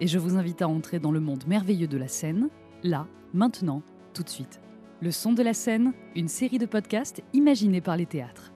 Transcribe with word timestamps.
et 0.00 0.06
je 0.06 0.18
vous 0.18 0.36
invite 0.36 0.62
à 0.62 0.68
entrer 0.68 0.98
dans 0.98 1.12
le 1.12 1.20
monde 1.20 1.44
merveilleux 1.46 1.86
de 1.86 1.98
la 1.98 2.08
scène, 2.08 2.48
là, 2.82 3.06
maintenant, 3.32 3.82
tout 4.14 4.22
de 4.22 4.28
suite. 4.28 4.60
Le 5.00 5.10
son 5.10 5.32
de 5.32 5.42
la 5.42 5.54
scène, 5.54 5.92
une 6.14 6.28
série 6.28 6.58
de 6.58 6.66
podcasts 6.66 7.22
imaginés 7.32 7.80
par 7.80 7.96
les 7.96 8.06
théâtres. 8.06 8.52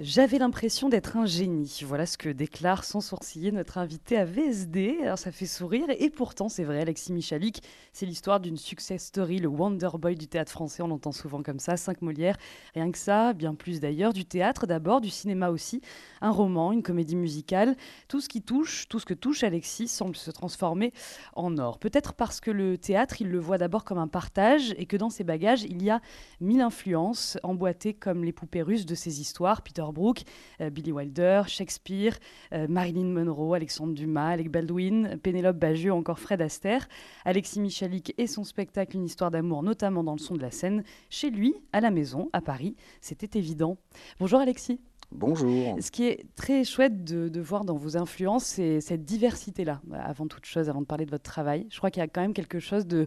J'avais 0.00 0.38
l'impression 0.38 0.88
d'être 0.88 1.18
un 1.18 1.26
génie. 1.26 1.80
Voilà 1.84 2.06
ce 2.06 2.16
que 2.16 2.30
déclare 2.30 2.82
sans 2.82 3.02
sourciller 3.02 3.52
notre 3.52 3.76
invité 3.76 4.16
à 4.16 4.24
VSD. 4.24 5.00
Alors 5.02 5.18
ça 5.18 5.30
fait 5.30 5.44
sourire 5.44 5.84
et 5.90 6.08
pourtant 6.08 6.48
c'est 6.48 6.64
vrai, 6.64 6.80
Alexis 6.80 7.12
Michalik, 7.12 7.62
c'est 7.92 8.06
l'histoire 8.06 8.40
d'une 8.40 8.56
success 8.56 9.04
story, 9.04 9.38
le 9.38 9.48
Wonder 9.48 9.90
Boy 9.98 10.16
du 10.16 10.28
théâtre 10.28 10.50
français. 10.50 10.82
On 10.82 10.88
l'entend 10.88 11.12
souvent 11.12 11.42
comme 11.42 11.58
ça, 11.58 11.76
cinq 11.76 12.00
Molières, 12.00 12.38
rien 12.74 12.90
que 12.90 12.96
ça, 12.96 13.34
bien 13.34 13.54
plus 13.54 13.80
d'ailleurs, 13.80 14.14
du 14.14 14.24
théâtre 14.24 14.66
d'abord, 14.66 15.02
du 15.02 15.10
cinéma 15.10 15.50
aussi, 15.50 15.82
un 16.22 16.30
roman, 16.30 16.72
une 16.72 16.82
comédie 16.82 17.16
musicale. 17.16 17.76
Tout 18.08 18.22
ce 18.22 18.30
qui 18.30 18.40
touche, 18.40 18.88
tout 18.88 18.98
ce 18.98 19.04
que 19.04 19.14
touche 19.14 19.44
Alexis 19.44 19.88
semble 19.88 20.16
se 20.16 20.30
transformer 20.30 20.94
en 21.34 21.58
or. 21.58 21.78
Peut-être 21.78 22.14
parce 22.14 22.40
que 22.40 22.50
le 22.50 22.78
théâtre, 22.78 23.20
il 23.20 23.28
le 23.28 23.38
voit 23.38 23.58
d'abord 23.58 23.84
comme 23.84 23.98
un 23.98 24.08
partage 24.08 24.74
et 24.78 24.86
que 24.86 24.96
dans 24.96 25.10
ses 25.10 25.22
bagages, 25.22 25.64
il 25.64 25.82
y 25.82 25.90
a 25.90 26.00
mille 26.40 26.62
influences 26.62 27.36
emboîtées 27.42 27.92
comme 27.92 28.24
les 28.24 28.32
poupées 28.32 28.62
russes 28.62 28.86
de 28.86 28.94
ses 28.94 29.20
histoires. 29.20 29.60
Brooke, 29.90 30.22
euh, 30.60 30.70
Billy 30.70 30.92
Wilder, 30.92 31.42
Shakespeare, 31.46 32.18
euh, 32.52 32.66
Marilyn 32.68 33.06
Monroe, 33.06 33.54
Alexandre 33.54 33.94
Dumas, 33.94 34.28
Alec 34.28 34.50
Baldwin, 34.50 35.18
Pénélope 35.22 35.56
Bagieux, 35.56 35.92
encore 35.92 36.20
Fred 36.20 36.40
Astaire, 36.40 36.88
Alexis 37.24 37.60
Michalik 37.60 38.14
et 38.18 38.26
son 38.26 38.44
spectacle 38.44 38.96
Une 38.96 39.04
histoire 39.04 39.30
d'amour, 39.30 39.62
notamment 39.62 40.04
dans 40.04 40.12
le 40.12 40.18
son 40.18 40.34
de 40.34 40.42
la 40.42 40.50
scène, 40.50 40.84
chez 41.10 41.30
lui, 41.30 41.54
à 41.72 41.80
la 41.80 41.90
maison, 41.90 42.30
à 42.32 42.40
Paris. 42.40 42.76
C'était 43.00 43.38
évident. 43.38 43.78
Bonjour 44.20 44.38
Alexis. 44.38 44.78
Bonjour. 45.10 45.76
Ce 45.80 45.90
qui 45.90 46.04
est 46.04 46.24
très 46.36 46.64
chouette 46.64 47.04
de, 47.04 47.28
de 47.28 47.40
voir 47.40 47.64
dans 47.64 47.76
vos 47.76 47.96
influences, 47.96 48.44
c'est 48.44 48.80
cette 48.80 49.04
diversité-là, 49.04 49.82
avant 49.92 50.26
toute 50.26 50.46
chose, 50.46 50.68
avant 50.68 50.80
de 50.80 50.86
parler 50.86 51.04
de 51.04 51.10
votre 51.10 51.24
travail. 51.24 51.66
Je 51.70 51.78
crois 51.78 51.90
qu'il 51.90 52.00
y 52.00 52.04
a 52.04 52.08
quand 52.08 52.22
même 52.22 52.32
quelque 52.32 52.60
chose 52.60 52.86
de, 52.86 53.06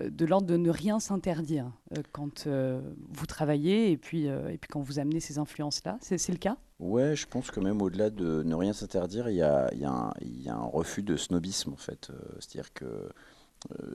de 0.00 0.24
l'ordre 0.26 0.46
de 0.46 0.56
ne 0.56 0.70
rien 0.70 1.00
s'interdire 1.00 1.70
euh, 1.96 2.02
quand 2.12 2.46
euh, 2.46 2.80
vous 3.10 3.26
travaillez 3.26 3.90
et 3.90 3.96
puis, 3.96 4.26
et 4.26 4.58
puis 4.58 4.68
quand 4.70 4.80
vous 4.80 4.98
amenez 4.98 5.20
ces 5.20 5.38
influences-là. 5.38 5.98
C'est 6.00 6.28
le 6.30 6.38
cas? 6.38 6.56
Ouais, 6.78 7.16
je 7.16 7.26
pense 7.26 7.50
que 7.50 7.60
même 7.60 7.82
au-delà 7.82 8.10
de 8.10 8.42
ne 8.44 8.54
rien 8.54 8.72
s'interdire, 8.72 9.28
il 9.28 9.36
y 9.36 9.42
a, 9.42 9.68
y, 9.74 9.84
a 9.84 10.54
un 10.54 10.66
refus 10.66 11.02
de 11.02 11.16
snobisme 11.16 11.72
en 11.72 11.76
fait. 11.76 12.10
C'est-à-dire 12.38 12.72
que 12.72 13.08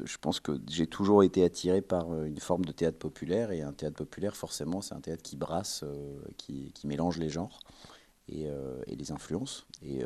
je 0.03 0.17
pense 0.17 0.41
que 0.41 0.59
j'ai 0.69 0.87
toujours 0.87 1.23
été 1.23 1.45
attiré 1.45 1.81
par 1.81 2.13
une 2.25 2.39
forme 2.39 2.65
de 2.65 2.73
théâtre 2.73 2.97
populaire 2.97 3.51
et 3.51 3.61
un 3.61 3.71
théâtre 3.71 3.95
populaire, 3.95 4.35
forcément, 4.35 4.81
c'est 4.81 4.93
un 4.93 4.99
théâtre 4.99 5.23
qui 5.23 5.37
brasse, 5.37 5.85
qui, 6.37 6.73
qui, 6.73 6.87
mélange 6.87 7.17
les 7.17 7.29
genres 7.29 7.59
et, 8.27 8.47
et 8.87 8.95
les 8.97 9.11
influences. 9.13 9.65
Et, 9.81 10.03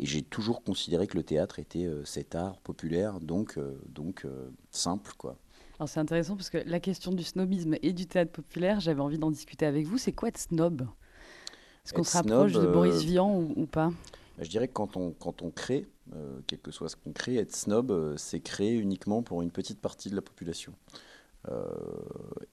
et 0.00 0.06
j'ai 0.06 0.22
toujours 0.22 0.62
considéré 0.62 1.06
que 1.06 1.16
le 1.16 1.24
théâtre 1.24 1.58
était 1.58 1.86
euh, 1.86 2.04
cet 2.04 2.34
art 2.34 2.58
populaire, 2.60 3.20
donc, 3.20 3.58
euh, 3.58 3.80
donc 3.88 4.24
euh, 4.24 4.50
simple. 4.70 5.12
quoi. 5.18 5.36
Alors 5.78 5.88
c'est 5.88 6.00
intéressant 6.00 6.36
parce 6.36 6.50
que 6.50 6.58
la 6.58 6.80
question 6.80 7.12
du 7.12 7.24
snobisme 7.24 7.76
et 7.82 7.92
du 7.92 8.06
théâtre 8.06 8.32
populaire, 8.32 8.80
j'avais 8.80 9.00
envie 9.00 9.18
d'en 9.18 9.30
discuter 9.30 9.66
avec 9.66 9.86
vous. 9.86 9.98
C'est 9.98 10.12
quoi 10.12 10.28
être 10.28 10.38
snob? 10.38 10.86
Est-ce 11.84 11.94
qu'on 11.94 12.04
se 12.04 12.16
rapproche 12.16 12.52
de 12.52 12.66
Boris 12.66 13.02
Vian 13.02 13.40
ou, 13.56 13.66
pas? 13.66 13.88
Bah, 14.36 14.42
Je 14.42 14.48
dirais 14.48 14.68
que 14.68 14.74
quand 14.74 14.96
on, 14.96 15.12
quand 15.12 15.42
on 15.42 15.50
crée, 15.50 15.86
quel 16.46 16.58
que 16.58 16.70
soit 16.70 16.88
ce 16.88 16.96
qu'on 16.96 17.12
crée, 17.12 17.36
être 17.36 17.54
snob, 17.54 18.16
c'est 18.16 18.40
créer 18.40 18.74
uniquement 18.76 19.22
pour 19.22 19.40
une 19.40 19.50
petite 19.50 19.80
partie 19.80 20.10
de 20.10 20.14
la 20.16 20.20
population. 20.20 20.74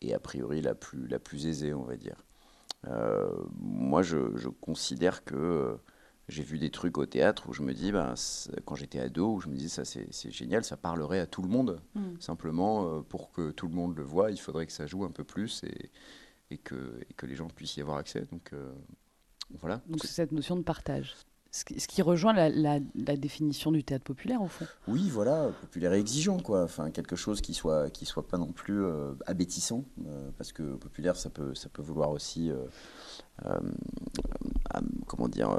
et 0.02 0.14
a 0.14 0.20
priori 0.20 0.62
la 0.62 0.74
plus, 0.74 1.08
la 1.08 1.20
plus 1.20 1.48
aisée, 1.48 1.74
on 1.74 1.84
va 1.84 1.98
dire. 1.98 2.24
moi, 3.60 4.04
je, 4.04 4.38
je 4.38 4.48
considère 4.48 5.26
que 5.26 5.78
j'ai 6.28 6.44
vu 6.44 6.58
des 6.58 6.72
trucs 6.72 6.98
au 6.98 7.06
théâtre 7.06 7.48
où 7.50 7.54
je 7.54 7.62
me 7.62 7.74
dis, 7.74 7.92
ben, 7.92 8.16
quand 8.66 8.76
j'étais 8.76 9.00
ado, 9.00 9.36
où 9.36 9.42
je 9.42 9.50
me 9.50 9.56
dis, 9.56 9.70
ça 9.70 9.86
c'est 9.86 10.32
génial, 10.32 10.64
ça 10.64 10.78
parlerait 10.78 11.20
à 11.20 11.28
tout 11.28 11.42
le 11.42 11.50
monde. 11.50 11.82
Mm. 11.94 12.20
Simplement, 12.20 12.88
euh, 12.88 13.02
pour 13.02 13.32
que 13.32 13.52
tout 13.52 13.68
le 13.68 13.74
monde 13.74 13.96
le 13.96 14.04
voit, 14.04 14.32
il 14.32 14.40
faudrait 14.40 14.66
que 14.66 14.72
ça 14.72 14.88
joue 14.88 15.04
un 15.04 15.12
peu 15.12 15.24
plus 15.24 15.64
et, 15.64 15.92
et, 16.50 16.58
que, 16.58 17.00
et 17.10 17.14
que 17.14 17.26
les 17.26 17.36
gens 17.36 17.48
puissent 17.48 17.78
y 17.78 17.82
avoir 17.82 17.98
accès. 17.98 18.22
Donc 18.32 18.54
euh, 18.54 18.74
voilà. 19.60 19.82
Donc 19.88 20.02
c'est 20.02 20.08
cette 20.08 20.32
notion 20.32 20.56
de 20.56 20.64
partage. 20.64 21.16
Ce 21.56 21.88
qui, 21.88 22.02
rejoint 22.02 22.34
la, 22.34 22.50
la, 22.50 23.16
définition 23.16 23.72
du 23.72 23.82
théâtre 23.84 24.04
populaire, 24.04 24.42
au 24.42 24.50
fond. 24.50 24.66
Oui, 24.90 25.10
voilà, 25.10 25.52
populaire 25.62 25.94
et 25.94 26.00
exigeant, 26.00 26.38
quoi. 26.38 26.64
Enfin, 26.64 26.92
quelque 26.92 27.16
chose 27.16 27.40
qui 27.40 27.54
soit, 27.54 27.90
qui 27.90 28.06
soit 28.06 28.28
pas 28.28 28.38
non 28.38 28.52
plus 28.52 28.84
euh, 28.84 29.14
abétissant, 29.26 29.86
parce 30.38 30.52
que 30.52 30.64
populaire, 30.76 31.16
ça 31.16 31.30
peut, 31.30 31.56
ça 31.56 31.70
peut 31.70 31.82
vouloir 31.82 32.10
aussi, 32.12 32.52
comment 35.08 35.30
dire, 35.30 35.58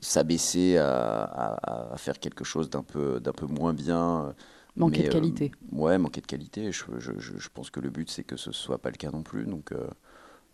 s'abaisser 0.00 0.78
à, 0.78 1.94
faire 1.96 2.18
quelque 2.18 2.44
chose 2.44 2.68
d'un 2.68 2.82
peu, 2.82 3.20
d'un 3.20 3.32
peu 3.32 3.46
moins 3.46 3.74
bien. 3.74 4.34
Manquer 4.76 5.02
de 5.02 5.08
euh, 5.08 5.10
qualité. 5.10 5.52
ouais, 5.72 5.98
manquer 5.98 6.20
de 6.20 6.26
qualité. 6.26 6.72
Je, 6.72 6.84
je, 6.98 7.12
je, 7.18 7.48
pense 7.52 7.70
que 7.70 7.80
le 7.80 7.90
but, 7.90 8.10
c'est 8.10 8.24
que 8.24 8.36
ce 8.36 8.52
soit 8.52 8.78
pas 8.78 8.90
le 8.90 8.96
cas 8.96 9.10
non 9.10 9.22
plus. 9.22 9.44
Donc, 9.44 9.72
euh, 9.72 9.86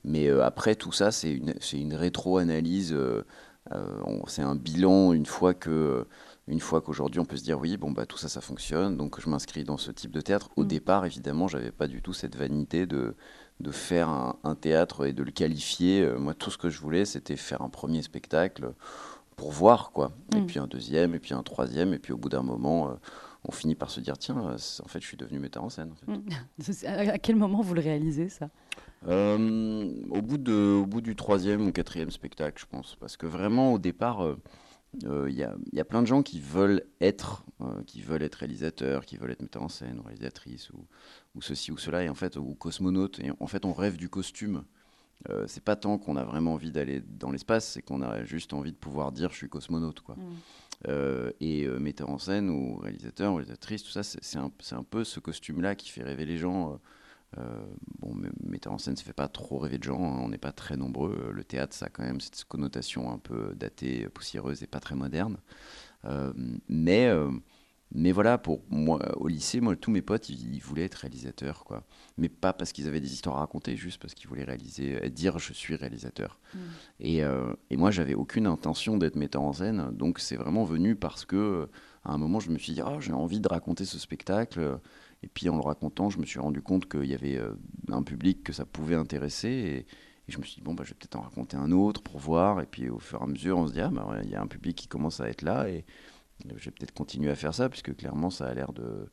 mais 0.05 0.29
euh, 0.29 0.45
après, 0.45 0.75
tout 0.75 0.93
ça, 0.93 1.13
c'est 1.13 1.31
une, 1.31 1.55
c'est 1.61 1.79
une 1.79 1.95
rétro-analyse. 1.95 2.97
C'est 4.27 4.43
un 4.43 4.55
bilan 4.55 5.13
une 5.13 5.27
fois 5.27 5.55
que 5.55 6.07
une 6.47 6.61
fois 6.61 6.81
qu'aujourd'hui 6.81 7.21
on 7.21 7.25
peut 7.27 7.37
se 7.37 7.45
dire 7.45 7.59
oui 7.59 7.77
bon 7.77 7.91
bah 7.91 8.07
tout 8.07 8.17
ça 8.17 8.29
ça 8.29 8.41
fonctionne 8.41 8.97
donc 8.97 9.21
je 9.21 9.29
m'inscris 9.29 9.65
dans 9.65 9.77
ce 9.77 9.91
type 9.91 10.11
de 10.11 10.21
théâtre 10.21 10.49
au 10.57 10.65
mm. 10.65 10.69
départ 10.69 11.05
évidemment 11.05 11.49
j'avais 11.49 11.73
pas 11.73 11.87
du 11.87 12.01
tout 12.01 12.15
cette 12.15 12.37
vanité 12.37 12.87
de 12.87 13.15
de 13.61 13.71
faire 13.73 14.09
un, 14.09 14.55
théâtre 14.55 15.07
et 15.07 15.13
de 15.13 15.23
le 15.23 15.31
qualifier. 15.31 16.03
Euh, 16.03 16.19
moi, 16.19 16.35
tout 16.35 16.51
ce 16.51 16.59
que 16.59 16.71
je 16.71 16.81
voulais, 16.81 17.05
c'était 17.05 17.37
faire 17.37 17.63
un 17.63 17.69
premier 17.69 18.03
spectacle 18.03 18.73
pour 19.37 19.53
voir, 19.53 19.91
quoi. 19.93 20.13
Et 20.35 20.41
mm. 20.41 20.47
puis 20.47 20.59
un 20.59 20.67
deuxième, 20.67 21.15
et 21.15 21.19
puis 21.19 21.35
un 21.35 21.43
troisième, 21.43 21.93
et 21.93 21.99
puis 21.99 22.13
au 22.13 22.17
bout 22.17 22.29
d'un 22.29 22.43
moment, 22.43 22.89
euh, 22.89 22.95
on 23.49 23.53
finit 23.53 23.75
par 23.75 23.91
se 23.91 24.01
dire, 24.01 24.19
tiens, 24.19 24.39
euh, 24.39 24.57
en 24.85 24.89
fait, 24.89 25.01
je 25.01 25.07
suis 25.07 25.17
devenu 25.17 25.39
metteur 25.39 25.65
en 25.65 25.71
scène. 25.71 25.95
À 26.87 27.19
quel 27.19 27.37
moment 27.37 27.63
vous 27.63 27.75
le 27.75 27.81
réalisez, 27.81 28.29
ça? 28.29 28.51
Au, 29.07 30.23
bout 30.23 30.39
de, 30.39 30.81
au 30.81 30.87
bout 30.87 31.01
du 31.01 31.17
troisième 31.17 31.67
ou 31.67 31.73
quatrième 31.73 32.11
spectacle, 32.11 32.61
je 32.61 32.67
pense. 32.67 32.97
Parce 33.01 33.17
que 33.17 33.27
vraiment, 33.27 33.73
au 33.73 33.79
départ... 33.79 34.37
Il 35.03 35.29
y, 35.29 35.45
y, 35.77 35.81
a 35.81 35.85
plein 35.85 36.01
de 36.01 36.07
gens 36.07 36.23
qui 36.23 36.41
veulent 36.41 36.83
être, 37.03 37.45
qui 37.87 38.01
veulent 38.01 38.23
être 38.23 38.37
réalisateurs, 38.37 39.05
qui 39.05 39.19
veulent 39.19 39.33
être 39.33 39.43
metteurs 39.43 39.63
en 39.63 39.69
scène 39.69 39.99
ou 39.99 40.03
réalisatrices 40.03 40.71
ou, 40.71 40.87
ou 41.35 41.43
ceci 41.43 41.71
ou 41.71 41.77
cela, 41.77 42.03
et 42.03 42.09
en 42.09 42.15
fait, 42.15 42.37
ou 42.37 42.55
cosmonaute. 42.55 43.21
Et 43.21 43.31
en 43.39 43.47
fait, 43.47 43.67
on 43.67 43.75
rêve 43.75 43.99
du 43.99 44.09
costume. 44.09 44.65
Euh, 45.29 45.45
c'est 45.49 45.63
pas 45.63 45.77
tant 45.77 45.99
qu'on 45.99 46.17
a 46.17 46.25
vraiment 46.25 46.55
envie 46.55 46.71
d'aller 46.71 47.01
dans 47.01 47.31
l'espace, 47.31 47.67
c'est 47.67 47.83
qu'on 47.83 48.03
a 48.03 48.25
juste 48.25 48.53
envie 48.53 48.73
de 48.73 48.77
pouvoir 48.77 49.13
dire 49.13 49.31
je 49.31 49.37
suis 49.37 49.49
cosmonaute. 49.49 50.01
Quoi. 50.01 50.15
Mm. 50.17 50.35
Euh, 50.87 51.33
et 51.41 51.65
euh, 51.65 51.79
metteur 51.81 52.09
en 52.09 52.19
scène 52.19 52.51
ou 52.51 52.77
réalisateur 52.77 53.33
ou 53.33 53.37
réalisatrice, 53.37 53.83
tout 53.83 53.91
ça, 53.91 54.03
c'est 54.03 54.39
un, 54.39 54.53
un, 54.73 54.83
peu 54.85 55.03
ce 55.03 55.19
costume-là 55.19 55.75
qui 55.75 55.91
fait 55.91 56.05
rêver 56.05 56.25
les 56.25 56.39
gens. 56.39 56.79
bon, 57.99 58.15
metteur 58.45 58.73
en 58.73 58.79
scène, 58.79 58.97
ça 58.97 59.05
fait 59.05 59.13
pas 59.13 59.29
trop 59.29 59.59
rêver 59.59 59.79
de 59.79 59.85
gens, 59.85 60.03
hein, 60.03 60.21
on 60.23 60.29
n'est 60.29 60.39
pas 60.39 60.53
très 60.53 60.77
nombreux. 60.77 61.31
Le 61.33 61.45
théâtre, 61.45 61.75
ça 61.75 61.87
a 61.87 61.89
quand 61.89 62.05
même 62.05 62.21
cette 62.21 62.45
connotation 62.45 63.13
un 63.13 63.19
peu 63.19 63.55
datée, 63.55 64.09
poussiéreuse 64.09 64.63
et 64.63 64.67
pas 64.67 64.81
très 64.81 64.95
moderne. 64.95 65.39
mais 66.69 67.11
mais 67.95 68.13
voilà, 68.13 68.37
pour 68.37 68.61
moi, 68.69 69.01
au 69.19 69.29
lycée, 69.29 69.61
moi, 69.61 69.75
tous 69.75 69.91
mes 69.91 70.03
potes, 70.03 70.29
ils, 70.29 70.61
voulaient 70.61 70.85
être 70.85 70.97
réalisateurs, 70.97 71.65
quoi. 71.65 71.85
Mais 72.19 72.29
pas 72.29 72.53
parce 72.53 72.73
qu'ils 72.73 72.87
avaient 72.87 73.01
des 73.01 73.13
histoires 73.13 73.37
à 73.37 73.41
raconter, 73.41 73.77
juste 73.77 74.01
parce 74.01 74.15
qu'ils 74.15 74.29
voulaient 74.29 74.45
réaliser, 74.45 75.03
euh, 75.03 75.09
dire 75.09 75.39
je 75.39 75.55
suis 75.55 75.75
réalisateur. 75.75 76.39
Mm. 76.53 76.59
Et, 77.01 77.25
euh, 77.25 77.55
et, 77.71 77.77
moi, 77.77 77.91
j'avais 77.91 78.15
aucune 78.15 78.47
intention 78.47 78.99
d'être 78.99 79.17
metteur 79.17 79.43
en 79.43 79.55
scène, 79.55 79.91
donc 79.93 80.19
c'est 80.19 80.37
vraiment 80.37 80.65
venu 80.65 80.97
parce 80.97 81.25
que, 81.25 81.69
à 82.05 82.13
un 82.13 82.19
moment, 82.19 82.41
je 82.41 82.51
me 82.51 82.59
suis 82.59 82.75
dit, 82.75 82.83
oh, 82.85 83.01
j'ai 83.01 83.13
envie 83.13 83.41
de 83.41 83.49
raconter 83.49 83.85
ce 83.85 83.99
spectacle. 83.99 84.79
Et 85.23 85.29
puis 85.29 85.49
en 85.49 85.57
le 85.57 85.63
racontant, 85.63 86.11
je 86.11 86.19
me 86.21 86.27
suis 86.27 86.39
rendu 86.39 86.63
compte 86.63 86.89
qu'il 86.89 87.07
y 87.07 87.15
avait 87.15 87.41
un 87.89 88.03
public 88.03 88.45
que 88.45 88.53
ça 88.53 88.65
pouvait 88.65 88.95
intéresser. 88.95 89.49
Et, 89.49 89.87
je 90.29 90.37
me 90.37 90.43
suis 90.43 90.57
dit, 90.57 90.61
bon, 90.61 90.75
bah, 90.75 90.85
je 90.85 90.91
vais 90.91 90.97
peut-être 90.97 91.17
en 91.17 91.23
raconter 91.23 91.57
un 91.57 91.73
autre 91.73 92.03
pour 92.03 92.19
voir. 92.19 92.61
Et 92.61 92.67
puis 92.67 92.91
au 92.91 92.99
fur 92.99 93.21
et 93.21 93.25
à 93.25 93.27
mesure, 93.27 93.59
on 93.59 93.67
se 93.67 93.73
dit, 93.73 93.81
ah, 93.81 93.89
bah, 93.89 94.07
il 94.23 94.31
y 94.31 94.35
a 94.35 94.43
un 94.43 94.47
public 94.47 94.77
qui 94.77 94.87
commence 94.87 95.21
à 95.21 95.29
être 95.29 95.43
là. 95.43 95.69
Et 95.69 95.85
je 96.57 96.65
vais 96.65 96.71
peut-être 96.71 96.93
continuer 96.93 97.31
à 97.31 97.35
faire 97.35 97.55
ça, 97.55 97.69
puisque 97.69 97.95
clairement, 97.97 98.31
ça 98.31 98.47
a 98.47 98.55
l'air 98.55 98.73
de, 98.73 99.11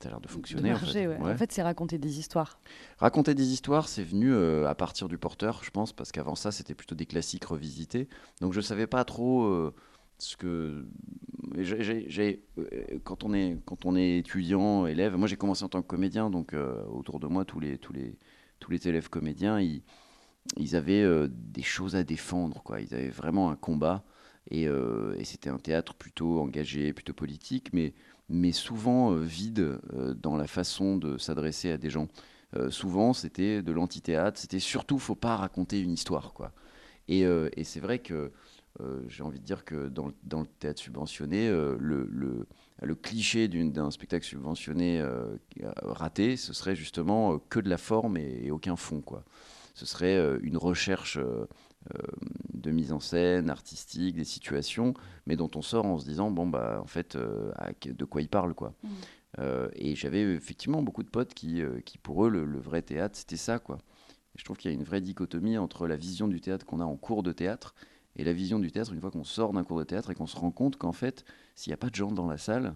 ça 0.00 0.08
a 0.08 0.12
l'air 0.12 0.20
de 0.20 0.28
fonctionner. 0.28 0.72
en 0.72 0.78
fait, 0.78 1.06
en 1.20 1.36
fait 1.36 1.52
c'est 1.52 1.62
raconter 1.62 1.98
des 1.98 2.18
histoires. 2.18 2.60
Raconter 2.98 3.34
des 3.34 3.52
histoires, 3.52 3.88
c'est 3.88 4.04
venu 4.04 4.32
euh, 4.32 4.68
à 4.68 4.74
partir 4.74 5.08
du 5.08 5.18
porteur, 5.18 5.62
je 5.64 5.70
pense, 5.70 5.92
parce 5.92 6.12
qu'avant 6.12 6.34
ça, 6.34 6.52
c'était 6.52 6.74
plutôt 6.74 6.94
des 6.94 7.06
classiques 7.06 7.44
revisités. 7.44 8.08
Donc 8.40 8.52
je 8.52 8.58
ne 8.58 8.62
savais 8.62 8.86
pas 8.86 9.04
trop 9.04 9.44
euh, 9.44 9.74
ce 10.18 10.36
que. 10.36 10.86
Euh, 11.56 11.98
quand, 13.04 13.24
on 13.24 13.34
est, 13.34 13.58
quand 13.64 13.86
on 13.86 13.96
est 13.96 14.18
étudiant, 14.18 14.86
élève, 14.86 15.16
moi 15.16 15.26
j'ai 15.26 15.36
commencé 15.36 15.64
en 15.64 15.68
tant 15.68 15.82
que 15.82 15.86
comédien, 15.86 16.30
donc 16.30 16.54
autour 16.90 17.18
de 17.18 17.26
moi, 17.26 17.44
tous 17.44 17.58
les, 17.58 17.78
tous 17.78 17.92
les, 17.92 18.18
tous 18.60 18.70
les 18.70 18.86
élèves 18.86 19.08
comédiens, 19.08 19.58
ils, 19.60 19.82
ils 20.56 20.76
avaient 20.76 21.28
des 21.28 21.62
choses 21.62 21.96
à 21.96 22.04
défendre, 22.04 22.62
quoi. 22.62 22.80
Ils 22.80 22.94
avaient 22.94 23.08
vraiment 23.08 23.50
un 23.50 23.56
combat. 23.56 24.04
Et, 24.50 24.64
et 24.64 25.24
c'était 25.24 25.50
un 25.50 25.58
théâtre 25.58 25.94
plutôt 25.94 26.40
engagé, 26.40 26.92
plutôt 26.92 27.12
politique, 27.12 27.70
mais 27.72 28.52
souvent 28.52 29.12
euh, 29.12 29.20
vide 29.20 29.80
euh, 29.94 30.14
dans 30.14 30.36
la 30.36 30.46
façon 30.46 30.96
de 30.96 31.18
s'adresser 31.18 31.70
à 31.70 31.78
des 31.78 31.90
gens. 31.90 32.08
Euh, 32.56 32.70
souvent, 32.70 33.12
c'était 33.12 33.62
de 33.62 33.72
l'antithéâtre, 33.72 34.38
c'était 34.38 34.58
surtout, 34.58 34.98
faut 34.98 35.14
pas 35.14 35.36
raconter 35.36 35.80
une 35.80 35.92
histoire. 35.92 36.32
Et, 37.08 37.24
c'est 37.64 37.80
vrai 37.80 37.98
que 38.00 38.32
j'ai 39.08 39.22
envie 39.22 39.40
de 39.40 39.44
dire 39.44 39.64
que 39.64 39.88
dans, 39.88 40.06
le 40.06 40.46
théâtre 40.58 40.80
subventionné, 40.80 41.48
le, 41.50 42.46
cliché 43.02 43.48
d'un 43.48 43.90
spectacle 43.90 44.24
subventionné 44.24 45.02
raté, 45.82 46.36
ce 46.36 46.52
serait 46.52 46.76
justement 46.76 47.38
que 47.38 47.60
de 47.60 47.68
la 47.68 47.78
forme 47.78 48.18
et, 48.18 48.50
aucun 48.50 48.76
fond. 48.76 49.02
Ce 49.74 49.86
serait 49.86 50.18
une 50.42 50.56
recherche 50.56 51.18
euh, 51.18 51.46
de 52.52 52.70
mise 52.70 52.92
en 52.92 53.00
scène, 53.00 53.50
artistique, 53.50 54.16
des 54.16 54.24
situations, 54.24 54.94
mais 55.26 55.36
dont 55.36 55.50
on 55.54 55.62
sort 55.62 55.86
en 55.86 55.98
se 55.98 56.04
disant 56.04 56.30
bon 56.30 56.46
bah 56.46 56.80
en 56.82 56.86
fait 56.86 57.16
euh, 57.16 57.52
de 57.84 58.04
quoi 58.04 58.20
il 58.20 58.28
parle 58.28 58.54
quoi. 58.54 58.74
Mm. 58.82 58.88
Euh, 59.38 59.68
et 59.74 59.94
j'avais 59.94 60.22
effectivement 60.22 60.82
beaucoup 60.82 61.02
de 61.02 61.10
potes 61.10 61.34
qui, 61.34 61.62
qui 61.84 61.98
pour 61.98 62.26
eux 62.26 62.30
le, 62.30 62.58
vrai 62.58 62.80
théâtre 62.82 63.16
c'était 63.16 63.36
ça 63.36 63.58
quoi. 63.58 63.78
je 64.36 64.44
trouve 64.44 64.56
qu'il 64.56 64.70
y 64.70 64.74
a 64.74 64.76
une 64.76 64.84
vraie 64.84 65.02
dichotomie 65.02 65.58
entre 65.58 65.86
la 65.86 65.96
vision 65.96 66.28
du 66.28 66.40
théâtre 66.40 66.64
qu'on 66.64 66.80
a 66.80 66.84
en 66.84 66.96
cours 66.96 67.22
de 67.22 67.32
théâtre 67.32 67.74
et 68.16 68.24
la 68.24 68.32
vision 68.32 68.58
du 68.58 68.72
théâtre 68.72 68.92
une 68.94 69.00
fois 69.00 69.10
qu'on 69.10 69.24
sort 69.24 69.52
d'un 69.52 69.64
cours 69.64 69.78
de 69.78 69.84
théâtre 69.84 70.10
et 70.10 70.14
qu'on 70.14 70.26
se 70.26 70.36
rend 70.36 70.50
compte 70.50 70.76
qu'en 70.76 70.92
fait 70.92 71.26
s'il 71.54 71.70
n'y 71.70 71.74
a 71.74 71.78
pas 71.78 71.90
de 71.90 71.94
gens 71.94 72.10
dans 72.10 72.26
la 72.26 72.38
salle, 72.38 72.74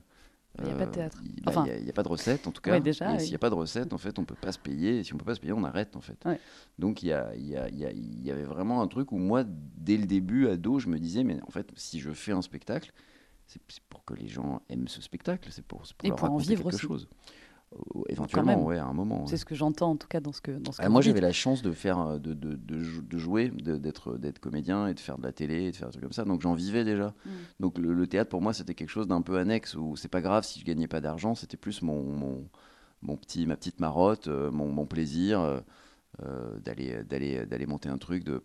il 0.59 0.65
n'y 0.65 0.71
a 0.71 0.75
pas 0.75 0.87
de 0.87 0.91
théâtre. 0.91 1.19
Il 1.25 1.43
bah, 1.43 1.65
n'y 1.65 1.89
a, 1.89 1.93
pas 1.93 2.03
de 2.03 2.09
recette, 2.09 2.47
en 2.47 2.53
tout 2.53 2.61
cas. 2.61 2.79
et 2.79 2.93
s'il 2.93 3.29
n'y 3.29 3.35
a 3.35 3.39
pas 3.39 3.49
de 3.49 3.55
recette, 3.55 3.93
en 3.93 3.99
fait, 3.99 4.19
on 4.19 4.23
ne 4.23 4.27
peut 4.27 4.35
pas 4.35 4.53
se 4.53 4.59
payer. 4.59 4.99
Et 4.99 5.05
si 5.05 5.13
on 5.13 5.17
ne 5.17 5.21
peut 5.21 5.25
pas 5.25 5.35
se 5.35 5.41
payer, 5.41 5.53
on 5.53 5.65
arrête, 5.65 5.97
en 5.97 6.01
fait. 6.01 6.23
Donc, 6.79 7.03
il 7.03 7.07
y, 7.07 7.13
a, 7.13 7.35
y, 7.35 7.57
a, 7.57 7.69
y, 7.71 8.31
avait 8.31 8.45
vraiment 8.45 8.83
un 8.83 8.87
truc 8.87 9.13
où 9.13 9.19
moi, 9.19 9.45
dès 9.47 9.97
le 9.97 10.07
début, 10.07 10.49
ado, 10.49 10.79
je 10.79 10.89
me 10.89 10.99
disais, 10.99 11.25
mais 11.25 11.39
en 11.47 11.51
fait, 11.51 11.71
si 11.75 12.01
je 12.01 12.11
fais 12.11 12.33
un 12.33 12.43
spectacle, 12.43 12.93
c'est 13.47 13.63
pour 13.89 14.05
que 14.05 14.15
les 14.15 14.29
gens 14.29 14.63
aiment 14.69 14.89
ce 14.89 15.03
spectacle, 15.03 15.49
c'est 15.51 15.65
pour, 15.65 15.83
pour, 15.97 16.09
leur 16.09 16.25
en 16.25 16.37
vivre 16.37 16.71
quelque 16.71 16.81
chose. 16.81 17.09
Éventuellement, 18.09 18.65
ouais, 18.65 18.79
à 18.79 18.87
un 18.87 18.93
moment. 18.93 19.27
C'est 19.27 19.37
ce 19.37 19.45
que 19.45 19.55
j'entends 19.55 19.91
en 19.91 19.97
tout 19.97 20.09
cas 20.09 20.21
dans 20.21 20.33
ce 20.33 20.41
que. 20.41 20.53
Dans 20.53 20.73
ce 20.73 20.83
ah, 20.83 20.89
moi, 20.89 21.01
j'avais 21.01 21.21
la 21.21 21.33
chance 21.33 21.63
de 21.63 21.73
faire, 21.73 21.99
euh, 22.01 22.19
de, 22.19 22.35
de, 22.35 22.55
de, 22.57 23.19
jouer, 23.19 23.49
d'être 23.49 24.19
d'être 24.19 24.39
comédien 24.39 24.89
et 24.89 24.95
de 24.95 25.01
faire 25.01 25.19
de 25.19 25.23
la 25.23 25.33
télé, 25.33 25.65
et 25.65 25.71
de 25.71 25.77
faire 25.77 25.89
des 25.89 25.93
trucs 25.93 26.03
comme 26.03 26.13
ça. 26.13 26.25
Donc 26.25 26.41
j'en 26.43 26.55
vivais 26.55 26.85
déjà. 26.85 27.15
Mm. 27.25 27.31
Donc 27.61 27.79
le, 27.79 28.07
théâtre 28.07 28.31
pour 28.31 28.43
moi, 28.43 28.53
c'était 28.53 28.75
quelque 28.75 28.91
chose 28.91 29.07
d'un 29.07 29.23
peu 29.23 29.39
annexe 29.39 29.75
où 29.75 29.97
c'est 29.97 30.09
pas 30.09 30.21
grave 30.21 30.45
si 30.45 30.61
je 30.61 30.65
gagnais 30.65 30.89
pas 30.89 31.01
d'argent, 31.01 31.35
c'était 31.35 31.57
plus 31.57 31.83
mon, 31.83 32.03
mon, 32.03 32.49
mon, 33.03 33.17
petit, 33.17 33.47
ma 33.47 33.57
petite 33.57 33.81
marotte, 33.81 34.29
euh, 34.29 34.51
mon, 34.51 34.69
mon, 34.69 34.87
plaisir. 34.87 35.41
Euh, 36.23 36.59
d'aller 36.59 37.03
d'aller 37.05 37.47
d'aller 37.47 37.65
monter 37.65 37.89
un 37.89 37.97
truc 37.97 38.23
de 38.23 38.39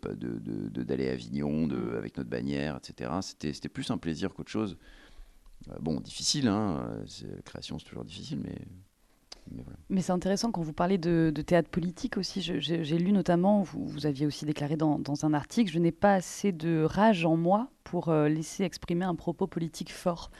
d'aller 0.82 1.10
à 1.10 1.12
Avignon 1.12 1.66
de, 1.66 1.76
mm. 1.76 1.96
avec 1.98 2.16
notre 2.16 2.30
bannière 2.30 2.78
etc 2.78 3.10
c'était 3.20 3.52
c'était 3.52 3.68
plus 3.68 3.90
un 3.90 3.98
plaisir 3.98 4.32
qu'autre 4.32 4.50
chose 4.50 4.78
bon 5.78 6.00
difficile 6.00 6.48
hein 6.48 6.88
la 7.30 7.42
création 7.42 7.78
c'est 7.78 7.84
toujours 7.84 8.06
difficile 8.06 8.40
mais 8.42 8.56
mais, 9.88 10.00
c'est 10.00 10.12
intéressant 10.12 10.50
quand 10.50 10.62
vous 10.62 10.72
parlez 10.72 10.98
de, 10.98 11.32
théâtre 11.46 11.70
politique 11.70 12.16
aussi. 12.16 12.40
J'ai 12.40 12.98
lu 12.98 13.12
notamment, 13.12 13.62
vous, 13.62 13.86
vous, 13.86 14.06
aviez 14.06 14.26
aussi 14.26 14.44
déclaré 14.44 14.76
dans, 14.76 15.02
un 15.22 15.34
article, 15.34 15.70
je 15.70 15.78
n'ai 15.78 15.92
pas 15.92 16.14
assez 16.14 16.52
de 16.52 16.82
rage 16.82 17.24
en 17.24 17.36
moi 17.36 17.70
pour 17.84 18.08
euh, 18.08 18.28
laisser 18.28 18.64
exprimer 18.64 19.04
un 19.04 19.14
propos 19.14 19.46
politique 19.46 19.92
fort. 19.92 20.30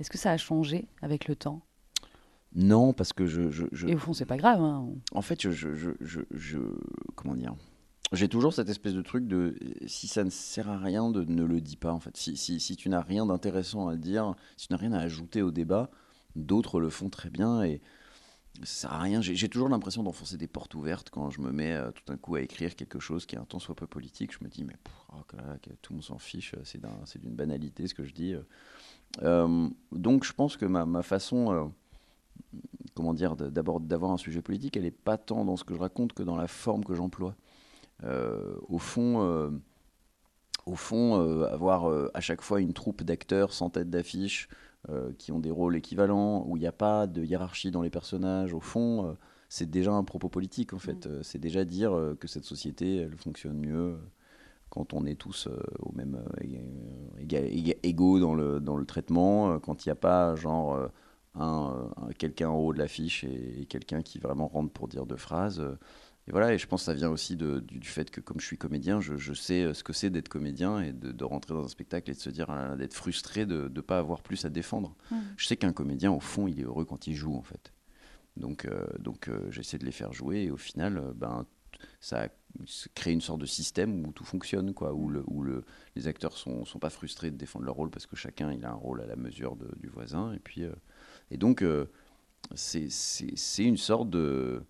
Est-ce 0.00 0.10
que 0.10 0.18
ça 0.18 0.30
a 0.30 0.36
changé 0.36 0.88
avec 1.02 1.28
le 1.28 1.36
temps? 1.36 1.62
Non, 2.54 2.92
parce 2.92 3.12
que 3.12 3.26
je, 3.26 3.50
je, 3.50 3.86
Et 3.88 3.94
au 3.94 3.98
fond, 3.98 4.12
c'est 4.12 4.26
pas 4.26 4.36
grave. 4.36 4.60
Hein. 4.60 4.88
En 5.12 5.22
fait, 5.22 5.50
je, 5.50 5.68
je, 6.00 6.58
comment 7.16 7.34
dire? 7.34 7.54
J'ai 8.12 8.28
toujours 8.28 8.52
cette 8.52 8.68
espèce 8.68 8.94
de 8.94 9.02
truc 9.02 9.26
de 9.26 9.56
si 9.86 10.06
ça 10.06 10.22
ne 10.22 10.30
sert 10.30 10.68
à 10.68 10.78
rien, 10.78 11.10
de 11.10 11.24
ne 11.24 11.42
le 11.42 11.60
dis 11.60 11.76
pas 11.76 11.92
en 11.92 11.98
fait. 11.98 12.16
Si, 12.16 12.36
si, 12.36 12.60
si 12.60 12.76
tu 12.76 12.88
n'as 12.88 13.00
rien 13.00 13.26
d'intéressant 13.26 13.88
à 13.88 13.96
dire, 13.96 14.34
si 14.56 14.68
tu 14.68 14.72
n'as 14.72 14.78
rien 14.78 14.92
à 14.92 15.00
ajouter 15.00 15.42
au 15.42 15.50
débat, 15.50 15.90
d'autres 16.36 16.78
le 16.78 16.90
font 16.90 17.08
très 17.08 17.30
bien 17.30 17.64
et 17.64 17.80
ça 18.62 18.66
sert 18.66 18.92
à 18.92 19.00
rien. 19.00 19.20
J'ai 19.20 19.48
toujours 19.48 19.68
l'impression 19.68 20.02
d'enfoncer 20.02 20.36
des 20.36 20.46
portes 20.46 20.74
ouvertes 20.74 21.10
quand 21.10 21.30
je 21.30 21.40
me 21.40 21.50
mets 21.50 21.72
euh, 21.72 21.90
tout 21.90 22.02
d'un 22.06 22.16
coup 22.16 22.36
à 22.36 22.40
écrire 22.40 22.76
quelque 22.76 23.00
chose 23.00 23.26
qui 23.26 23.34
est 23.34 23.38
un 23.38 23.44
temps 23.44 23.58
soit 23.58 23.74
peu 23.74 23.86
politique. 23.86 24.32
Je 24.32 24.44
me 24.44 24.48
dis, 24.48 24.64
mais 24.64 24.76
oh, 25.12 25.16
tout 25.82 25.92
le 25.92 25.96
monde 25.96 26.04
s'en 26.04 26.18
fiche, 26.18 26.54
c'est 26.64 26.80
d'une 27.20 27.34
banalité 27.34 27.86
ce 27.88 27.94
que 27.94 28.04
je 28.04 28.12
dis. 28.12 28.34
Euh, 29.22 29.68
donc 29.92 30.24
je 30.24 30.32
pense 30.32 30.56
que 30.56 30.66
ma, 30.66 31.02
façon, 31.02 31.72
euh, 32.96 33.50
d'abord 33.50 33.80
d'avoir 33.80 34.12
un 34.12 34.18
sujet 34.18 34.40
politique, 34.40 34.76
elle 34.76 34.84
n'est 34.84 34.90
pas 34.92 35.18
tant 35.18 35.44
dans 35.44 35.56
ce 35.56 35.64
que 35.64 35.74
je 35.74 35.80
raconte 35.80 36.12
que 36.12 36.22
dans 36.22 36.36
la 36.36 36.46
forme 36.46 36.84
que 36.84 36.94
j'emploie. 36.94 37.34
au 38.04 38.78
fond, 38.78 39.52
au 40.66 40.76
fond 40.76 41.42
avoir 41.42 41.86
à 42.14 42.20
chaque 42.20 42.40
fois 42.40 42.60
une 42.60 42.72
troupe 42.72 43.02
d'acteurs 43.02 43.52
sans 43.52 43.70
tête 43.70 43.90
d'affiche, 43.90 44.48
euh, 44.90 45.12
qui 45.16 45.32
ont 45.32 45.38
des 45.38 45.50
rôles 45.50 45.76
équivalents, 45.76 46.44
où 46.46 46.58
il 46.58 46.60
n'y 46.60 46.66
a 46.66 46.72
pas 46.72 47.06
de 47.06 47.24
hiérarchie 47.24 47.70
dans 47.70 47.80
les 47.80 47.88
personnages, 47.88 48.52
au 48.52 48.60
fond, 48.60 49.06
euh, 49.06 49.12
c'est 49.48 49.70
déjà 49.70 49.92
un 49.92 50.04
propos 50.04 50.28
politique 50.28 50.74
en 50.74 50.78
fait. 50.78 51.06
Mm. 51.06 51.10
Euh, 51.10 51.22
c'est 51.22 51.38
déjà 51.38 51.64
dire 51.64 52.14
que 52.20 52.28
cette 52.28 52.44
société, 52.44 52.98
elle 52.98 53.16
fonctionne 53.16 53.58
mieux 53.58 53.96
quand 54.68 54.92
on 54.92 55.06
est 55.06 55.14
tous 55.14 55.48
au 55.78 55.92
même 55.92 56.22
égaux 57.82 58.18
dans 58.18 58.34
le, 58.34 58.60
dans 58.60 58.76
le 58.76 58.84
traitement, 58.84 59.58
quand 59.60 59.86
il 59.86 59.88
n'y 59.88 59.92
a 59.92 59.96
pas 59.96 60.34
genre 60.34 60.90
un, 61.36 61.90
quelqu'un 62.18 62.48
en 62.48 62.58
haut 62.58 62.72
de 62.72 62.78
l'affiche 62.78 63.22
et, 63.22 63.66
quelqu'un 63.66 64.02
qui 64.02 64.18
vraiment 64.18 64.48
rentre 64.48 64.72
pour 64.72 64.88
dire 64.88 65.06
deux 65.06 65.16
phrases. 65.16 65.62
Et 66.26 66.30
voilà, 66.30 66.54
et 66.54 66.58
je 66.58 66.66
pense 66.66 66.82
que 66.82 66.86
ça 66.86 66.94
vient 66.94 67.10
aussi 67.10 67.36
de, 67.36 67.60
du, 67.60 67.86
fait 67.86 68.10
que 68.10 68.20
comme 68.20 68.40
je 68.40 68.46
suis 68.46 68.56
comédien, 68.56 69.00
je, 69.00 69.16
je 69.16 69.34
sais 69.34 69.62
euh, 69.62 69.74
ce 69.74 69.84
que 69.84 69.92
c'est 69.92 70.08
d'être 70.08 70.30
comédien 70.30 70.80
et 70.80 70.92
de, 70.92 71.12
de, 71.12 71.24
rentrer 71.24 71.52
dans 71.52 71.64
un 71.64 71.68
spectacle 71.68 72.10
et 72.10 72.14
de 72.14 72.18
se 72.18 72.30
dire, 72.30 72.48
ah 72.48 72.76
d'être 72.76 72.94
frustré 72.94 73.44
de 73.44 73.70
ne 73.74 73.80
pas 73.82 73.98
avoir 73.98 74.22
plus 74.22 74.44
à 74.46 74.48
défendre. 74.48 74.96
Mmh. 75.10 75.16
Je 75.36 75.46
sais 75.46 75.56
qu'un 75.56 75.74
comédien, 75.74 76.12
au 76.12 76.20
fond, 76.20 76.48
il 76.48 76.60
est 76.60 76.64
heureux 76.64 76.86
quand 76.86 77.06
il 77.06 77.14
joue, 77.14 77.34
en 77.34 77.42
fait. 77.42 77.74
Donc, 78.38 78.64
euh, 78.64 78.86
donc 78.98 79.28
euh, 79.28 79.50
j'essaie 79.50 79.76
de 79.76 79.84
les 79.84 79.92
faire 79.92 80.12
jouer 80.12 80.44
et 80.44 80.50
au 80.50 80.56
final, 80.56 81.12
ben, 81.14 81.46
ça 82.00 82.28
crée 82.94 83.12
une 83.12 83.20
sorte 83.20 83.40
de 83.40 83.46
système 83.46 84.06
où 84.06 84.12
tout 84.12 84.24
fonctionne, 84.24 84.72
quoi, 84.72 84.94
où, 84.94 85.10
le, 85.10 85.24
où 85.26 85.42
le, 85.42 85.62
les 85.94 86.08
acteurs 86.08 86.38
sont, 86.38 86.64
sont 86.64 86.78
pas 86.78 86.90
frustrés 86.90 87.32
de 87.32 87.36
défendre 87.36 87.66
leur 87.66 87.74
rôle 87.74 87.90
parce 87.90 88.06
que 88.06 88.16
chacun 88.16 88.50
il 88.50 88.64
a 88.64 88.70
un 88.70 88.74
rôle 88.74 89.02
à 89.02 89.06
la 89.06 89.16
mesure 89.16 89.56
de, 89.56 89.68
du 89.78 89.88
voisin. 89.88 90.32
Et, 90.32 90.38
puis, 90.38 90.64
et 91.30 91.36
donc, 91.36 91.62
c'est 92.54 92.88
une 93.58 93.76
sorte 93.76 94.08
de 94.08 94.64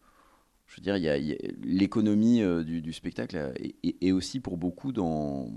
je 0.75 0.81
veux 0.81 0.83
dire, 0.83 0.97
il 0.97 1.05
y 1.05 1.33
a, 1.33 1.37
l'économie 1.63 2.43
euh, 2.43 2.65
du, 2.65 2.93
spectacle 2.93 3.55
est, 3.85 4.11
aussi 4.11 4.41
pour 4.41 4.57
beaucoup 4.57 4.91
dans, 4.91 5.49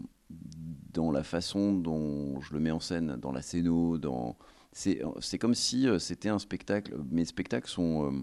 dans 0.94 1.10
la 1.10 1.24
façon 1.24 1.74
dont 1.74 2.40
je 2.40 2.54
le 2.54 2.60
mets 2.60 2.70
en 2.70 2.80
scène, 2.80 3.16
dans 3.16 3.32
la 3.32 3.42
scéno, 3.42 3.98
dans... 3.98 4.38
C'est, 4.74 5.02
c'est 5.20 5.40
comme 5.40 5.56
si 5.56 5.88
euh, 5.88 5.98
c'était 5.98 6.30
un 6.30 6.38
spectacle. 6.38 6.96
Mes 7.10 7.26
spectacles 7.26 7.68
sont... 7.68 8.14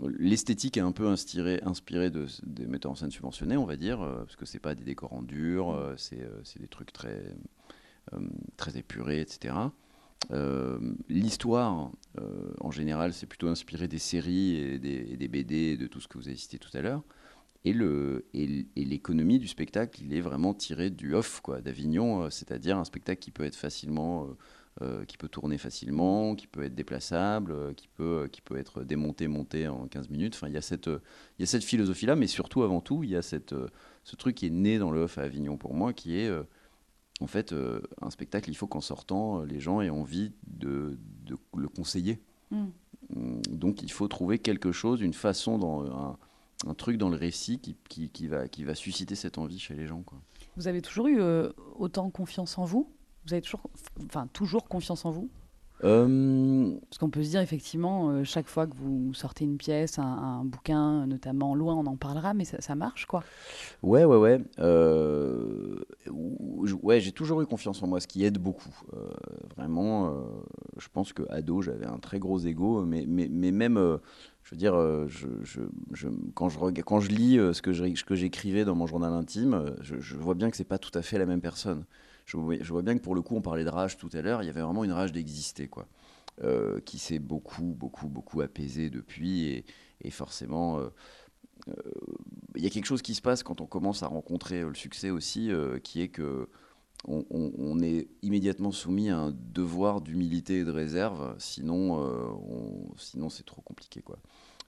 Euh, 0.00 0.08
l'esthétique 0.18 0.78
est 0.78 0.80
un 0.80 0.92
peu 0.92 1.08
inspirée, 1.08 1.60
inspirée 1.62 2.08
de, 2.08 2.26
des 2.44 2.66
metteurs 2.66 2.92
en 2.92 2.94
scène 2.94 3.10
subventionnés, 3.10 3.58
on 3.58 3.66
va 3.66 3.76
dire, 3.76 3.98
parce 3.98 4.36
que 4.36 4.46
c'est 4.46 4.58
pas 4.58 4.74
des 4.74 4.82
décors 4.82 5.12
en 5.12 5.22
dur, 5.22 5.94
c'est, 5.98 6.26
c'est 6.42 6.58
des 6.58 6.66
trucs 6.66 6.92
très, 6.92 7.22
très 8.56 8.76
épurés, 8.76 9.20
etc. 9.20 9.54
Euh, 10.32 10.78
l'histoire, 11.08 11.90
euh, 12.20 12.52
en 12.60 12.70
général, 12.70 13.12
c'est 13.12 13.26
plutôt 13.26 13.48
inspiré 13.48 13.88
des 13.88 13.98
séries 13.98 14.56
et 14.56 14.78
des, 14.78 15.28
BD, 15.28 15.76
de 15.76 15.86
tout 15.86 16.00
ce 16.00 16.08
que 16.08 16.18
vous 16.18 16.28
avez 16.28 16.36
cité 16.36 16.58
tout 16.58 16.74
à 16.74 16.80
l'heure. 16.80 17.02
Et, 17.64 17.72
le, 17.72 18.26
et, 18.34 18.66
l'économie 18.76 19.38
du 19.38 19.48
spectacle, 19.48 20.02
il 20.02 20.14
est 20.14 20.20
vraiment 20.20 20.52
tiré 20.52 20.90
du 20.90 21.14
off, 21.14 21.40
d'Avignon, 21.62 22.24
euh, 22.24 22.30
c'est-à-dire 22.30 22.76
un 22.76 22.84
spectacle 22.84 23.20
qui 23.20 23.30
peut 23.30 23.44
être 23.44 23.56
facilement, 23.56 24.28
qui 25.06 25.16
peut 25.16 25.28
tourner 25.28 25.56
facilement, 25.56 26.34
qui 26.34 26.48
peut 26.48 26.64
être 26.64 26.74
déplaçable, 26.74 27.74
qui 27.76 27.86
peut, 27.86 28.28
qui 28.32 28.40
peut 28.40 28.56
être 28.56 28.82
démonté, 28.82 29.28
monté 29.28 29.68
en 29.68 29.86
15 29.86 30.10
minutes. 30.10 30.34
Enfin, 30.34 30.48
il 30.48 30.54
y 30.54 30.56
a 30.56 30.62
cette, 30.62 30.88
il 30.88 31.40
y 31.40 31.42
a 31.44 31.46
cette 31.46 31.62
philosophie-là, 31.62 32.16
mais 32.16 32.26
surtout, 32.26 32.64
avant 32.64 32.80
tout, 32.80 33.04
il 33.04 33.10
y 33.10 33.16
a 33.16 33.22
cette, 33.22 33.54
ce 34.02 34.16
truc 34.16 34.34
qui 34.34 34.46
est 34.46 34.50
né 34.50 34.80
dans 34.80 34.90
le 34.90 35.02
off 35.02 35.16
à 35.16 35.22
Avignon 35.22 35.56
pour 35.56 35.74
moi, 35.74 35.92
qui 35.92 36.18
est 36.18 36.28
en 37.20 37.26
fait, 37.26 37.52
euh, 37.52 37.80
un 38.00 38.10
spectacle, 38.10 38.50
il 38.50 38.54
faut 38.54 38.66
qu'en 38.66 38.80
sortant, 38.80 39.40
euh, 39.40 39.46
les 39.46 39.60
gens 39.60 39.80
aient 39.80 39.90
envie 39.90 40.32
de, 40.46 40.98
le 41.56 41.68
conseiller. 41.68 42.20
Mm. 42.50 42.66
donc 43.50 43.82
il 43.82 43.90
faut 43.90 44.06
trouver 44.08 44.38
quelque 44.38 44.70
chose, 44.70 45.00
une 45.00 45.14
façon, 45.14 45.58
dans, 45.58 46.16
un, 46.66 46.74
truc 46.74 46.98
dans 46.98 47.08
le 47.08 47.16
récit 47.16 47.58
qui, 47.58 47.76
qui, 48.10 48.28
va, 48.28 48.48
qui 48.48 48.64
va 48.64 48.74
susciter 48.74 49.14
cette 49.14 49.38
envie 49.38 49.58
chez 49.58 49.74
les 49.74 49.86
gens. 49.86 50.02
Quoi. 50.02 50.18
Vous 50.56 50.68
avez 50.68 50.82
toujours 50.82 51.08
eu 51.08 51.20
autant 51.76 52.10
confiance 52.10 52.58
en 52.58 52.64
vous? 52.64 52.90
Vous 53.26 53.32
avez 53.32 53.42
toujours, 53.42 53.62
enfin, 54.04 54.26
toujours 54.32 54.68
confiance 54.68 55.04
en 55.04 55.10
vous? 55.10 55.30
euh, 55.30 55.43
Parce 55.80 56.98
qu'on 56.98 57.10
peut 57.10 57.22
se 57.22 57.30
dire 57.30 57.40
effectivement, 57.40 58.10
euh, 58.10 58.24
chaque 58.24 58.46
fois 58.46 58.66
que 58.66 58.74
vous 58.76 59.12
sortez 59.12 59.44
une 59.44 59.56
pièce, 59.56 59.98
un, 59.98 60.42
bouquin, 60.44 61.06
notamment 61.06 61.54
loin, 61.54 61.74
on 61.74 61.86
en 61.86 61.96
parlera, 61.96 62.32
mais 62.32 62.44
ça, 62.44 62.74
marche 62.74 63.06
quoi. 63.06 63.22
Ouais, 63.82 64.04
ouais, 64.04 64.16
ouais. 64.16 64.40
Euh, 64.60 65.80
ouais, 66.82 67.00
j'ai 67.00 67.12
toujours 67.12 67.42
eu 67.42 67.46
confiance 67.46 67.82
en 67.82 67.86
moi, 67.86 68.00
ce 68.00 68.06
qui 68.06 68.24
aide 68.24 68.38
beaucoup. 68.38 68.74
vraiment, 69.56 70.14
je 70.78 70.88
pense 70.92 71.12
que 71.12 71.22
ado, 71.30 71.60
j'avais 71.60 71.86
un 71.86 71.98
très 71.98 72.18
gros 72.18 72.38
ego, 72.38 72.84
mais, 72.84 73.04
mais, 73.06 73.28
mais 73.30 73.50
même, 73.50 73.98
je 74.44 74.50
veux 74.50 74.56
dire, 74.56 74.74
je, 75.08 75.28
je, 75.42 76.08
quand, 76.34 76.48
je, 76.48 76.58
quand 76.82 77.00
je 77.00 77.10
lis 77.10 77.36
ce 77.52 77.60
que 78.04 78.14
j'écrivais 78.14 78.64
dans 78.64 78.74
mon 78.74 78.86
journal 78.86 79.12
intime, 79.12 79.74
je, 79.80 80.16
vois 80.16 80.34
bien 80.34 80.50
que 80.50 80.56
c'est 80.56 80.64
pas 80.64 80.78
tout 80.78 80.96
à 80.96 81.02
fait 81.02 81.18
la 81.18 81.26
même 81.26 81.40
personne 81.40 81.84
je 82.26 82.36
vois, 82.36 82.82
bien 82.82 82.96
que 82.96 83.02
pour 83.02 83.14
le 83.14 83.22
coup, 83.22 83.36
on 83.36 83.42
parlait 83.42 83.64
de 83.64 83.70
rage 83.70 83.96
tout 83.96 84.10
à 84.12 84.22
l'heure, 84.22 84.42
il 84.42 84.46
y 84.46 84.48
avait 84.48 84.62
vraiment 84.62 84.84
une 84.84 84.92
rage 84.92 85.12
d'exister, 85.12 85.68
quoi. 85.68 85.86
Euh, 86.42 86.80
qui 86.80 86.98
s'est 86.98 87.20
beaucoup, 87.20 87.76
beaucoup, 87.78 88.08
beaucoup 88.08 88.40
apaisée 88.40 88.90
depuis. 88.90 89.64
Et, 90.00 90.10
forcément, 90.10 90.78
euh, 90.78 90.88
euh, 91.68 91.72
il 92.56 92.62
y 92.64 92.66
a 92.66 92.70
quelque 92.70 92.86
chose 92.86 93.02
qui 93.02 93.14
se 93.14 93.22
passe 93.22 93.44
quand 93.44 93.60
on 93.60 93.66
commence 93.66 94.02
à 94.02 94.08
rencontrer 94.08 94.62
le 94.62 94.74
succès 94.74 95.10
aussi, 95.10 95.50
qui 95.84 96.02
est 96.02 96.08
que 96.08 96.48
on, 97.06 97.80
est 97.82 98.08
immédiatement 98.22 98.72
soumis 98.72 99.10
à 99.10 99.18
un 99.18 99.30
devoir 99.30 100.00
d'humilité 100.00 100.60
et 100.60 100.64
de 100.64 100.70
réserve, 100.70 101.34
sinon, 101.38 102.02
sinon 102.96 103.28
c'est 103.28 103.44
trop 103.44 103.60
compliqué, 103.60 104.00
quoi. 104.00 104.18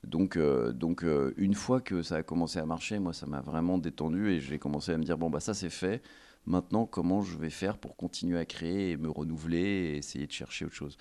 Donc, 0.05 0.39
donc 0.39 1.05
une 1.37 1.55
fois 1.55 1.81
que 1.81 2.03
ça 2.03 2.17
a 2.17 2.23
commencé 2.23 2.59
à 2.59 2.67
marcher, 2.67 2.99
moi, 2.99 3.13
ça 3.13 3.27
m'a 3.27 3.41
vraiment 3.41 3.79
détendu 3.79 4.31
et 4.31 4.41
j'ai 4.41 4.59
commencé 4.59 4.93
à 4.93 4.99
me 4.99 5.05
dire 5.05 5.19
bon 5.19 5.31
bah 5.31 5.41
ça 5.41 5.55
c'est 5.55 5.71
fait. 5.71 6.03
Maintenant, 6.47 6.87
comment 6.87 7.23
je 7.23 7.37
vais 7.37 7.51
faire 7.51 7.77
pour 7.77 7.97
continuer 7.97 8.39
à 8.39 8.45
créer 8.45 8.93
et 8.93 8.97
me 8.97 9.11
renouveler 9.11 9.59
et 9.59 9.97
essayer 9.97 10.29
de 10.29 10.33
chercher 10.33 10.65
autre 10.65 10.75
chose 10.75 10.97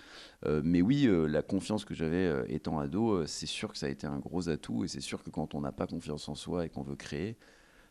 euh, 0.45 0.61
Mais 0.63 0.81
oui, 0.81 1.05
euh, 1.05 1.27
la 1.27 1.43
confiance 1.43 1.85
que 1.85 1.93
j'avais 1.93 2.25
euh, 2.25 2.45
étant 2.49 2.79
ado, 2.79 3.27
c'est 3.27 3.45
sûr 3.45 3.71
que 3.71 3.77
ça 3.77 3.85
a 3.85 3.89
été 3.89 4.07
un 4.07 4.17
gros 4.17 4.49
atout 4.49 4.83
et 4.83 4.87
c'est 4.87 5.01
sûr 5.01 5.23
que 5.23 5.29
quand 5.29 5.53
on 5.53 5.61
n'a 5.61 5.71
pas 5.71 5.85
confiance 5.85 6.27
en 6.29 6.35
soi 6.35 6.65
et 6.65 6.69
qu'on 6.69 6.81
veut 6.81 6.95
créer, 6.95 7.37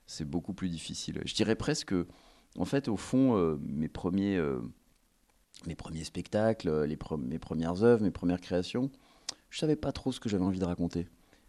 c'est 0.06 0.28
beaucoup 0.28 0.52
plus 0.52 0.68
difficile. 0.68 1.22
Je 1.24 1.34
dirais 1.34 1.54
presque, 1.54 1.94
en 2.58 2.64
fait, 2.64 2.88
au 2.88 2.96
fond, 2.96 3.56
mes 3.62 3.88
premiers, 3.88 4.38
mes 5.66 5.76
premiers 5.76 6.04
spectacles, 6.04 6.84
les 6.84 6.98
mes 7.18 7.38
premières 7.38 7.84
œuvres, 7.84 8.02
mes 8.02 8.10
premières 8.10 8.40
créations, 8.40 8.90
je 9.48 9.60
savais 9.60 9.76
pas 9.76 9.92
trop 9.92 10.10
ce 10.10 10.18
que 10.18 10.28
j'avais 10.28 10.44
envie 10.44 10.58
de 10.58 10.64
raconter. 10.64 11.08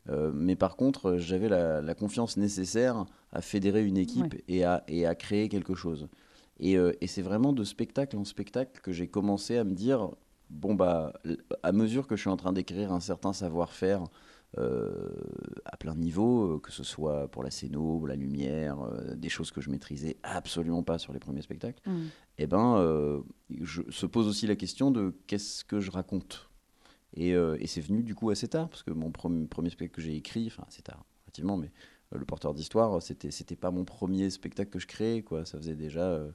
Euh, 0.10 0.32
mais 0.34 0.56
par 0.56 0.76
contre, 0.76 1.18
j'avais 1.18 1.50
la, 1.50 1.96
confiance 1.96 2.38
nécessaire 2.38 3.06
à 3.32 3.42
fédérer 3.42 3.86
une 3.86 3.98
équipe 3.98 4.36
et, 4.48 4.64
à, 4.64 4.84
et, 4.88 5.06
à, 5.06 5.16
créer 5.16 5.50
quelque 5.50 5.76
chose. 5.76 6.08
Et, 6.60 6.78
euh, 6.78 6.94
et 7.02 7.08
c'est 7.08 7.22
vraiment 7.22 7.54
de 7.54 7.64
spectacle 7.64 8.16
en 8.18 8.26
spectacle 8.26 8.80
que 8.82 8.92
j'ai 8.92 9.08
commencé 9.08 9.58
à 9.58 9.64
me 9.64 9.74
dire 9.74 10.10
bon, 10.50 10.76
bah, 10.76 11.14
à 11.64 11.72
mesure 11.72 12.08
que 12.08 12.16
je 12.16 12.22
suis 12.22 12.30
en 12.30 12.38
train 12.38 12.54
d'écrire 12.54 12.92
un 12.92 13.00
certain 13.00 13.34
savoir-faire 13.34 14.04
euh, 14.58 15.10
à 15.66 15.76
plein 15.76 15.96
niveau, 15.96 16.60
que 16.60 16.72
ce 16.72 16.84
soit 16.84 17.28
pour 17.30 17.44
la 17.44 17.52
scéno, 17.52 18.06
la 18.06 18.16
lumière, 18.16 18.78
des 19.16 19.28
choses 19.28 19.52
que 19.52 19.60
je 19.60 19.70
maîtrisais 19.70 20.18
absolument 20.24 20.84
pas 20.84 20.98
sur 20.98 21.12
les 21.14 21.20
premiers 21.20 21.42
spectacles, 21.42 21.82
mm. 21.86 22.04
et 22.38 22.44
eh 22.44 22.48
ben, 22.48 23.24
je, 23.50 23.82
se 23.90 24.06
pose 24.06 24.28
aussi 24.28 24.48
la 24.48 24.56
question 24.56 24.92
de 24.92 25.14
qu'est-ce 25.28 25.66
que 25.66 25.80
je 25.82 25.92
raconte? 25.92 26.50
Euh, 27.18 27.58
et, 27.60 27.68
c'est 27.68 27.82
venu 27.82 28.04
du 28.04 28.16
coup 28.16 28.30
assez 28.30 28.48
tard, 28.48 28.70
parce 28.70 28.84
que 28.84 28.92
mon 28.92 29.12
premier, 29.12 29.46
premier 29.48 29.70
spectacle 29.70 29.96
que 29.96 30.02
j'ai 30.02 30.16
écrit, 30.16 30.48
enfin 30.48 30.64
assez 30.68 30.82
tard, 30.82 31.06
effectivement, 31.24 31.58
mais 31.58 31.72
euh, 32.14 32.20
Le 32.20 32.26
Porteur 32.26 32.54
d'Histoire, 32.54 33.02
c'était, 33.02 33.32
c'était 33.32 33.56
pas 33.56 33.72
mon 33.72 33.86
premier 33.86 34.30
spectacle 34.30 34.70
que 34.70 34.80
je 34.80 34.88
créais, 34.88 35.22
quoi. 35.22 35.46
Ça 35.46 35.58
faisait 35.58 35.76
déjà, 35.76 36.02
euh, 36.02 36.32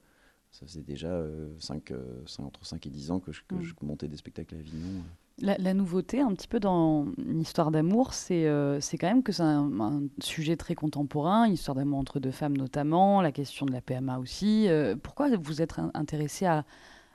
ça 0.52 0.66
faisait 0.66 0.82
déjà 0.82 1.22
5, 1.58 1.92
entre 2.38 2.64
5 2.64 2.86
et 2.86 2.90
10 2.90 3.10
ans 3.10 3.20
que 3.20 3.32
je, 3.32 3.42
que 3.46 3.60
je 3.60 3.74
montais 3.82 4.08
des 4.08 4.16
spectacles 4.16 4.54
à 4.56 4.58
Avignon. 4.58 5.02
La, 5.42 5.72
nouveauté, 5.72 6.20
un 6.20 6.34
petit 6.34 6.48
peu 6.48 6.60
dans 6.60 7.06
une 7.16 7.40
histoire 7.40 7.70
d'amour, 7.70 8.12
c'est 8.12 8.46
c'est 8.80 8.98
quand 8.98 9.06
même 9.06 9.22
que 9.22 9.32
c'est 9.32 9.42
un, 9.42 10.02
sujet 10.18 10.56
très 10.56 10.74
contemporain, 10.74 11.48
histoire 11.48 11.74
d'amour 11.74 11.98
entre 11.98 12.20
deux 12.20 12.30
femmes 12.30 12.58
notamment, 12.58 13.22
la 13.22 13.32
question 13.32 13.64
de 13.64 13.72
la 13.72 13.80
PMA 13.80 14.18
aussi. 14.18 14.68
pourquoi 15.02 15.34
vous 15.36 15.62
êtes 15.62 15.76
intéressé 15.94 16.44
à, 16.44 16.66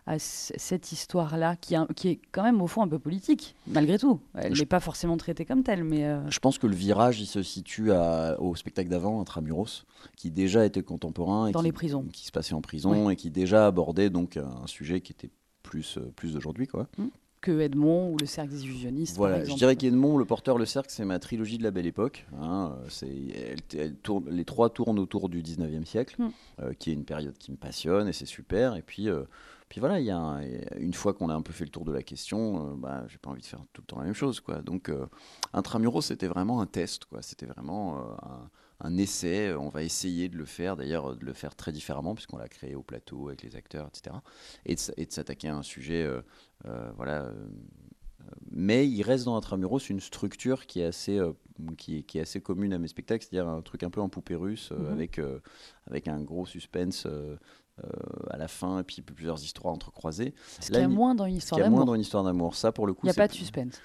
à 0.07 0.19
cette 0.19 0.91
histoire-là, 0.91 1.55
qui, 1.55 1.75
qui, 1.95 2.09
est 2.09 2.19
quand 2.31 2.43
même 2.43 2.62
au 2.62 2.67
fond 2.67 2.83
un 2.83 2.88
peu 2.88 3.00
politique, 3.00 3.55
malgré 3.67 3.97
tout. 3.97 4.19
Elle 4.35 4.53
n'est 4.53 4.65
pas 4.65 4.79
forcément 4.79 5.17
traitée 5.17 5.45
comme 5.45 5.63
telle, 5.63 5.83
mais... 5.83 6.05
Euh, 6.05 6.29
Je 6.29 6.39
pense 6.39 6.59
que 6.59 6.67
le 6.67 6.75
virage, 6.75 7.19
il 7.19 7.25
se 7.25 7.41
situe 7.41 7.91
à, 7.91 8.39
au 8.39 8.55
spectacle 8.55 8.89
d'avant, 8.89 9.19
Intramuros, 9.19 9.85
qui 10.15 10.29
déjà 10.29 10.63
était 10.63 10.83
contemporain. 10.83 11.47
Et 11.47 11.51
Dans 11.53 11.62
qui, 11.62 11.65
les 11.65 11.71
prisons. 11.71 12.05
Qui 12.13 12.25
se 12.25 12.31
passait 12.31 12.53
en 12.53 12.62
prison 12.62 13.09
et 13.09 13.15
qui 13.15 13.31
déjà 13.31 13.65
abordait 13.65 14.12
donc 14.12 14.38
un 14.38 14.67
sujet 14.67 15.01
qui 15.01 15.12
était 15.12 15.31
plus, 15.63 15.97
euh, 15.97 16.12
plus 16.15 16.33
d'aujourd'hui, 16.33 16.67
quoi. 16.67 16.88
Mmh. 17.00 17.05
que 17.41 17.59
Edmond 17.59 18.12
ou 18.12 18.17
le 18.19 18.27
cercle 18.27 18.51
des 18.51 18.63
illusionnistes. 18.63 19.17
Voilà, 19.17 19.43
je 19.43 19.53
dirais 19.55 19.75
qu'Edmond, 19.75 20.17
le 20.17 20.25
porteur, 20.25 20.59
le 20.59 20.65
cercle, 20.65 20.89
c'est 20.91 21.05
ma 21.05 21.17
trilogie 21.17 21.57
de 21.57 21.63
la 21.63 21.71
belle 21.71 21.88
époque. 21.88 22.27
Hein, 22.39 22.75
elle, 23.75 23.95
tourne, 23.95 24.29
les 24.29 24.45
trois 24.45 24.69
tournent 24.69 25.00
autour 25.00 25.29
du 25.29 25.41
19e 25.41 25.85
siècle, 25.85 26.17
euh, 26.59 26.74
qui 26.77 26.91
est 26.91 26.93
une 26.93 27.05
période 27.05 27.38
qui 27.39 27.51
me 27.51 27.57
passionne 27.57 28.07
et 28.07 28.13
c'est 28.13 28.27
super. 28.27 28.75
Et 28.75 28.83
puis, 28.83 29.09
puis 29.69 29.79
voilà, 29.79 30.00
il 30.00 30.05
y 30.05 30.12
a 30.12 30.41
une 30.77 30.93
fois 30.93 31.13
qu'on 31.13 31.29
a 31.29 31.34
un 31.34 31.41
peu 31.41 31.51
fait 31.51 31.65
le 31.65 31.72
tour 31.72 31.86
de 31.86 31.91
la 31.91 32.03
question, 32.03 32.72
euh, 32.72 32.75
bah, 32.75 33.03
j'ai 33.07 33.17
pas 33.17 33.31
envie 33.31 33.41
de 33.41 33.48
faire 33.48 33.62
tout 33.74 33.81
le 33.81 33.88
temps 33.88 33.98
la 34.00 34.05
même 34.05 34.13
chose. 34.13 34.39
Quoi. 34.39 34.62
Donc, 34.62 34.89
euh, 34.89 35.07
Intramuros, 35.53 36.01
c'était 36.01 36.27
vraiment 36.27 36.62
un 36.62 36.67
test. 36.67 37.05
Quoi. 37.05 37.22
C'était 37.24 37.48
vraiment 37.48 37.98
euh, 37.98 38.15
un, 38.81 38.98
essai. 38.98 39.53
On 39.55 39.69
va 39.69 39.81
essayer 39.81 40.29
de 40.29 40.38
le 40.38 40.45
faire, 40.45 40.77
d'ailleurs, 40.77 41.15
de 41.15 41.25
le 41.25 41.34
faire 41.34 41.55
très 41.55 41.72
différemment, 41.72 42.13
puisqu'on 42.13 42.38
l'a 42.38 42.48
créé 42.48 42.75
au 42.75 42.84
plateau 42.84 43.29
avec 43.29 43.41
les 43.41 43.55
acteurs, 43.55 43.88
etc. 43.88 44.15
Et 44.65 44.75
de, 44.75 45.12
s'attaquer 45.12 45.48
à 45.48 45.55
un 45.55 45.63
sujet. 45.63 46.07
voilà. 46.95 47.31
Mais 48.51 48.88
il 48.88 49.03
reste 49.03 49.25
dans 49.25 49.36
Intramuros 49.36 49.79
une 49.89 50.00
structure 50.00 50.65
qui 50.65 50.82
est 50.82 50.86
assez, 50.86 51.20
qui, 51.77 52.03
qui, 52.03 52.17
est 52.17 52.22
assez 52.22 52.41
commune 52.41 52.74
à 52.74 52.77
mes 52.77 52.88
spectacles, 52.88 53.25
c'est-à-dire 53.29 53.50
un 53.50 53.62
truc 53.62 53.84
un 53.84 53.89
peu 53.89 54.01
en 54.01 54.10
poupée 54.10 54.36
russe, 54.36 54.72
mmh 54.72 54.86
avec, 54.91 55.22
avec 55.88 56.08
un 56.08 56.22
gros 56.22 56.46
suspense 56.46 57.08
euh, 57.84 57.89
à 58.29 58.38
la 58.38 58.48
fin, 58.48 58.79
et 58.79 58.84
puis 58.84 59.01
plusieurs 59.01 59.44
histoires 59.44 59.74
entrecroisées. 59.74 60.34
Ce 60.62 60.67
qu'il 60.67 60.79
y 60.79 60.79
a 60.79 60.88
moins 60.88 61.13
dans 61.13 61.25
une 61.25 61.36
histoire 61.36 61.60
d'amour. 61.60 61.70
Il 61.70 61.72
y 61.72 61.75
a 61.75 61.75
moins 61.75 61.86
dans 61.86 61.96
une 61.96 62.01
histoire 62.01 62.24
d'amour. 62.24 62.55
Ça, 62.55 62.72
pour 62.72 62.88
le 62.88 62.94
coup, 62.94 63.01
il 63.03 63.08
n'y 63.08 63.12
a 63.12 63.13
pas 63.15 63.27
de 63.27 63.34
suspense. 63.34 63.82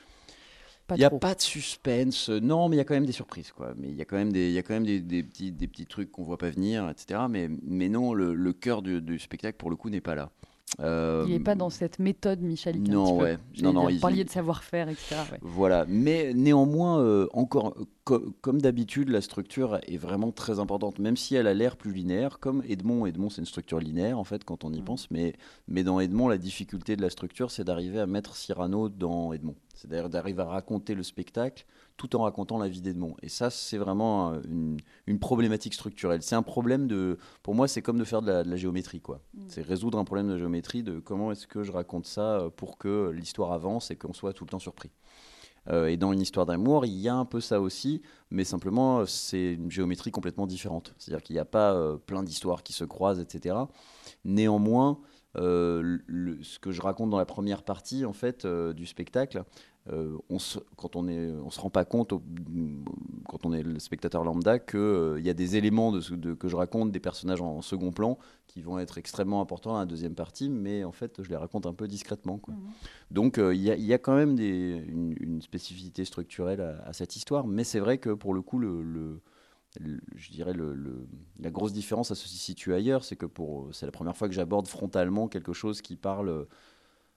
Il 0.90 0.98
n'y 0.98 1.04
a 1.04 1.10
pas 1.10 1.34
de 1.34 1.40
suspense, 1.40 2.28
non, 2.28 2.68
mais 2.68 2.76
il 2.76 2.78
y 2.78 2.82
a 2.82 2.84
quand 2.84 2.94
même 2.94 3.06
des 3.06 3.12
surprises, 3.12 3.50
quoi. 3.50 3.74
Mais 3.76 3.88
il 3.88 3.96
y 3.96 4.00
a 4.00 4.04
quand 4.04 4.16
même 4.16 4.32
des, 4.32 4.48
il 4.48 4.52
y 4.52 4.58
a 4.58 4.62
quand 4.62 4.74
même 4.74 4.86
des, 4.86 5.00
des 5.00 5.24
petits, 5.24 5.50
des 5.50 5.66
petits 5.66 5.86
trucs 5.86 6.12
qu'on 6.12 6.22
voit 6.22 6.38
pas 6.38 6.50
venir, 6.50 6.88
etc. 6.88 7.22
Mais, 7.28 7.48
mais 7.62 7.88
non, 7.88 8.14
le, 8.14 8.32
le 8.32 8.52
cœur 8.52 8.80
du, 8.80 9.02
du, 9.02 9.18
spectacle, 9.18 9.58
pour 9.58 9.70
le 9.70 9.76
coup, 9.76 9.90
n'est 9.90 10.00
pas 10.00 10.14
là. 10.14 10.30
Euh, 10.78 11.24
il 11.26 11.32
n'est 11.32 11.40
pas 11.40 11.54
dans 11.54 11.70
cette 11.70 11.98
méthode 11.98 12.40
Michel 12.40 12.80
Non, 12.80 13.18
ouais. 13.18 13.38
Non, 13.60 13.72
non, 13.72 13.88
Vous 13.88 13.98
parliez 13.98 14.24
de 14.24 14.30
savoir-faire, 14.30 14.88
etc. 14.88 15.16
Voilà, 15.42 15.84
mais 15.88 16.32
néanmoins, 16.34 17.00
euh, 17.00 17.26
encore, 17.32 17.74
comme 18.04 18.60
d'habitude, 18.60 19.08
la 19.08 19.20
structure 19.20 19.80
est 19.86 19.96
vraiment 19.96 20.32
très 20.32 20.58
importante, 20.58 20.98
même 20.98 21.16
si 21.16 21.34
elle 21.34 21.46
a 21.46 21.54
l'air 21.54 21.76
plus 21.76 21.92
linéaire, 21.92 22.38
comme 22.38 22.62
Edmond. 22.68 23.06
Edmond, 23.06 23.30
c'est 23.30 23.40
une 23.40 23.46
structure 23.46 23.80
linéaire, 23.80 24.18
en 24.18 24.24
fait, 24.24 24.44
quand 24.44 24.64
on 24.64 24.72
y 24.72 24.80
mm. 24.80 24.84
pense, 24.84 25.10
mais, 25.10 25.34
mais 25.68 25.82
dans 25.82 26.00
Edmond, 26.00 26.28
la 26.28 26.38
difficulté 26.38 26.96
de 26.96 27.02
la 27.02 27.10
structure, 27.10 27.50
c'est 27.50 27.64
d'arriver 27.64 27.98
à 27.98 28.06
mettre 28.06 28.36
Cyrano 28.36 28.88
dans 28.88 29.32
Edmond. 29.32 29.56
C'est-à-dire 29.80 30.10
d'arriver 30.10 30.42
à 30.42 30.46
raconter 30.46 30.94
le 30.94 31.02
spectacle 31.02 31.64
tout 31.96 32.14
en 32.14 32.22
racontant 32.22 32.58
la 32.58 32.68
vie 32.68 32.82
d'Edmond. 32.82 33.14
Et 33.22 33.28
ça, 33.28 33.50
c'est 33.50 33.78
vraiment 33.78 34.32
euh, 34.32 34.40
une, 35.06 35.18
problématique 35.18 35.72
structurelle. 35.74 36.22
C'est 36.22 36.34
un 36.34 36.42
problème 36.42 36.86
de. 36.86 37.18
Pour 37.42 37.54
moi, 37.54 37.66
c'est 37.66 37.80
comme 37.80 37.98
de 37.98 38.04
faire 38.04 38.20
de 38.20 38.30
la, 38.30 38.56
géométrie, 38.56 39.00
quoi. 39.00 39.20
Mm. 39.34 39.40
C'est 39.48 39.62
résoudre 39.62 39.98
un 39.98 40.04
problème 40.04 40.28
de 40.28 40.36
géométrie, 40.36 40.82
de 40.82 40.98
comment 40.98 41.32
est-ce 41.32 41.46
que 41.46 41.62
je 41.62 41.72
raconte 41.72 42.06
ça 42.06 42.40
euh, 42.40 42.50
pour 42.50 42.76
que 42.76 43.10
l'histoire 43.10 43.52
avance 43.52 43.90
et 43.90 43.96
qu'on 43.96 44.12
soit 44.12 44.34
tout 44.34 44.44
le 44.44 44.50
temps 44.50 44.58
surpris. 44.58 44.90
Euh, 45.68 45.88
et 45.88 45.96
dans 45.96 46.12
une 46.12 46.20
histoire 46.20 46.44
d'amour, 46.44 46.84
il 46.84 46.98
y 46.98 47.08
a 47.08 47.14
un 47.14 47.26
peu 47.26 47.40
ça 47.40 47.60
aussi, 47.60 48.02
mais 48.30 48.44
simplement, 48.44 49.06
c'est 49.06 49.54
une 49.54 49.70
géométrie 49.70 50.10
complètement 50.10 50.46
différente. 50.46 50.94
C'est-à-dire 50.98 51.22
qu'il 51.22 51.34
n'y 51.34 51.40
a 51.40 51.46
pas 51.46 51.98
plein 52.06 52.22
d'histoires 52.22 52.62
qui 52.62 52.72
se 52.72 52.84
croisent, 52.84 53.20
etc. 53.20 53.56
Néanmoins, 54.24 55.00
ce 55.34 56.58
que 56.58 56.70
je 56.72 56.80
raconte 56.80 57.10
dans 57.10 57.18
la 57.18 57.26
première 57.26 57.62
partie 57.62 58.06
en 58.06 58.14
fait 58.14 58.46
du 58.46 58.86
spectacle, 58.86 59.44
euh, 59.88 60.18
on 60.28 60.38
se, 60.38 60.58
quand 60.76 60.94
on 60.94 61.08
est, 61.08 61.30
on 61.30 61.50
se 61.50 61.58
rend 61.58 61.70
pas 61.70 61.86
compte, 61.86 62.12
quand 63.28 63.46
on 63.46 63.52
est 63.52 63.62
le 63.62 63.78
spectateur 63.78 64.24
lambda, 64.24 64.58
qu'il 64.58 64.78
euh, 64.78 65.20
y 65.20 65.30
a 65.30 65.34
des 65.34 65.56
éléments 65.56 65.90
de, 65.90 66.34
que 66.34 66.48
je 66.48 66.56
raconte, 66.56 66.92
des 66.92 67.00
personnages 67.00 67.40
en, 67.40 67.62
second 67.62 67.90
plan, 67.90 68.18
qui 68.46 68.60
vont 68.60 68.78
être 68.78 68.98
extrêmement 68.98 69.40
importants 69.40 69.72
dans 69.72 69.78
la 69.78 69.86
deuxième 69.86 70.14
partie, 70.14 70.50
mais 70.50 70.84
en 70.84 70.92
fait, 70.92 71.22
je 71.22 71.30
les 71.30 71.36
raconte 71.36 71.64
un 71.64 71.72
peu 71.72 71.88
discrètement. 71.88 72.38
Quoi. 72.38 72.54
Mmh. 72.54 72.72
Donc, 73.10 73.38
euh, 73.38 73.54
il 73.54 73.62
y, 73.62 73.94
a 73.94 73.98
quand 73.98 74.14
même 74.14 74.36
des, 74.36 74.84
une, 74.86 75.40
spécificité 75.40 76.04
structurelle 76.04 76.60
à, 76.60 76.92
cette 76.92 77.16
histoire, 77.16 77.46
mais 77.46 77.64
c'est 77.64 77.80
vrai 77.80 77.96
que 77.96 78.10
pour 78.10 78.34
le 78.34 78.42
coup, 78.42 78.58
le, 78.58 79.22
je 80.14 80.30
dirais 80.30 80.52
le, 80.52 81.08
la 81.38 81.50
grosse 81.50 81.72
différence, 81.72 82.10
à 82.10 82.14
se 82.14 82.28
situe 82.28 82.74
ailleurs, 82.74 83.04
c'est 83.04 83.16
que 83.16 83.26
c'est 83.72 83.86
la 83.86 83.92
première 83.92 84.16
fois 84.16 84.28
que 84.28 84.34
j'aborde 84.34 84.68
frontalement 84.68 85.26
quelque 85.26 85.54
chose 85.54 85.80
qui 85.80 85.96
parle 85.96 86.46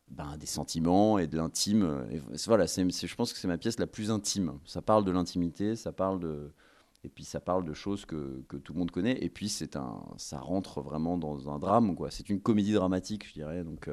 ben, 0.09 0.37
des 0.37 0.45
sentiments 0.45 1.17
et 1.17 1.27
de 1.27 1.37
l'intime. 1.37 2.05
Et 2.11 2.21
voilà, 2.45 2.67
c'est, 2.67 2.87
je 2.89 3.15
pense 3.15 3.33
que 3.33 3.39
c'est 3.39 3.47
ma 3.47 3.57
pièce 3.57 3.79
la 3.79 3.87
plus 3.87 4.11
intime. 4.11 4.59
Ça 4.65 4.81
parle 4.81 5.05
de 5.05 5.11
l'intimité, 5.11 5.75
ça 5.75 5.91
parle 5.91 6.19
de, 6.19 6.51
et 7.03 7.09
puis 7.09 7.23
ça 7.23 7.39
parle 7.39 7.65
de 7.65 7.73
choses 7.73 8.05
que, 8.05 8.43
que, 8.47 8.57
tout 8.57 8.73
le 8.73 8.79
monde 8.79 8.91
connaît. 8.91 9.17
Et 9.23 9.29
puis 9.29 9.49
c'est 9.49 9.75
un, 9.75 10.01
ça 10.17 10.39
rentre 10.39 10.81
vraiment 10.81 11.17
dans 11.17 11.49
un 11.49 11.59
drame, 11.59 11.95
quoi. 11.95 12.11
C'est 12.11 12.29
une 12.29 12.41
comédie 12.41 12.73
dramatique, 12.73 13.27
je 13.27 13.33
dirais. 13.33 13.63
Donc 13.63 13.89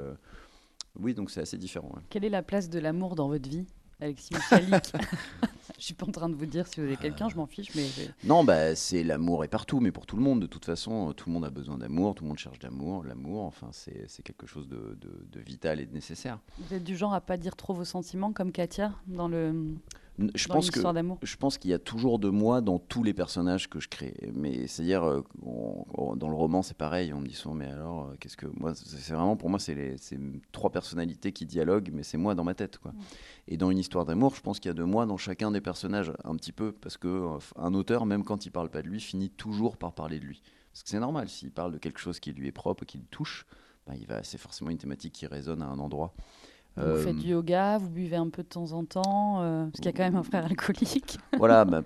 oui, 0.99 1.15
donc 1.15 1.31
c'est 1.31 1.41
assez 1.41 1.59
différent. 1.59 1.93
Quelle 2.09 2.25
est 2.25 2.31
la 2.31 2.43
place 2.43 2.69
de 2.69 2.79
l'amour 2.79 3.15
dans 3.15 3.29
votre 3.29 3.49
vie, 3.49 3.67
Alexis 4.01 4.35
Michalik 4.35 4.93
Je 5.79 5.87
suis 5.87 5.95
pas 5.95 6.07
en 6.07 6.13
train 6.13 6.29
de 6.29 6.35
vous 6.35 6.45
dire 6.45 6.67
si 6.67 6.79
vous 6.79 6.87
avez 6.87 6.99
quelqu'un, 6.99 7.31
je 7.31 7.37
m'en 7.37 7.47
fiche, 7.47 7.75
mais 7.75 7.87
non, 8.25 8.45
bah 8.45 8.77
c'est 8.77 9.03
l'amour 9.03 9.45
est 9.45 9.49
partout, 9.49 9.81
mais 9.81 9.93
pour 9.93 10.05
tout 10.05 10.17
le 10.17 10.23
monde 10.23 10.39
de 10.39 10.47
toute 10.47 10.67
façon, 10.67 11.15
tout 11.15 11.31
le 11.31 11.33
monde 11.33 11.47
a 11.47 11.51
besoin 11.51 11.79
d'amour, 11.79 12.15
tout 12.15 12.25
le 12.25 12.29
monde 12.29 12.39
cherche 12.39 12.59
d'amour, 12.59 13.03
l'amour, 13.05 13.45
enfin 13.45 13.69
c'est 13.73 14.23
quelque 14.23 14.47
chose 14.47 14.69
de, 14.69 14.99
de, 15.01 15.41
vital 15.41 15.81
et 15.81 15.87
de 15.87 15.95
nécessaire. 15.95 16.39
Vous 16.59 16.75
êtes 16.75 16.85
du 16.85 16.99
genre 16.99 17.15
à 17.15 17.23
pas 17.23 17.39
dire 17.39 17.57
trop 17.57 17.73
vos 17.73 17.87
sentiments 17.87 18.33
comme 18.35 18.53
Katia 18.53 18.93
dans 19.07 19.27
le 19.27 19.75
je 20.35 20.49
pense 20.49 20.71
que 20.71 20.81
je 21.23 21.37
pense 21.37 21.59
qu'il 21.59 21.71
y 21.71 21.75
a 21.75 21.79
toujours 21.79 22.19
de 22.19 22.29
moi 22.29 22.61
dans 22.61 22.79
tous 22.79 23.03
les 23.03 23.15
personnages 23.15 23.69
que 23.69 23.81
je 23.81 23.89
crée. 23.89 24.15
Mais 24.35 24.67
c'est-à-dire 24.67 25.05
euh, 25.05 25.23
dans 26.17 26.29
le 26.29 26.35
roman 26.35 26.63
c'est 26.63 26.77
pareil. 26.77 27.13
On 27.13 27.21
me 27.21 27.27
dit 27.27 27.35
souvent 27.35 27.55
mais 27.55 27.67
alors 27.67 28.09
euh, 28.09 28.17
qu'est-ce 28.19 28.37
que 28.37 28.47
moi 28.59 28.75
c'est 28.75 29.15
vraiment 29.15 29.37
pour 29.37 29.51
moi 29.51 29.59
c'est 29.59 29.75
les 29.75 29.97
trois 30.53 30.71
personnalités 30.71 31.33
qui 31.33 31.47
dialoguent 31.47 31.91
mais 31.93 32.03
c'est 32.03 32.19
moi 32.19 32.35
dans 32.35 32.45
ma 32.45 32.55
tête 32.55 32.79
quoi. 32.79 32.93
Et 33.49 33.57
dans 33.57 33.71
une 33.71 33.79
histoire 33.79 34.05
d'amour 34.05 34.35
je 34.35 34.41
pense 34.41 34.61
qu'il 34.61 34.69
y 34.69 34.73
a 34.73 34.75
de 34.75 34.85
moi 34.85 35.07
dans 35.07 35.17
chacun 35.17 35.51
des 35.51 35.61
personnages 35.61 36.13
un 36.25 36.37
petit 36.37 36.53
peu 36.53 36.73
parce 36.73 36.97
que 36.97 37.09
euh, 37.09 37.39
un 37.57 37.75
auteur 37.75 38.07
même 38.07 38.25
quand 38.25 38.47
il 38.47 38.51
parle 38.51 38.71
pas 38.71 38.83
de 38.83 38.89
lui 38.89 39.01
finit 39.01 39.31
toujours 39.31 39.77
par 39.77 39.93
parler 39.93 40.21
de 40.21 40.25
lui. 40.25 40.43
Parce 40.73 40.83
que 40.83 40.91
c'est 40.91 41.01
normal 41.01 41.29
s'il 41.29 41.51
parle 41.51 41.73
de 41.73 41.79
quelque 41.79 41.99
chose 41.99 42.21
qui 42.21 42.33
lui 42.33 42.49
est 42.49 42.53
propre 42.53 42.85
qui 42.85 42.99
le 42.99 43.05
touche, 43.11 43.47
ben, 43.87 43.95
il 43.99 44.07
va 44.07 44.23
c'est 44.23 44.39
forcément 44.39 44.71
une 44.71 44.79
thématique 44.79 45.15
qui 45.15 45.27
résonne 45.27 45.63
à 45.63 45.67
un 45.67 45.79
endroit. 45.79 46.15
Vous 46.77 46.97
faites 47.03 47.17
du 47.17 47.29
yoga, 47.29 47.79
vous 47.79 47.91
buvez 47.91 48.17
un 48.17 48.29
peu 48.29 48.43
de 48.43 48.49
temps 48.49 48.73
en 48.73 48.85
temps, 48.85 49.43
euh, 49.43 49.65
parce 49.65 49.77
qu'il 49.77 49.87
y 49.87 49.89
a 49.89 49.93
quand 49.93 50.05
même 50.05 50.17
un 50.17 50.23
frère 50.23 50.45
alcoolique. 50.45 51.19
Voilà, 51.39 51.65
bah, 51.65 51.83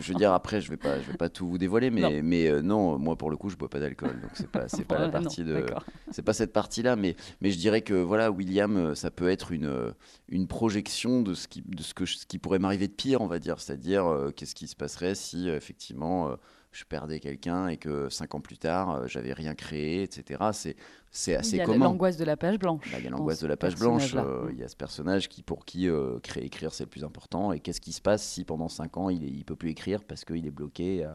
je 0.00 0.12
veux 0.12 0.18
dire 0.18 0.32
après, 0.32 0.60
je 0.60 0.68
vais 0.68 0.76
pas, 0.76 1.00
je 1.00 1.10
vais 1.10 1.16
pas 1.16 1.28
tout 1.28 1.48
vous 1.48 1.58
dévoiler, 1.58 1.90
mais 1.90 2.00
non, 2.00 2.20
mais, 2.24 2.48
euh, 2.48 2.60
non 2.60 2.98
moi 2.98 3.14
pour 3.16 3.30
le 3.30 3.36
coup, 3.36 3.50
je 3.50 3.56
bois 3.56 3.68
pas 3.68 3.78
d'alcool, 3.78 4.20
donc 4.20 4.48
pas, 4.48 4.68
c'est 4.68 4.84
pas 4.84 4.98
la 4.98 5.08
partie 5.08 5.44
de, 5.44 5.64
c'est 6.10 6.22
pas 6.22 6.32
cette 6.32 6.52
partie-là, 6.52 6.96
mais, 6.96 7.14
mais 7.40 7.50
je 7.50 7.58
dirais 7.58 7.82
que 7.82 7.94
voilà, 7.94 8.30
William, 8.32 8.76
euh, 8.76 8.94
ça 8.94 9.10
peut 9.10 9.28
être 9.28 9.52
une, 9.52 9.92
une 10.28 10.48
projection 10.48 11.22
de 11.22 11.34
ce 11.34 11.46
qui, 11.46 11.62
de 11.62 11.82
ce 11.82 11.94
que, 11.94 12.04
ce 12.04 12.26
qui 12.26 12.38
pourrait 12.38 12.58
m'arriver 12.58 12.88
de 12.88 12.92
pire, 12.92 13.20
on 13.20 13.28
va 13.28 13.38
dire, 13.38 13.60
c'est-à-dire 13.60 14.32
qu'est-ce 14.34 14.54
qui 14.54 14.66
se 14.66 14.76
passerait 14.76 15.14
si 15.14 15.48
effectivement 15.48 16.30
je 16.76 16.84
perdais 16.84 17.20
quelqu'un 17.20 17.68
et 17.68 17.76
que 17.76 18.08
cinq 18.10 18.34
ans 18.34 18.40
plus 18.40 18.58
tard, 18.58 18.90
euh, 18.90 19.06
j'avais 19.06 19.32
rien 19.32 19.54
créé, 19.54 20.02
etc. 20.02 20.50
C'est, 20.52 20.76
c'est 21.10 21.34
assez 21.34 21.58
commun. 21.58 21.74
Il 21.74 21.78
y 21.78 21.82
a 21.82 21.84
l'angoisse 21.84 22.16
de 22.16 22.24
la 22.24 22.36
page 22.36 22.58
blanche. 22.58 22.90
Bah, 22.92 22.98
il 22.98 23.04
y 23.04 23.06
a 23.06 23.10
l'angoisse 23.10 23.40
de 23.40 23.46
la 23.46 23.56
page 23.56 23.76
blanche. 23.76 24.14
Euh, 24.14 24.48
il 24.52 24.58
y 24.58 24.62
a 24.62 24.68
ce 24.68 24.76
personnage 24.76 25.28
qui, 25.28 25.42
pour 25.42 25.64
qui 25.64 25.88
euh, 25.88 26.18
créer, 26.20 26.44
écrire, 26.44 26.74
c'est 26.74 26.84
le 26.84 26.90
plus 26.90 27.04
important. 27.04 27.52
Et 27.52 27.60
qu'est-ce 27.60 27.80
qui 27.80 27.92
se 27.92 28.02
passe 28.02 28.22
si 28.22 28.44
pendant 28.44 28.68
cinq 28.68 28.96
ans, 28.98 29.08
il 29.08 29.38
ne 29.38 29.42
peut 29.42 29.56
plus 29.56 29.70
écrire 29.70 30.04
parce 30.04 30.24
qu'il 30.24 30.46
est 30.46 30.50
bloqué 30.50 31.06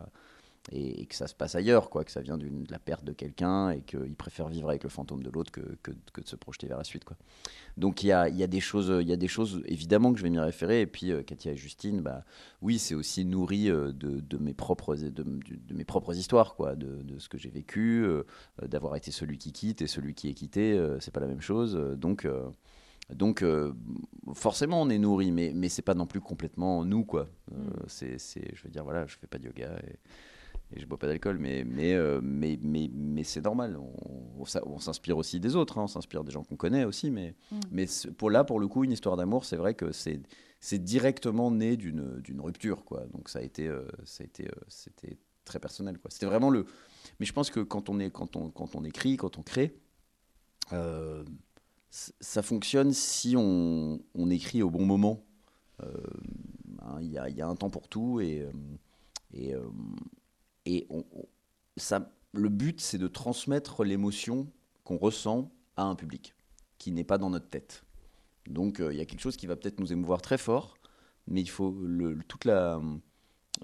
et, 0.71 1.05
que 1.05 1.15
ça 1.15 1.27
se 1.27 1.33
passe 1.33 1.55
ailleurs, 1.55 1.89
quoi, 1.89 2.03
que 2.03 2.11
ça 2.11 2.21
vient 2.21 2.37
de 2.37 2.49
la 2.69 2.79
perte 2.79 3.03
de 3.03 3.13
quelqu'un 3.13 3.71
et 3.71 3.81
qu'il 3.81 4.15
préfère 4.15 4.47
vivre 4.47 4.69
avec 4.69 4.83
le 4.83 4.89
fantôme 4.89 5.23
de 5.23 5.29
l'autre 5.29 5.51
que, 5.51 5.61
que, 5.81 5.91
de 5.91 6.27
se 6.27 6.35
projeter 6.35 6.67
vers 6.67 6.77
la 6.77 6.83
suite. 6.83 7.03
Quoi. 7.03 7.17
Donc 7.77 8.03
il 8.03 8.07
y 8.07 8.11
a, 8.11 8.29
y, 8.29 8.43
a 8.43 8.47
des 8.47 8.59
choses, 8.59 8.93
il 9.01 9.07
y 9.07 9.13
a 9.13 9.17
des 9.17 9.27
choses 9.27 9.61
évidemment 9.65 10.13
que 10.13 10.19
je 10.19 10.23
vais 10.23 10.29
m'y 10.29 10.39
référer. 10.39 10.81
Et 10.81 10.87
puis 10.87 11.11
euh, 11.11 11.23
Katia 11.23 11.53
et 11.53 11.57
Justine, 11.57 12.01
bah, 12.01 12.23
oui, 12.61 12.77
c'est 12.77 12.95
aussi 12.95 13.25
nourri 13.25 13.69
euh, 13.69 13.91
de, 13.91 14.19
de, 14.19 14.37
mes 14.37 14.53
propres, 14.53 14.95
de, 14.95 15.09
de, 15.09 15.73
mes 15.73 15.85
propres 15.85 16.15
histoires, 16.15 16.55
quoi, 16.55 16.75
de, 16.75 17.01
de 17.01 17.19
ce 17.19 17.27
que 17.27 17.37
j'ai 17.37 17.49
vécu, 17.49 18.03
euh, 18.05 18.23
d'avoir 18.61 18.95
été 18.95 19.11
celui 19.11 19.37
qui 19.37 19.51
quitte 19.51 19.81
et 19.81 19.87
celui 19.87 20.13
qui 20.13 20.29
est 20.29 20.33
quitté, 20.33 20.79
c'est 20.99 21.11
pas 21.11 21.19
la 21.19 21.27
même 21.27 21.41
chose. 21.41 21.75
donc 21.97 22.27
donc, 23.09 23.43
forcément, 24.33 24.81
on 24.81 24.89
est 24.89 24.97
nourri, 24.97 25.31
mais, 25.31 25.51
mais 25.53 25.67
c'est 25.67 25.81
pas 25.81 25.95
non 25.95 26.05
plus 26.05 26.21
complètement 26.21 26.85
nous, 26.85 27.03
quoi. 27.03 27.27
Mm. 27.51 27.71
c'est, 27.87 28.17
je 28.17 28.63
veux 28.63 28.69
dire, 28.69 28.85
voilà, 28.85 29.05
je 29.05 29.17
fais 29.17 29.27
pas 29.27 29.37
de 29.37 29.47
yoga. 29.47 29.75
Et, 29.85 29.99
et 30.73 30.79
je 30.79 30.85
bois 30.85 30.97
pas 30.97 31.07
d'alcool, 31.07 31.37
mais, 31.37 31.63
mais, 31.65 31.93
euh, 31.93 32.21
mais, 32.23 32.57
mais, 32.61 32.89
mais 32.93 33.23
c'est 33.23 33.41
normal. 33.41 33.77
On, 33.77 34.43
on, 34.65 34.79
s'inspire 34.79 35.17
aussi 35.17 35.39
des 35.39 35.55
autres, 35.55 35.77
hein. 35.77 35.83
on 35.83 35.87
s'inspire 35.87 36.23
des 36.23 36.31
gens 36.31 36.43
qu'on 36.43 36.55
connaît 36.55 36.85
aussi. 36.85 37.11
Mais, 37.11 37.35
mm. 37.51 37.59
mais 37.71 37.85
pour 38.17 38.29
là, 38.29 38.43
pour 38.43 38.59
le 38.59 38.67
coup, 38.67 38.83
une 38.83 38.91
histoire 38.91 39.17
d'amour, 39.17 39.43
c'est 39.43 39.57
vrai 39.57 39.73
que 39.73 39.91
c'est, 39.91 40.21
c'est 40.59 40.79
directement 40.79 41.51
né 41.51 41.75
d'une, 41.75 42.21
d'une 42.21 42.39
rupture. 42.39 42.85
Quoi. 42.85 43.05
Donc 43.13 43.27
ça 43.27 43.39
a 43.39 43.41
été, 43.41 43.67
euh, 43.67 43.85
ça 44.05 44.23
a 44.23 44.25
été 44.25 44.47
euh, 44.47 44.61
c'était 44.69 45.17
très 45.43 45.59
personnel. 45.59 45.97
Quoi. 45.99 46.09
C'était 46.09 46.25
vraiment 46.25 46.49
le. 46.49 46.65
Mais 47.19 47.25
je 47.25 47.33
pense 47.33 47.49
que 47.49 47.59
quand 47.59 47.89
on, 47.89 47.99
est, 47.99 48.09
quand 48.09 48.37
on, 48.37 48.49
quand 48.49 48.75
on 48.75 48.85
écrit, 48.85 49.17
quand 49.17 49.37
on 49.37 49.43
crée, 49.43 49.75
ça 51.89 52.41
fonctionne 52.41 52.93
si 52.93 53.35
on, 53.35 53.99
on, 54.15 54.29
écrit 54.29 54.63
au 54.63 54.69
bon 54.69 54.85
moment. 54.85 55.21
Hein, 55.81 56.99
il 57.01 57.11
y, 57.11 57.17
a, 57.17 57.27
y, 57.27 57.41
a, 57.41 57.47
un 57.47 57.55
temps 57.55 57.69
pour 57.69 57.89
tout 57.89 58.21
et. 58.21 58.47
et 59.33 59.53
et 60.65 60.87
ça, 61.77 62.11
le 62.33 62.49
but, 62.49 62.79
c'est 62.79 62.97
de 62.97 63.07
transmettre 63.07 63.83
l'émotion 63.83 64.47
qu'on 64.83 64.97
ressent 64.97 65.51
à 65.75 65.83
un 65.83 65.95
public 65.95 66.35
qui 66.77 66.91
n'est 66.91 67.03
pas 67.03 67.17
dans 67.17 67.29
notre 67.29 67.49
tête. 67.49 67.83
Donc 68.47 68.79
euh, 68.79 68.93
il 68.93 68.97
y 68.97 69.01
a 69.01 69.05
quelque 69.05 69.21
chose 69.21 69.37
qui 69.37 69.47
va 69.47 69.55
peut-être 69.55 69.79
nous 69.79 69.93
émouvoir 69.93 70.21
très 70.21 70.37
fort, 70.37 70.77
mais 71.27 71.41
il 71.41 71.49
faut 71.49 71.75
toute 72.27 72.45
la 72.45 72.79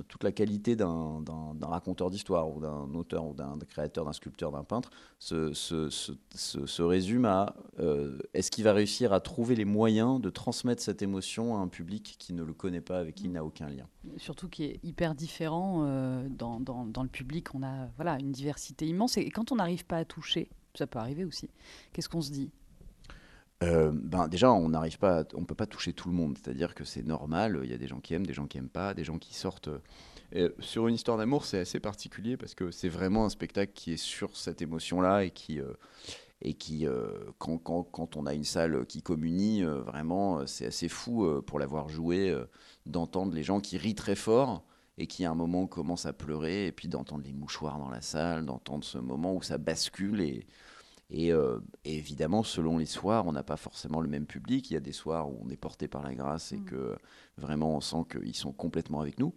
toute 0.07 0.23
la 0.23 0.31
qualité 0.31 0.75
d'un 0.75 1.23
raconteur 1.61 2.09
d'histoire 2.09 2.49
ou 2.49 2.59
d'un 2.59 2.93
auteur 2.93 3.25
ou 3.25 3.33
d'un 3.33 3.57
créateur, 3.67 4.05
d'un 4.05 4.13
sculpteur, 4.13 4.51
d'un 4.51 4.63
peintre 4.63 4.89
se, 5.19 6.81
résume 6.81 7.25
à 7.25 7.55
euh, 7.79 8.17
est-ce 8.33 8.51
qu'il 8.51 8.63
va 8.63 8.73
réussir 8.73 9.13
à 9.13 9.19
trouver 9.19 9.55
les 9.55 9.65
moyens 9.65 10.21
de 10.21 10.29
transmettre 10.29 10.81
cette 10.81 11.01
émotion 11.01 11.57
à 11.57 11.59
un 11.59 11.67
public 11.67 12.15
qui 12.19 12.33
ne 12.33 12.43
le 12.43 12.53
connaît 12.53 12.81
pas, 12.81 12.99
avec 12.99 13.15
qui 13.15 13.25
il 13.25 13.31
n'a 13.31 13.43
aucun 13.43 13.69
lien? 13.69 13.87
Surtout 14.17 14.49
qui 14.49 14.65
est 14.65 14.79
hyper 14.83 15.15
différent 15.15 15.83
euh, 15.85 16.27
dans, 16.29 16.59
dans, 16.59 16.85
dans, 16.85 17.03
le 17.03 17.09
public. 17.09 17.55
On 17.55 17.63
a 17.63 17.87
voilà, 17.95 18.17
une 18.19 18.31
diversité 18.31 18.85
immense 18.85 19.17
et 19.17 19.29
quand 19.29 19.51
on 19.51 19.55
n'arrive 19.55 19.85
pas 19.85 19.97
à 19.97 20.05
toucher, 20.05 20.49
ça 20.75 20.87
peut 20.87 20.99
arriver 20.99 21.25
aussi, 21.25 21.49
qu'est-ce 21.93 22.09
qu'on 22.09 22.21
se 22.21 22.31
dit? 22.31 22.51
Euh, 23.63 23.91
ben 23.91 24.27
déjà, 24.27 24.51
on 24.51 24.69
n'arrive 24.69 24.99
pas, 24.99 25.23
on 25.33 25.43
peut 25.43 25.55
pas 25.55 25.65
toucher 25.65 25.93
tout 25.93 26.09
le 26.09 26.15
monde. 26.15 26.37
C'est-à-dire 26.37 26.75
que 26.75 26.83
c'est 26.83 27.03
normal. 27.03 27.59
Il 27.63 27.69
y 27.69 27.73
a 27.73 27.77
des 27.77 27.87
gens 27.87 27.99
qui 27.99 28.13
aiment, 28.13 28.25
des 28.25 28.33
gens 28.33 28.47
qui 28.47 28.57
aiment 28.57 28.69
pas, 28.69 28.93
des 28.93 29.03
gens 29.03 29.17
qui 29.17 29.33
sortent. 29.33 29.69
Euh, 30.35 30.49
sur 30.59 30.87
une 30.87 30.95
histoire 30.95 31.17
d'amour, 31.17 31.45
c'est 31.45 31.59
assez 31.59 31.79
particulier 31.79 32.35
parce 32.35 32.53
que 32.53 32.69
c'est 32.69 32.89
vraiment 32.89 33.25
un 33.25 33.29
spectacle 33.29 33.71
qui 33.73 33.93
est 33.93 33.97
sur 33.97 34.35
cette 34.35 34.61
émotion-là 34.61 35.23
et 35.23 35.31
qui 35.31 35.59
euh, 35.61 35.73
et 36.43 36.53
qui, 36.53 36.85
quand, 37.39 37.57
quand, 37.57 37.81
quand, 37.81 38.15
on 38.15 38.27
a 38.27 38.35
une 38.35 38.43
salle 38.43 38.85
qui 38.85 39.01
communie, 39.01 39.63
vraiment, 39.63 40.45
c'est 40.45 40.67
assez 40.67 40.87
fou 40.87 41.27
pour 41.47 41.57
l'avoir 41.57 41.89
joué, 41.89 42.31
d'entendre 42.85 43.33
les 43.33 43.41
gens 43.41 43.59
qui 43.59 43.79
rient 43.79 43.95
très 43.95 44.13
fort 44.13 44.63
et 44.99 45.07
qui 45.07 45.25
à 45.25 45.31
un 45.31 45.35
moment 45.35 45.65
commencent 45.65 46.05
à 46.05 46.13
pleurer, 46.13 46.67
et 46.67 46.71
puis 46.71 46.87
d'entendre 46.87 47.23
les 47.25 47.33
mouchoirs 47.33 47.79
dans 47.79 47.89
la 47.89 48.01
salle, 48.01 48.45
d'entendre 48.45 48.83
ce 48.83 48.99
moment 48.99 49.33
où 49.33 49.41
ça 49.41 49.57
bascule 49.57 50.21
et 50.21 50.45
euh, 51.13 51.59
et, 51.85 51.97
évidemment, 51.97 52.43
selon 52.43 52.77
les 52.77 52.85
soirs, 52.85 53.25
on 53.27 53.31
n'a 53.31 53.43
pas 53.43 53.57
forcément 53.57 54.01
le 54.01 54.09
même 54.09 54.25
public. 54.25 54.69
Il 54.69 54.73
y 54.73 54.77
a 54.77 54.81
des 54.81 54.91
soirs 54.91 55.29
où 55.29 55.39
on 55.43 55.49
est 55.49 55.57
porté 55.57 55.87
par 55.87 56.03
la 56.03 56.13
grâce 56.13 56.51
et 56.51 56.57
mm. 56.57 56.65
que 56.65 56.97
vraiment 57.37 57.75
on 57.75 57.81
sent 57.81 58.05
qu'ils 58.11 58.35
sont 58.35 58.51
complètement 58.51 58.99
avec 58.99 59.19
nous. 59.19 59.33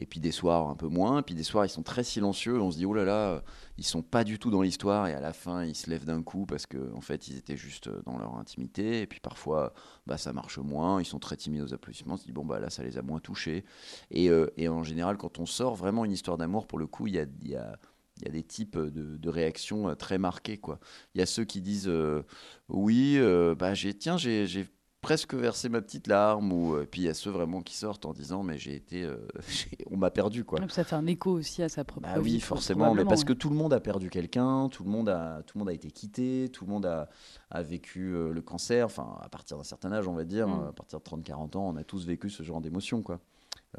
Et 0.00 0.06
puis 0.06 0.18
des 0.18 0.32
soirs 0.32 0.68
un 0.68 0.74
peu 0.74 0.88
moins. 0.88 1.22
Puis 1.22 1.34
des 1.34 1.44
soirs, 1.44 1.64
ils 1.64 1.70
sont 1.70 1.82
très 1.82 2.04
silencieux. 2.04 2.60
On 2.60 2.70
se 2.70 2.76
dit, 2.76 2.84
oh 2.84 2.92
là 2.92 3.04
là, 3.04 3.42
ils 3.78 3.86
sont 3.86 4.02
pas 4.02 4.24
du 4.24 4.38
tout 4.38 4.50
dans 4.50 4.60
l'histoire. 4.60 5.06
Et 5.06 5.14
à 5.14 5.20
la 5.20 5.32
fin, 5.32 5.64
ils 5.64 5.76
se 5.76 5.88
lèvent 5.88 6.04
d'un 6.04 6.22
coup 6.22 6.46
parce 6.46 6.66
qu'en 6.66 6.96
en 6.96 7.00
fait, 7.00 7.28
ils 7.28 7.38
étaient 7.38 7.56
juste 7.56 7.88
dans 8.04 8.18
leur 8.18 8.36
intimité. 8.36 9.00
Et 9.00 9.06
puis 9.06 9.20
parfois, 9.20 9.72
bah, 10.06 10.18
ça 10.18 10.32
marche 10.32 10.58
moins. 10.58 11.00
Ils 11.00 11.06
sont 11.06 11.20
très 11.20 11.36
timides 11.36 11.62
aux 11.62 11.72
applaudissements. 11.72 12.14
On 12.14 12.18
se 12.18 12.24
dit, 12.24 12.32
bon, 12.32 12.44
bah 12.44 12.58
là, 12.58 12.70
ça 12.70 12.82
les 12.82 12.98
a 12.98 13.02
moins 13.02 13.20
touchés. 13.20 13.64
Et, 14.10 14.28
euh, 14.28 14.52
et 14.56 14.68
en 14.68 14.82
général, 14.82 15.16
quand 15.16 15.38
on 15.38 15.46
sort 15.46 15.76
vraiment 15.76 16.04
une 16.04 16.12
histoire 16.12 16.36
d'amour, 16.36 16.66
pour 16.66 16.78
le 16.78 16.86
coup, 16.86 17.06
il 17.06 17.14
y 17.14 17.18
a, 17.20 17.26
y 17.42 17.54
a 17.54 17.78
il 18.18 18.26
y 18.26 18.28
a 18.28 18.32
des 18.32 18.42
types 18.42 18.78
de, 18.78 19.28
réactions 19.28 19.88
euh, 19.88 19.94
très 19.94 20.18
marquées. 20.18 20.58
Quoi. 20.58 20.78
Il 21.14 21.18
y 21.18 21.22
a 21.22 21.26
ceux 21.26 21.44
qui 21.44 21.60
disent 21.60 21.88
euh, 21.88 22.22
oui, 22.68 23.14
euh, 23.16 23.54
bah, 23.54 23.74
j'ai, 23.74 23.94
tiens, 23.94 24.16
j'ai, 24.16 24.66
presque 25.00 25.34
versé 25.34 25.68
ma 25.68 25.82
petite 25.82 26.06
larme, 26.06 26.50
ou 26.50 26.78
puis 26.90 27.02
il 27.02 27.04
y 27.04 27.08
a 27.10 27.12
ceux 27.12 27.28
vraiment 27.28 27.60
qui 27.60 27.76
sortent 27.76 28.06
en 28.06 28.14
disant 28.14 28.42
mais 28.42 28.56
j'ai 28.56 28.74
été, 28.74 29.06
on 29.90 29.98
m'a 29.98 30.10
perdu 30.10 30.44
quoi. 30.44 30.58
Ça 30.70 30.82
fait 30.82 30.96
un 30.96 31.04
écho 31.04 31.30
aussi 31.32 31.62
à 31.62 31.68
sa 31.68 31.84
propre 31.84 32.08
bah 32.08 32.18
vie. 32.20 32.36
Oui, 32.36 32.40
forcément, 32.40 32.94
mais 32.94 33.04
parce 33.04 33.22
que 33.22 33.34
tout 33.34 33.50
le 33.50 33.54
monde 33.54 33.74
a 33.74 33.80
perdu 33.80 34.08
quelqu'un, 34.08 34.70
tout 34.70 34.82
le 34.82 34.88
monde 34.88 35.10
a, 35.10 35.42
tout 35.42 35.58
le 35.58 35.60
monde 35.60 35.68
a 35.68 35.74
été 35.74 35.90
quitté, 35.90 36.48
tout 36.50 36.64
le 36.64 36.70
monde 36.70 36.86
a, 36.86 37.10
a 37.50 37.62
vécu 37.62 38.12
le 38.12 38.40
cancer. 38.40 38.86
Enfin, 38.86 39.18
à 39.20 39.28
partir 39.28 39.58
d'un 39.58 39.62
certain 39.62 39.92
âge, 39.92 40.08
on 40.08 40.14
va 40.14 40.24
dire, 40.24 40.48
mm. 40.48 40.68
à 40.68 40.72
partir 40.72 41.00
de 41.00 41.04
30-40 41.04 41.58
ans, 41.58 41.68
on 41.68 41.76
a 41.76 41.84
tous 41.84 42.06
vécu 42.06 42.30
ce 42.30 42.42
genre 42.42 42.62
d'émotion 42.62 43.02
quoi. 43.02 43.20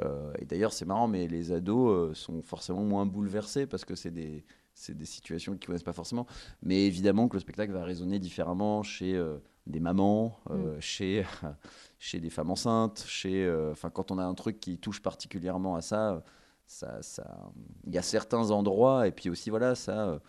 Euh, 0.01 0.34
et 0.39 0.45
d'ailleurs, 0.45 0.73
c'est 0.73 0.86
marrant, 0.86 1.08
mais 1.08 1.27
les 1.27 1.51
ados 1.51 1.91
euh, 1.91 2.13
sont 2.13 2.41
forcément 2.41 2.84
moins 2.84 3.05
bouleversés 3.05 3.65
parce 3.65 3.86
que 3.86 3.95
c'est 3.95 4.12
des, 4.12 4.45
des 4.89 5.05
situations 5.05 5.53
qu'ils 5.53 5.62
ne 5.62 5.65
connaissent 5.67 5.84
pas 5.84 5.93
forcément. 5.93 6.27
Mais 6.62 6.86
évidemment 6.86 7.27
que 7.27 7.36
le 7.36 7.41
spectacle 7.41 7.71
va 7.71 7.84
résonner 7.84 8.19
différemment 8.19 8.84
chez 8.84 9.15
euh, 9.15 9.38
des 9.67 9.79
mamans, 9.79 10.39
mm. 10.49 10.79
chez, 10.79 11.25
chez 11.99 12.19
des 12.19 12.29
femmes 12.29 12.51
enceintes, 12.51 13.03
chez, 13.08 13.49
enfin 13.71 13.89
quand 13.89 14.12
on 14.12 14.17
a 14.17 14.23
un 14.23 14.36
truc 14.36 14.60
qui 14.60 14.77
touche 14.77 15.01
particulièrement 15.01 15.75
à 15.75 15.81
ça, 15.81 16.23
ça, 16.67 17.01
ça, 17.01 17.51
il 17.86 17.93
y 17.93 17.97
a 17.97 18.01
certains 18.01 18.51
endroits 18.51 19.08
et 19.08 19.12
puis 19.12 19.29
aussi 19.29 19.49
voilà 19.49 19.75
ça, 19.75 20.19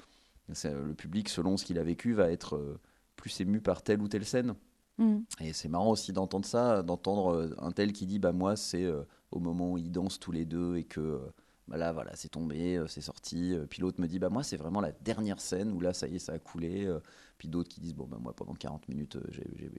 le 0.49 0.95
public 0.95 1.29
selon 1.29 1.57
ce 1.57 1.65
qu'il 1.65 1.79
a 1.79 1.83
vécu 1.83 2.13
va 2.15 2.31
être 2.31 2.79
plus 3.17 3.41
ému 3.41 3.61
par 3.61 3.83
telle 3.83 4.01
ou 4.01 4.09
telle 4.09 4.25
scène. 4.25 4.55
Mm. 4.99 5.19
Et 5.41 5.53
c'est 5.53 5.69
marrant 5.69 5.91
aussi 5.91 6.13
d'entendre 6.13 6.47
ça, 6.47 6.83
d'entendre 6.83 7.55
un 7.59 7.73
tel 7.73 7.93
qui 7.93 8.07
dit 8.07 8.19
bah 8.19 8.33
moi 8.33 8.57
c'est 8.57 8.87
au 9.31 9.41
moment 9.41 9.73
où 9.73 9.79
ils 9.79 9.91
dansent 9.91 10.19
tous 10.19 10.33
les 10.33 10.45
deux 10.45 10.77
et 10.77 10.85
que 10.85 11.21
bah 11.69 11.77
là 11.77 11.93
voilà 11.93 12.15
c'est 12.15 12.31
tombé, 12.31 12.83
c'est 12.89 13.01
sorti. 13.01 13.55
Puis 13.69 13.83
l'autre 13.83 14.01
me 14.01 14.07
dit 14.07 14.19
bah 14.19 14.31
moi 14.31 14.43
c'est 14.43 14.57
vraiment 14.57 14.81
la 14.81 14.93
dernière 14.93 15.41
scène 15.41 15.73
où 15.73 15.81
là 15.81 15.93
ça 15.93 16.09
y 16.09 16.17
est 16.17 16.19
ça 16.19 16.33
a 16.33 16.39
coulé. 16.39 16.91
Puis 17.39 17.49
d'autres 17.49 17.69
qui 17.69 17.81
disent 17.81 17.95
bon 17.95 18.07
bah 18.07 18.19
moi 18.21 18.35
pendant 18.35 18.55
40 18.55 18.89
minutes 18.89 19.19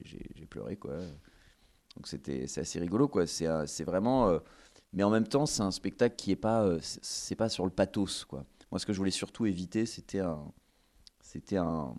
j'ai 0.04 0.46
pleuré 0.46 0.76
quoi. 0.76 0.98
Donc 1.96 2.08
c'était 2.08 2.46
c'est 2.48 2.62
assez 2.62 2.80
rigolo 2.80 3.08
quoi. 3.08 3.26
C'est 3.26 3.84
vraiment 3.84 4.40
mais 4.94 5.04
en 5.04 5.10
même 5.10 5.28
temps, 5.28 5.46
c'est 5.46 5.64
un 5.64 5.72
spectacle 5.72 6.16
qui 6.16 6.32
est 6.32 6.36
pas, 6.36 6.64
euh, 6.64 6.80
c'est 6.82 7.36
pas 7.36 7.50
sur 7.50 7.66
le 7.66 7.72
pathos, 7.72 8.26
quoi. 8.26 8.46
Moi, 8.72 8.80
ce 8.80 8.86
que 8.86 8.94
je 8.94 8.98
voulais 8.98 9.12
surtout 9.12 9.46
éviter, 9.46 9.86
c'était 9.86 10.20
un, 10.20 10.52
c'était 11.38 11.58
un, 11.58 11.94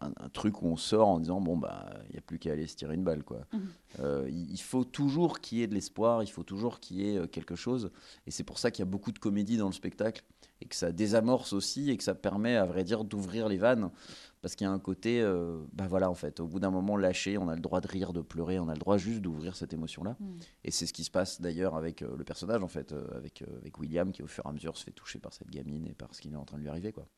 un, 0.00 0.28
truc 0.32 0.62
où 0.62 0.66
on 0.66 0.76
sort 0.76 1.08
en 1.08 1.18
disant 1.18 1.40
bon 1.40 1.56
bah 1.56 1.90
il 2.08 2.12
n'y 2.12 2.18
a 2.18 2.20
plus 2.20 2.38
qu'à 2.38 2.52
aller 2.52 2.66
se 2.66 2.76
tirer 2.76 2.94
une 2.94 3.04
balle 3.04 3.24
quoi. 3.24 3.40
Mmh. 3.52 3.58
Euh, 4.00 4.28
il 4.30 4.60
faut 4.60 4.84
toujours 4.84 5.40
qu'il 5.40 5.58
y 5.58 5.62
ait 5.62 5.66
de 5.66 5.74
l'espoir, 5.74 6.22
il 6.22 6.30
faut 6.30 6.44
toujours 6.44 6.80
qu'il 6.80 7.00
y 7.00 7.10
ait 7.10 7.18
euh, 7.18 7.26
quelque 7.26 7.56
chose, 7.56 7.90
et 8.26 8.30
c'est 8.30 8.44
pour 8.44 8.58
ça 8.58 8.70
qu'il 8.70 8.84
y 8.84 8.88
a 8.88 8.90
beaucoup 8.90 9.12
de 9.12 9.18
comédie 9.18 9.56
dans 9.56 9.66
le 9.66 9.72
spectacle 9.72 10.22
et 10.60 10.66
que 10.66 10.76
ça 10.76 10.92
désamorce 10.92 11.52
aussi 11.52 11.90
et 11.90 11.96
que 11.96 12.04
ça 12.04 12.14
permet 12.14 12.56
à 12.56 12.64
vrai 12.64 12.84
dire 12.84 13.04
d'ouvrir 13.04 13.48
les 13.48 13.58
vannes 13.58 13.90
parce 14.40 14.54
qu'il 14.54 14.64
y 14.64 14.68
a 14.68 14.72
un 14.72 14.78
côté, 14.78 15.20
euh, 15.20 15.58
bah 15.72 15.88
voilà, 15.88 16.08
en 16.08 16.14
fait, 16.14 16.38
au 16.38 16.46
bout 16.46 16.60
d'un 16.60 16.70
moment 16.70 16.96
lâché, 16.96 17.36
on 17.36 17.48
a 17.48 17.56
le 17.56 17.60
droit 17.60 17.80
de 17.80 17.88
rire, 17.88 18.12
de 18.12 18.20
pleurer, 18.20 18.60
on 18.60 18.68
a 18.68 18.74
le 18.74 18.78
droit 18.78 18.96
juste 18.96 19.20
d'ouvrir 19.20 19.56
cette 19.56 19.72
émotion-là. 19.72 20.16
Mm. 20.20 20.36
Et 20.62 20.70
c'est 20.70 20.86
ce 20.86 20.92
qui 20.92 21.02
se 21.02 21.10
passe 21.10 21.40
d'ailleurs 21.40 21.74
avec 21.74 22.02
euh, 22.02 22.14
le 22.16 22.22
personnage, 22.22 22.62
en 22.62 22.68
fait, 22.68 22.94
avec, 23.14 23.42
avec 23.60 23.76
William, 23.78 24.12
qui 24.12 24.22
au 24.22 24.28
fur 24.28 24.46
et 24.46 24.48
à 24.48 24.52
mesure 24.52 24.76
se 24.76 24.84
fait 24.84 24.92
toucher 24.92 25.18
par 25.18 25.32
cette 25.32 25.50
gamine 25.50 25.86
et 25.86 25.94
par 25.94 26.14
ce 26.14 26.20
qui 26.20 26.28
est 26.28 26.36
en 26.36 26.44
train 26.44 26.58
de 26.58 26.62
lui 26.62 26.68
arriver, 26.68 26.92
quoi. 26.92 27.08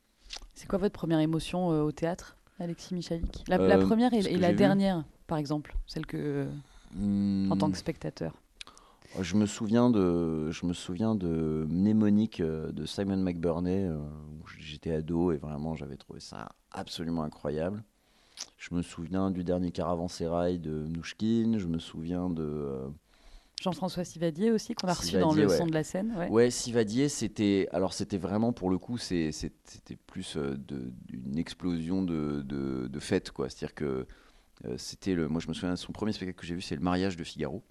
C'est 0.54 0.68
quoi 0.68 0.78
votre 0.78 0.94
première 0.94 1.20
émotion 1.20 1.68
au 1.68 1.92
théâtre, 1.92 2.36
Alexis 2.60 2.94
Michalik? 2.94 3.44
La, 3.48 3.78
première 3.78 4.12
et, 4.12 4.36
la 4.36 4.52
dernière, 4.52 5.04
par 5.26 5.38
exemple, 5.38 5.76
celle 5.86 6.06
que 6.06 6.46
en 6.94 7.56
tant 7.56 7.66
que 7.68 7.72
hmm. 7.72 7.74
spectateur. 7.74 8.34
Je 9.20 9.36
me 9.36 9.46
souviens 9.46 9.90
de, 9.90 10.50
je 10.50 10.66
me 10.66 10.74
souviens 10.74 11.14
de 11.14 11.66
Mnémonique 11.68 12.42
de 12.42 12.86
Simon 12.86 13.16
McBurney, 13.16 13.88
où 13.88 14.46
j'étais 14.58 14.92
ado 14.92 15.32
et 15.32 15.36
vraiment 15.36 15.74
j'avais 15.74 15.96
trouvé 15.96 16.20
ça 16.20 16.50
absolument 16.72 17.22
incroyable. 17.22 17.82
Je 18.56 18.74
me 18.74 18.82
souviens 18.82 19.30
du 19.30 19.44
dernier 19.44 19.70
Caravansérail 19.70 20.58
de 20.58 20.70
Mnouchkine, 20.70 21.58
je 21.58 21.66
me 21.66 21.78
souviens 21.78 22.30
de... 22.30 22.90
Euh, 23.60 23.64
Jean-François 23.64 24.04
Sivadier 24.04 24.50
aussi, 24.50 24.74
qu'on 24.74 24.88
a 24.88 24.94
reçu 24.94 25.18
dans 25.18 25.32
le 25.32 25.48
son 25.48 25.66
de 25.66 25.72
la 25.74 25.84
scène. 25.84 26.14
Ouais, 26.30 26.50
Sivadier, 26.50 27.08
c'était 27.08 27.68
alors 27.72 27.92
c'était 27.92 28.18
vraiment 28.18 28.52
pour 28.52 28.70
le 28.70 28.78
coup, 28.78 28.98
c'était 28.98 29.96
plus 30.06 30.36
euh, 30.36 30.56
d'une 30.56 31.38
explosion 31.38 32.02
de, 32.02 32.42
de, 32.42 32.88
de 32.88 33.00
fête, 33.00 33.30
quoi. 33.30 33.48
C'est-à-dire 33.48 33.74
que 33.74 34.06
euh, 34.64 34.74
c'était 34.76 35.14
le, 35.14 35.28
moi 35.28 35.40
je 35.40 35.48
me 35.48 35.54
souviens, 35.54 35.76
son 35.76 35.92
premier 35.92 36.12
spectacle 36.12 36.38
que 36.38 36.46
j'ai 36.46 36.54
vu, 36.54 36.60
c'est 36.60 36.76
le 36.76 36.82
mariage 36.82 37.16
de 37.16 37.24
Figaro. 37.24 37.62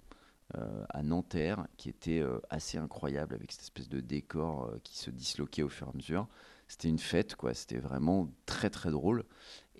à 0.88 1.02
Nanterre, 1.02 1.66
qui 1.76 1.90
était 1.90 2.22
assez 2.48 2.78
incroyable 2.78 3.34
avec 3.34 3.52
cette 3.52 3.62
espèce 3.62 3.88
de 3.88 4.00
décor 4.00 4.72
qui 4.82 4.96
se 4.96 5.10
disloquait 5.10 5.62
au 5.62 5.68
fur 5.68 5.88
et 5.88 5.90
à 5.90 5.96
mesure 5.96 6.26
c'était 6.68 6.88
une 6.88 6.98
fête, 6.98 7.34
quoi. 7.34 7.54
C'était 7.54 7.78
vraiment 7.78 8.30
très 8.46 8.70
très 8.70 8.90
drôle. 8.90 9.24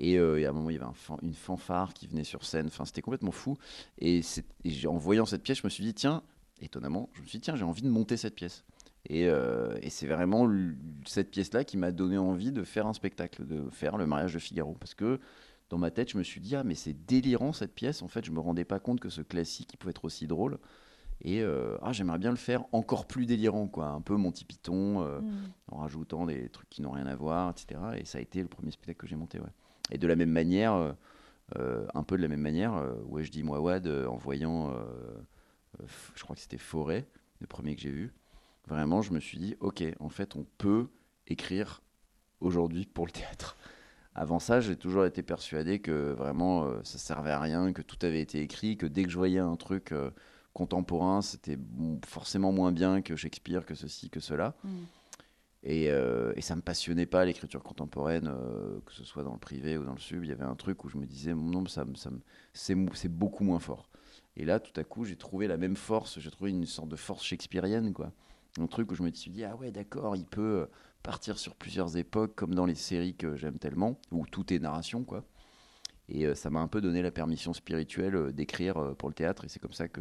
Euh, 0.01 0.37
et, 0.37 0.47
à 0.47 0.51
un 0.51 0.53
moment, 0.53 0.71
il 0.71 0.77
y 0.77 0.81
avait 0.81 0.87
une 1.23 1.35
fanfare 1.35 1.93
qui 1.93 2.07
venait 2.07 2.25
sur 2.25 2.45
scène. 2.45 2.71
C'était 2.85 3.03
complètement 3.03 3.31
fou. 3.31 3.59
Et, 3.99 4.23
en 4.87 4.97
voyant 4.97 5.27
cette 5.27 5.43
pièce, 5.43 5.59
je 5.59 5.67
me 5.67 5.71
suis 5.71 5.85
dit, 5.85 5.95
tiens, 5.95 6.23
étonnamment, 6.61 7.11
je 7.13 7.21
me 7.21 7.27
suis 7.27 7.39
dit, 7.39 7.43
tiens, 7.43 7.57
j'ai 7.57 7.65
envie 7.65 7.83
de 7.83 7.89
monter 7.89 8.17
cette 8.17 8.35
pièce. 8.35 8.65
Et, 9.07 9.29
euh, 9.29 9.79
c'est 9.91 10.07
vraiment 10.07 10.51
cette 11.07 11.31
pièce-là 11.31 11.65
qui 11.65 11.77
m'a 11.77 11.93
donné 11.93 12.17
envie 12.17 12.53
de 12.53 12.65
faire 12.65 12.87
un 12.87 12.95
spectacle, 12.95 13.47
de 13.47 13.69
faire 13.71 13.99
le 13.99 14.07
mariage 14.07 14.35
de 14.35 14.39
Figaro. 14.39 14.75
Parce 14.81 14.95
que 14.95 15.21
dans 15.69 15.79
ma 15.79 15.91
tête, 15.91 16.11
je 16.11 16.19
me 16.19 16.23
suis 16.23 16.41
dit, 16.41 16.57
ah, 16.57 16.65
mais 16.65 16.75
c'est 16.75 16.95
délirant 17.07 17.53
cette 17.53 17.75
pièce. 17.75 18.01
En 18.01 18.09
fait, 18.09 18.25
je 18.25 18.31
me 18.31 18.41
rendais 18.41 18.65
pas 18.65 18.79
compte 18.79 19.01
que 19.01 19.11
ce 19.11 19.21
classique, 19.21 19.75
il 19.75 19.77
pouvait 19.77 19.91
être 19.91 20.07
aussi 20.07 20.27
drôle. 20.27 20.59
Et 21.23 21.43
euh, 21.43 21.77
ah, 21.83 21.93
j'aimerais 21.93 22.19
bien 22.19 22.31
le 22.31 22.37
faire 22.37 22.65
encore 22.73 23.07
plus 23.07 23.27
délirant, 23.27 23.67
quoi. 23.67 23.89
Un 23.89 24.01
peu 24.01 24.17
Monty 24.17 24.45
Python, 24.45 25.03
euh, 25.03 25.21
mm. 25.21 25.51
en 25.73 25.77
rajoutant 25.79 26.27
des 26.27 26.49
trucs 26.49 26.71
qui 26.71 26.81
n'ont 26.81 26.93
rien 26.93 27.07
à 27.07 27.17
voir, 27.17 27.51
etc. 27.51 27.81
Et 27.97 28.05
ça 28.05 28.19
a 28.19 28.21
été 28.21 28.41
le 28.41 28.49
premier 28.49 28.71
spectacle 28.71 29.01
que 29.01 29.07
j'ai 29.07 29.17
monté, 29.17 29.41
ouais. 29.41 29.51
Et 29.91 29.99
de 29.99 30.07
la 30.07 30.17
même 30.17 30.31
manière, 30.31 30.95
euh, 31.57 31.87
un 31.95 32.03
peu 32.03 32.17
de 32.17 32.23
la 32.23 32.29
même 32.29 32.41
manière, 32.41 32.85
ouais, 33.07 33.25
je 33.25 33.31
dis 33.31 33.43
moi 33.43 33.59
Wad 33.61 33.89
en 33.89 34.17
voyant, 34.17 34.75
je 36.15 36.23
crois 36.23 36.37
que 36.37 36.43
c'était 36.43 36.59
Forêt, 36.59 37.09
le 37.41 37.47
premier 37.47 37.75
que 37.75 37.81
j'ai 37.81 37.91
vu. 37.91 38.13
Vraiment, 38.67 39.01
je 39.01 39.15
me 39.15 39.19
suis 39.19 39.39
dit, 39.39 39.57
ok, 39.61 39.83
en 39.99 40.11
fait, 40.11 40.37
on 40.37 40.45
peut 40.59 40.89
écrire 41.27 41.81
aujourd'hui 42.41 42.85
pour 42.85 43.07
le 43.07 43.13
théâtre. 43.13 43.57
Avant 44.15 44.41
ça, 44.41 44.61
j'ai 44.61 44.77
toujours 44.77 45.07
été 45.07 45.23
persuadé 45.23 45.79
que 45.79 46.13
vraiment 46.13 46.71
ça 46.85 46.99
servait 46.99 47.31
à 47.31 47.41
rien, 47.41 47.73
que 47.73 47.83
tout 47.83 47.99
avait 48.03 48.21
été 48.21 48.43
écrit, 48.43 48.77
que 48.77 48.85
dès 48.85 49.05
que 49.05 49.11
je 49.11 49.17
voyais 49.17 49.39
un 49.39 49.57
truc 49.57 49.95
contemporain, 50.59 51.23
c'était 51.23 51.57
forcément 52.05 52.51
moins 52.51 52.73
bien 52.73 53.01
que 53.01 53.15
Shakespeare, 53.15 53.65
que 53.65 53.77
ceci, 53.77 54.11
que 54.11 54.19
cela. 54.19 54.57
Mm. 54.65 54.69
Et, 55.63 55.91
euh, 55.91 56.33
et, 56.37 56.41
ça 56.41 56.57
me 56.57 56.63
passionnait 56.63 57.07
pas 57.07 57.25
l'écriture 57.25 57.63
contemporaine, 57.63 58.29
euh, 58.29 58.81
que 58.85 58.93
ce 58.93 59.05
soit 59.05 59.23
dans 59.23 59.33
le 59.33 59.39
privé 59.39 59.79
ou 59.79 59.85
dans 59.85 59.93
le 59.93 60.01
sub. 60.01 60.25
Il 60.25 60.31
y 60.31 60.33
avait 60.33 60.45
un 60.45 60.57
truc 60.57 60.85
où 60.85 60.89
je 60.89 60.97
me 60.97 61.07
disais, 61.07 61.33
non, 61.33 61.65
ça, 61.67 61.85
ça 61.95 62.11
c'est 62.53 63.09
beaucoup 63.09 63.45
moins 63.45 63.61
fort. 63.61 63.89
Et 64.37 64.45
là, 64.45 64.59
tout 64.59 64.79
à 64.81 64.85
coup, 64.85 65.05
j'ai 65.05 65.17
trouvé 65.17 65.47
la 65.47 65.57
même 65.57 65.77
force, 65.77 66.19
j'ai 66.19 66.31
trouvé 66.31 66.51
une 66.51 66.67
sorte 66.67 66.89
de 66.89 66.97
force 66.97 67.25
shakespearienne, 67.25 67.93
quoi. 67.93 68.13
Un 68.59 68.67
truc 68.67 68.91
où 68.91 68.95
je 68.97 69.03
me 69.03 69.13
suis 69.13 69.31
dit, 69.31 69.45
ah 69.45 69.55
ouais, 69.57 69.71
d'accord, 69.71 70.17
il 70.17 70.27
peut 70.27 70.67
partir 71.05 71.39
sur 71.39 71.55
plusieurs 71.55 71.97
époques, 71.97 72.35
comme 72.35 72.55
dans 72.55 72.67
les 72.67 72.75
séries 72.75 73.15
que 73.15 73.37
j'aime 73.37 73.59
tellement, 73.59 73.99
où 74.11 74.27
tout 74.27 74.53
est 74.53 74.59
narration, 74.59 75.05
quoi. 75.05 75.25
Et 76.11 76.25
euh, 76.25 76.35
ça 76.35 76.49
m'a 76.49 76.61
un 76.61 76.69
peu 76.69 76.81
donné 76.81 77.03
la 77.03 77.11
permission 77.11 77.53
spirituelle 77.53 78.17
euh, 78.17 78.33
d'écrire 78.33 78.79
euh, 78.79 78.95
pour 78.95 79.09
le 79.09 79.15
théâtre. 79.15 79.45
Et 79.45 79.49
c'est 79.49 79.59
comme 79.59 79.73
ça 79.73 79.89
que 79.89 80.01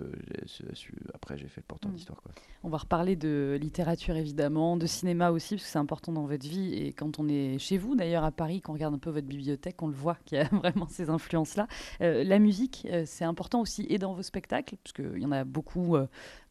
après 1.14 1.38
j'ai 1.38 1.48
fait 1.48 1.62
le 1.62 1.66
porteur 1.68 1.92
mmh. 1.92 1.96
d'histoire. 1.96 2.22
On 2.64 2.70
va 2.70 2.78
reparler 2.78 3.16
de 3.16 3.58
littérature 3.60 4.16
évidemment, 4.16 4.78
de 4.78 4.86
cinéma 4.86 5.32
aussi, 5.32 5.56
parce 5.56 5.66
que 5.66 5.70
c'est 5.70 5.80
important 5.80 6.14
dans 6.14 6.26
votre 6.26 6.48
vie. 6.48 6.74
Et 6.74 6.94
quand 6.94 7.20
on 7.20 7.28
est 7.28 7.60
chez 7.60 7.78
vous, 7.78 7.96
d'ailleurs 7.96 8.24
à 8.24 8.32
Paris, 8.32 8.62
quand 8.62 8.72
on 8.72 8.76
regarde 8.76 8.94
un 8.94 9.00
peu 9.00 9.10
votre 9.10 9.28
bibliothèque, 9.28 9.82
on 9.82 9.88
le 9.88 9.94
voit 9.94 10.18
qu'il 10.26 10.38
y 10.38 10.42
a 10.42 10.48
vraiment 10.52 10.88
ces 10.88 11.10
influences-là. 11.10 11.68
la 12.00 12.40
musique, 12.40 12.88
c'est 13.06 13.26
important 13.26 13.62
aussi, 13.62 13.86
et 13.90 13.98
dans 13.98 14.14
vos 14.14 14.24
spectacles, 14.24 14.78
parce 14.84 14.94
qu'il 14.94 15.22
y 15.22 15.26
en 15.26 15.32
a 15.32 15.44
beaucoup 15.44 15.98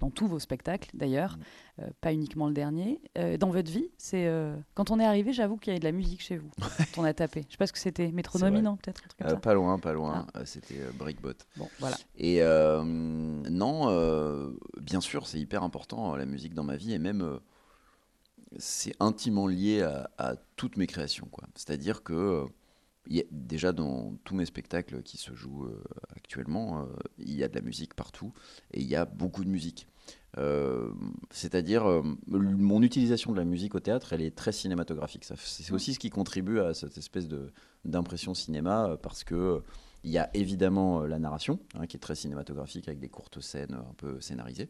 dans 0.01 0.11
tous 0.11 0.27
vos 0.27 0.39
spectacles 0.39 0.91
d'ailleurs. 0.95 1.37
Mmh. 1.37 1.41
Euh, 1.83 1.89
pas 2.01 2.15
uniquement 2.15 2.49
le 2.49 2.55
dernier. 2.55 3.03
Euh, 3.19 3.37
dans 3.37 3.51
votre 3.51 3.71
vie, 3.71 3.91
c'est 3.99 4.27
euh, 4.27 4.57
quand 4.75 4.91
on 4.91 4.99
est 4.99 5.05
arrivé, 5.05 5.35
j'avoue 5.35 5.59
qu'il 5.59 5.69
y 5.69 5.71
avait 5.73 5.81
de 5.81 5.85
la 5.85 5.93
musique 5.93 6.23
chez 6.23 6.39
vous. 6.39 6.49
quand 6.95 7.03
on 7.03 7.05
a 7.05 7.13
tapé. 7.13 7.45
Je 7.49 7.53
sais 7.53 7.59
pas 7.59 7.67
ce 7.67 7.73
que 7.75 7.79
c'était. 7.79 8.11
Métronomie, 8.13 8.63
non 8.63 8.77
Peut-être 8.77 9.03
Pas 9.41 9.53
loin, 9.53 9.79
pas 9.79 9.93
loin. 9.93 10.27
Ah. 10.33 10.47
C'était 10.47 10.81
Brickbot. 10.99 11.35
Bon, 11.57 11.69
voilà. 11.79 11.97
Et 12.17 12.41
non, 12.41 14.55
bien 14.81 15.01
sûr, 15.01 15.27
c'est 15.27 15.39
hyper 15.39 15.63
important 15.63 16.17
la 16.17 16.25
musique 16.25 16.55
dans 16.55 16.65
ma 16.65 16.77
vie 16.77 16.95
et 16.95 16.99
même 16.99 17.41
c'est 18.59 18.95
intimement 19.01 19.47
lié 19.47 19.83
à, 20.17 20.37
toutes 20.57 20.79
mes 20.79 20.87
créations. 20.87 21.29
C'est-à-dire 21.55 22.03
que 22.03 22.47
y 23.09 23.21
a, 23.21 23.25
déjà 23.31 23.73
dans 23.73 24.15
tous 24.25 24.35
mes 24.35 24.47
spectacles 24.47 25.03
qui 25.03 25.19
se 25.19 25.35
jouent 25.35 25.69
actuellement, 26.17 26.87
il 27.19 27.35
y 27.35 27.45
a 27.45 27.49
de 27.49 27.55
la 27.55 27.61
musique 27.61 27.93
partout 27.93 28.33
et 28.73 28.81
il 28.81 28.87
y 28.87 28.97
a 28.97 29.05
beaucoup 29.05 29.45
de 29.45 29.51
musique. 29.51 29.87
Euh, 30.39 30.91
c'est-à-dire, 31.31 31.89
euh, 31.89 32.03
mon 32.27 32.83
utilisation 32.83 33.33
de 33.33 33.39
la 33.39 33.45
musique 33.45 33.75
au 33.75 33.81
théâtre, 33.81 34.13
elle 34.13 34.23
est 34.23 34.35
très 34.35 34.53
cinématographique. 34.53 35.25
C'est 35.25 35.73
aussi 35.73 35.95
ce 35.95 35.99
qui 35.99 36.11
contribue 36.11 36.61
à 36.61 36.75
cette 36.75 36.99
espèce 36.99 37.27
d'impression 37.85 38.35
cinéma, 38.35 38.91
euh, 38.91 38.97
parce 38.97 39.25
que 39.25 39.63
il 40.05 40.11
y 40.11 40.19
a 40.19 40.31
évidemment 40.35 41.01
la 41.01 41.19
narration, 41.19 41.59
hein, 41.75 41.87
qui 41.87 41.97
est 41.97 42.01
très 42.01 42.15
cinématographique, 42.15 42.87
avec 42.87 43.01
des 43.01 43.09
courtes 43.09 43.41
scènes 43.41 43.75
un 43.75 43.95
peu 43.97 44.21
scénarisées. 44.21 44.69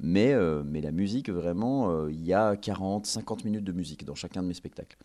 Mais, 0.00 0.34
mais 0.64 0.82
la 0.82 0.92
musique, 0.92 1.30
vraiment, 1.30 2.06
il 2.08 2.22
y 2.22 2.34
a 2.34 2.56
40, 2.56 3.06
50 3.06 3.46
minutes 3.46 3.64
de 3.64 3.72
musique 3.72 4.04
dans 4.04 4.14
chacun 4.14 4.42
de 4.42 4.48
mes 4.48 4.52
spectacles. 4.52 4.98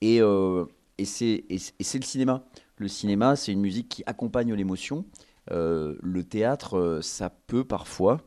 Et, 0.00 0.16
et 0.16 1.04
c'est 1.04 1.44
le 1.48 2.02
cinéma. 2.02 2.42
Le 2.76 2.88
cinéma, 2.88 3.36
c'est 3.36 3.52
une 3.52 3.60
musique 3.60 3.88
qui 3.88 4.02
accompagne 4.06 4.52
l'émotion. 4.52 5.04
le 5.48 6.22
théâtre, 6.22 6.98
ça 7.00 7.30
peut 7.30 7.62
parfois, 7.62 8.20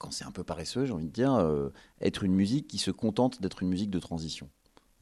quand 0.00 0.10
c'est 0.10 0.24
un 0.24 0.32
peu 0.32 0.42
paresseux, 0.42 0.86
j'ai 0.86 0.92
envie 0.92 1.06
de 1.06 1.12
dire, 1.12 1.34
euh, 1.34 1.68
être 2.00 2.24
une 2.24 2.34
musique 2.34 2.66
qui 2.66 2.78
se 2.78 2.90
contente 2.90 3.40
d'être 3.42 3.62
une 3.62 3.68
musique 3.68 3.90
de 3.90 4.00
transition. 4.00 4.48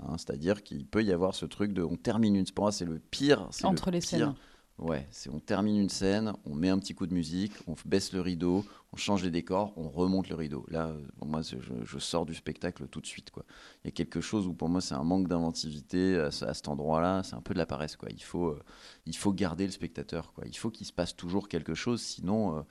Hein, 0.00 0.16
c'est-à-dire 0.18 0.62
qu'il 0.62 0.84
peut 0.86 1.04
y 1.04 1.12
avoir 1.12 1.34
ce 1.34 1.46
truc 1.46 1.72
de 1.72 1.82
on 1.82 1.96
termine 1.96 2.36
une 2.36 2.44
pour 2.46 2.64
moi 2.64 2.72
c'est 2.72 2.84
le 2.84 2.98
pire 2.98 3.48
entre 3.64 3.90
les 3.90 4.00
scènes. 4.00 4.34
Ouais 4.78 5.08
c'est 5.10 5.28
on 5.28 5.40
termine 5.40 5.76
une 5.76 5.88
scène 5.88 6.34
on 6.44 6.54
met 6.54 6.68
un 6.68 6.78
petit 6.78 6.94
coup 6.94 7.08
de 7.08 7.14
musique 7.14 7.52
on 7.66 7.74
baisse 7.84 8.12
le 8.12 8.20
rideau 8.20 8.64
on 8.92 8.96
change 8.96 9.24
les 9.24 9.32
décors 9.32 9.72
on 9.76 9.88
remonte 9.88 10.28
le 10.28 10.36
rideau. 10.36 10.64
Là 10.68 10.86
euh, 10.86 11.00
moi 11.26 11.40
je, 11.42 11.98
sors 11.98 12.26
du 12.26 12.34
spectacle 12.34 12.86
tout 12.86 13.00
de 13.00 13.06
suite 13.06 13.32
quoi. 13.32 13.44
Il 13.82 13.88
y 13.88 13.90
a 13.90 13.90
quelque 13.90 14.20
chose 14.20 14.46
où 14.46 14.54
pour 14.54 14.68
moi 14.68 14.80
c'est 14.80 14.94
un 14.94 15.02
manque 15.02 15.26
d'inventivité 15.26 16.16
à, 16.16 16.30
cet 16.30 16.68
endroit 16.68 17.00
là 17.00 17.24
c'est 17.24 17.34
un 17.34 17.42
peu 17.42 17.54
de 17.54 17.58
la 17.58 17.66
paresse 17.66 17.96
quoi. 17.96 18.08
Il 18.12 18.22
faut 18.22 18.50
euh, 18.50 18.62
il 19.04 19.16
faut 19.16 19.32
garder 19.32 19.66
le 19.66 19.72
spectateur 19.72 20.32
quoi. 20.32 20.44
Il 20.46 20.56
faut 20.56 20.70
qu'il 20.70 20.86
se 20.86 20.92
passe 20.92 21.16
toujours 21.16 21.48
quelque 21.48 21.74
chose 21.74 22.00
sinon 22.00 22.64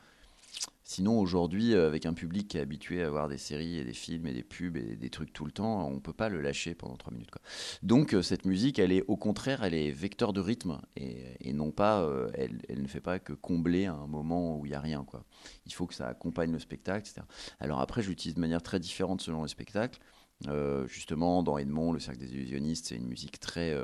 Sinon, 0.89 1.20
aujourd'hui, 1.20 1.74
euh, 1.74 1.86
avec 1.86 2.06
un 2.06 2.13
public 2.13 2.48
qui 2.48 2.58
est 2.58 2.62
habitué 2.62 3.04
à 3.04 3.10
voir 3.10 3.28
des 3.28 3.38
séries 3.38 3.78
et 3.78 3.84
des 3.84 3.91
films 3.91 4.26
et 4.26 4.34
des 4.34 4.41
pubs 4.41 4.78
et 4.78 4.96
des 4.96 5.10
trucs 5.10 5.34
tout 5.34 5.43
le 5.43 5.52
temps, 5.52 5.86
on 5.86 6.00
peut 6.00 6.13
pas 6.13 6.30
le 6.30 6.39
lâcher 6.39 6.76
pendant 6.76 6.96
trois 6.96 7.12
minutes. 7.12 7.30
Quoi. 7.30 7.41
Donc, 7.84 8.13
euh, 8.13 8.22
cette 8.22 8.46
musique, 8.46 8.80
elle 8.80 8.93
est 8.93 9.04
au 9.10 9.17
contraire, 9.17 9.65
elle 9.65 9.74
est 9.74 9.91
vecteur 9.91 10.32
de 10.32 10.39
rythme 10.39 10.80
et, 10.96 11.52
non 11.52 11.72
pas, 11.72 12.02
euh, 12.04 12.30
elle, 12.36 12.62
elle, 12.70 12.82
ne 12.82 12.88
fait 12.88 13.02
pas 13.02 13.20
que 13.20 13.34
combler 13.34 13.86
un 13.86 14.08
moment 14.08 14.58
où 14.58 14.65
il 14.65 14.72
y 14.72 14.76
a 14.76 14.80
rien. 14.80 15.04
Quoi. 15.04 15.26
Il 15.65 15.74
faut 15.74 15.88
que 15.88 15.93
ça 15.93 16.08
accompagne 16.08 16.54
le 16.54 16.60
spectacle, 16.60 17.06
etc. 17.06 17.28
Alors 17.60 17.82
après, 17.82 18.02
je 18.02 18.08
l'utilise 18.08 18.36
de 18.36 18.39
manière 18.39 18.63
très 18.63 18.80
différente 18.80 19.22
selon 19.22 19.41
le 19.41 19.50
spectacle. 19.50 20.00
justement, 20.88 21.43
dans 21.43 21.58
Edmond, 21.58 21.91
le 21.91 22.00
cercle 22.00 22.22
des 22.22 22.34
illusionnistes, 22.34 22.86
c'est 22.88 22.96
une 22.96 23.08
musique 23.08 23.41
très 23.41 23.76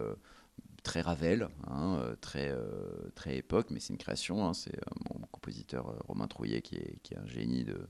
très 0.83 1.01
Ravel, 1.01 1.47
hein, 1.67 1.97
euh, 1.99 2.15
très, 2.19 2.49
euh, 2.51 3.09
très 3.15 3.37
époque, 3.37 3.67
mais 3.71 3.79
c'est 3.79 3.93
une 3.93 3.97
création. 3.97 4.45
Hein, 4.45 4.53
c'est 4.53 4.75
euh, 4.75 4.91
mon 5.09 5.25
compositeur 5.31 5.95
Romain 6.05 6.27
Trouillet 6.27 6.61
qui 6.61 6.75
est, 6.75 6.99
qui 7.01 7.13
est 7.13 7.17
un 7.17 7.25
génie 7.25 7.63
de, 7.63 7.87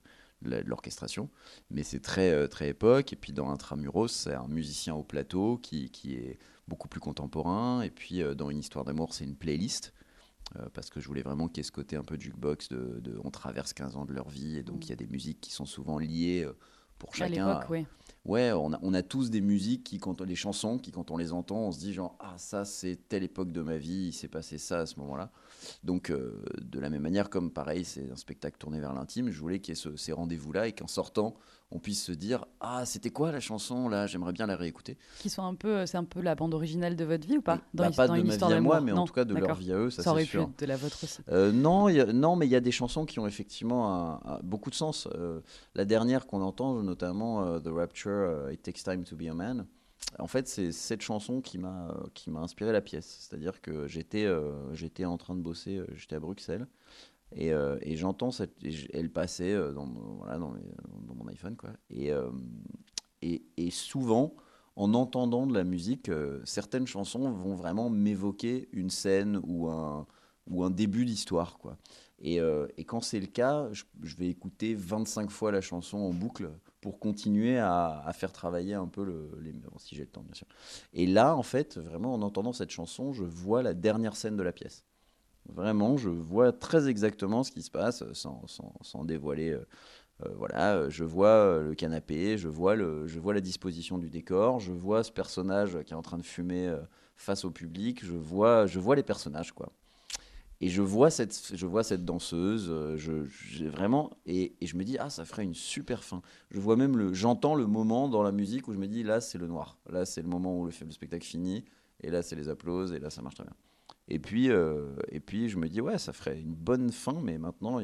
l'orchestration. 0.65 1.29
Mais 1.71 1.83
c'est 1.83 2.01
très, 2.01 2.49
très 2.49 2.69
époque. 2.69 3.13
Et 3.13 3.15
puis 3.15 3.31
dans 3.31 3.49
Intramuros, 3.49 4.09
c'est 4.09 4.33
un 4.33 4.47
musicien 4.47 4.93
au 4.93 5.03
plateau 5.03 5.57
qui, 5.57 5.89
qui, 5.89 6.15
est 6.15 6.37
beaucoup 6.67 6.89
plus 6.89 6.99
contemporain. 6.99 7.81
Et 7.81 7.89
puis 7.89 8.21
dans 8.35 8.49
Une 8.49 8.59
histoire 8.59 8.83
d'amour, 8.83 9.13
c'est 9.13 9.23
une 9.23 9.37
playlist. 9.37 9.93
parce 10.73 10.89
que 10.89 10.99
je 10.99 11.07
voulais 11.07 11.21
vraiment 11.21 11.47
qu'il 11.47 11.59
y 11.59 11.61
ait 11.61 11.63
ce 11.63 11.71
côté 11.71 11.95
un 11.95 12.03
peu 12.03 12.19
jukebox 12.19 12.67
de, 12.67 12.99
de, 12.99 13.17
on 13.23 13.31
traverse 13.31 13.71
15 13.71 13.95
ans 13.95 14.03
de 14.03 14.11
leur 14.11 14.27
vie 14.27 14.57
et 14.57 14.63
donc 14.63 14.79
mmh. 14.79 14.83
il 14.83 14.89
y 14.89 14.91
a 14.91 14.97
des 14.97 15.07
musiques 15.07 15.39
qui 15.39 15.53
sont 15.53 15.65
souvent 15.65 15.97
liées 15.97 16.45
pour 16.99 17.15
chacun. 17.15 17.47
À 17.47 17.65
oui 17.69 17.85
ouais, 18.25 18.51
on 18.51 18.73
a, 18.73 18.79
on 18.81 18.93
a, 18.93 19.03
tous 19.03 19.29
des 19.29 19.41
musiques 19.41 19.83
qui, 19.83 19.99
les 20.25 20.35
chansons, 20.35 20.77
qui 20.77 20.91
quand 20.91 21.11
on 21.11 21.17
les 21.17 21.33
entend, 21.33 21.57
on 21.57 21.71
se 21.71 21.79
dit 21.79 21.93
genre 21.93 22.15
ah 22.19 22.35
ça 22.37 22.65
c'est 22.65 22.97
telle 23.09 23.23
époque 23.23 23.51
de 23.51 23.61
ma 23.61 23.77
vie, 23.77 24.07
il 24.07 24.13
s'est 24.13 24.27
passé 24.27 24.57
ça 24.57 24.79
à 24.79 24.85
ce 24.85 24.99
moment-là. 24.99 25.31
Donc 25.83 26.09
euh, 26.09 26.43
de 26.61 26.79
la 26.79 26.89
même 26.89 27.01
manière, 27.01 27.29
comme 27.29 27.51
pareil, 27.51 27.85
c'est 27.85 28.09
un 28.09 28.15
spectacle 28.15 28.57
tourné 28.57 28.79
vers 28.79 28.93
l'intime, 28.93 29.29
je 29.29 29.39
voulais 29.39 29.59
qu'il 29.59 29.75
y 29.75 29.79
ait 29.79 29.97
ces 29.97 30.13
rendez-vous-là 30.13 30.67
et 30.67 30.73
qu'en 30.73 30.87
sortant, 30.87 31.35
on 31.73 31.79
puisse 31.79 32.03
se 32.03 32.11
dire 32.11 32.45
ah 32.59 32.85
c'était 32.85 33.09
quoi 33.09 33.31
la 33.31 33.39
chanson 33.39 33.89
là, 33.89 34.05
j'aimerais 34.07 34.31
bien 34.31 34.45
la 34.45 34.55
réécouter. 34.55 34.97
Qui 35.19 35.29
sont 35.29 35.43
un 35.43 35.55
peu, 35.55 35.85
c'est 35.85 35.97
un 35.97 36.03
peu 36.03 36.21
la 36.21 36.35
bande 36.35 36.53
originale 36.53 36.95
de 36.95 37.03
votre 37.03 37.27
vie 37.27 37.37
ou 37.37 37.41
pas 37.41 37.59
dans, 37.73 37.85
bah, 37.85 37.91
Pas 37.95 38.07
de 38.07 38.21
ma 38.21 38.35
vie 38.35 38.43
à 38.43 38.61
moi, 38.61 38.79
mais 38.79 38.91
en 38.91 39.05
tout 39.05 39.13
cas 39.13 39.25
de 39.25 39.33
leur 39.33 39.55
vie 39.55 39.73
à 39.73 39.77
eux, 39.77 39.89
ça, 39.89 40.03
ça 40.03 40.11
aurait 40.11 40.25
pu 40.25 40.37
de 40.37 40.65
la 40.65 40.77
vôtre 40.77 41.03
aussi. 41.03 41.21
Euh, 41.29 41.51
non, 41.51 41.89
non, 42.13 42.35
mais 42.35 42.45
il 42.45 42.51
y 42.51 42.55
a 42.55 42.61
des 42.61 42.71
chansons 42.71 43.05
qui 43.05 43.19
ont 43.19 43.27
effectivement 43.27 44.21
beaucoup 44.43 44.69
de 44.69 44.75
sens. 44.75 45.07
Euh, 45.15 45.41
la 45.73 45.85
dernière 45.85 46.27
qu'on 46.27 46.41
entend, 46.41 46.81
notamment 46.83 47.59
The 47.59 47.69
Rapture, 47.69 48.51
It 48.51 48.61
Takes 48.61 48.83
Time 48.83 49.03
to 49.03 49.15
Be 49.15 49.23
a 49.29 49.33
Man. 49.33 49.65
En 50.19 50.27
fait, 50.27 50.47
c'est 50.47 50.71
cette 50.71 51.01
chanson 51.01 51.41
qui 51.41 51.57
m'a 51.57 51.95
qui 52.13 52.29
m'a 52.29 52.41
inspiré 52.41 52.71
la 52.71 52.81
pièce. 52.81 53.27
C'est-à-dire 53.27 53.61
que 53.61 53.87
j'étais 53.87 54.27
j'étais 54.73 55.05
en 55.05 55.17
train 55.17 55.33
de 55.33 55.41
bosser, 55.41 55.81
j'étais 55.95 56.15
à 56.15 56.19
Bruxelles 56.19 56.67
et, 57.35 57.51
euh, 57.51 57.77
et 57.81 57.95
j'entends 57.95 58.31
cette, 58.31 58.55
elle 58.93 59.09
passer 59.09 59.51
euh, 59.51 59.71
dans, 59.71 59.85
voilà, 60.19 60.37
dans, 60.37 60.53
mon 61.15 61.27
iPhone 61.27 61.55
quoi. 61.55 61.71
Et, 61.89 62.11
euh, 62.11 62.29
et, 63.21 63.43
et, 63.57 63.71
souvent, 63.71 64.35
en 64.75 64.93
entendant 64.93 65.47
de 65.47 65.53
la 65.53 65.63
musique, 65.63 66.11
certaines 66.45 66.87
chansons 66.87 67.31
vont 67.31 67.55
vraiment 67.55 67.89
m'évoquer 67.89 68.69
une 68.71 68.89
scène 68.89 69.39
ou 69.43 69.69
un 69.69 70.07
ou 70.49 70.65
un 70.65 70.69
début 70.69 71.05
d'histoire 71.05 71.57
quoi. 71.57 71.77
Et, 72.19 72.39
et 72.77 72.85
quand 72.85 73.01
c'est 73.01 73.19
le 73.19 73.27
cas, 73.27 73.69
je, 73.71 74.15
vais 74.15 74.27
écouter 74.27 74.75
25 74.75 75.29
fois 75.29 75.51
la 75.51 75.61
chanson 75.61 75.97
en 75.97 76.11
boucle 76.11 76.49
pour 76.81 76.99
continuer 76.99 77.57
à, 77.57 78.01
à 78.05 78.13
faire 78.13 78.31
travailler 78.31 78.73
un 78.73 78.87
peu 78.87 79.05
le, 79.05 79.29
les, 79.41 79.53
si 79.77 79.95
j'ai 79.95 80.03
le 80.03 80.09
temps 80.09 80.23
bien 80.23 80.33
sûr. 80.33 80.47
Et 80.93 81.05
là, 81.05 81.35
en 81.35 81.43
fait, 81.43 81.77
vraiment 81.77 82.13
en 82.13 82.21
entendant 82.21 82.53
cette 82.53 82.71
chanson, 82.71 83.13
je 83.13 83.23
vois 83.23 83.61
la 83.61 83.73
dernière 83.73 84.15
scène 84.15 84.35
de 84.35 84.43
la 84.43 84.51
pièce. 84.51 84.85
Vraiment, 85.49 85.97
je 85.97 86.09
vois 86.09 86.51
très 86.51 86.87
exactement 86.87 87.43
ce 87.43 87.51
qui 87.51 87.61
se 87.61 87.71
passe 87.71 88.03
sans, 88.13 88.47
sans, 88.47 88.73
sans 88.81 89.03
dévoiler. 89.03 89.51
Euh, 89.51 89.65
euh, 90.25 90.29
voilà, 90.37 90.89
je 90.89 91.03
vois 91.03 91.59
le 91.59 91.75
canapé, 91.75 92.37
je 92.37 92.47
vois, 92.47 92.75
le, 92.75 93.07
je 93.07 93.19
vois 93.19 93.33
la 93.33 93.41
disposition 93.41 93.97
du 93.97 94.09
décor, 94.09 94.59
je 94.59 94.71
vois 94.71 95.03
ce 95.03 95.11
personnage 95.11 95.77
qui 95.85 95.93
est 95.93 95.97
en 95.97 96.01
train 96.01 96.17
de 96.17 96.23
fumer 96.23 96.67
euh, 96.67 96.79
face 97.17 97.45
au 97.45 97.51
public, 97.51 98.05
je 98.05 98.13
vois, 98.13 98.67
je 98.67 98.79
vois 98.79 98.95
les 98.95 99.03
personnages, 99.03 99.51
quoi. 99.51 99.71
Et 100.61 100.69
je 100.69 100.81
vois 100.81 101.09
cette, 101.09 101.51
je 101.55 101.65
vois 101.65 101.83
cette 101.83 102.05
danseuse, 102.05 102.71
je, 102.95 103.65
vraiment, 103.65 104.11
et, 104.25 104.55
et, 104.61 104.67
je 104.67 104.77
me 104.77 104.85
dis, 104.85 104.97
ah, 104.97 105.09
ça 105.09 105.25
ferait 105.25 105.43
une 105.43 105.55
super 105.55 106.05
fin. 106.05 106.21
Je 106.51 106.59
vois 106.59 106.77
même 106.77 106.95
le, 106.95 107.13
j'entends 107.13 107.55
le 107.55 107.67
moment 107.67 108.07
dans 108.07 108.23
la 108.23 108.31
musique 108.31 108.69
où 108.69 108.73
je 108.73 108.77
me 108.77 108.87
dis, 108.87 109.03
là, 109.03 109.19
c'est 109.19 109.37
le 109.37 109.47
noir. 109.47 109.77
Là, 109.89 110.05
c'est 110.05 110.21
le 110.21 110.29
moment 110.29 110.57
où 110.57 110.65
le, 110.65 110.71
le 110.85 110.91
spectacle 110.91 111.25
finit, 111.25 111.65
et 112.01 112.11
là, 112.11 112.21
c'est 112.21 112.37
les 112.37 112.47
applauses, 112.47 112.93
et 112.93 112.99
là, 112.99 113.09
ça 113.09 113.21
marche 113.21 113.35
très 113.35 113.43
bien. 113.43 113.55
Et 114.09 114.19
puis, 114.19 114.51
euh, 114.51 114.89
et 115.09 115.19
puis, 115.21 115.47
je 115.47 115.57
me 115.57 115.69
dis, 115.69 115.79
ouais, 115.79 115.97
ça 115.97 116.11
ferait 116.11 116.39
une 116.39 116.53
bonne 116.53 116.91
fin, 116.91 117.21
mais 117.21 117.37
maintenant, 117.37 117.79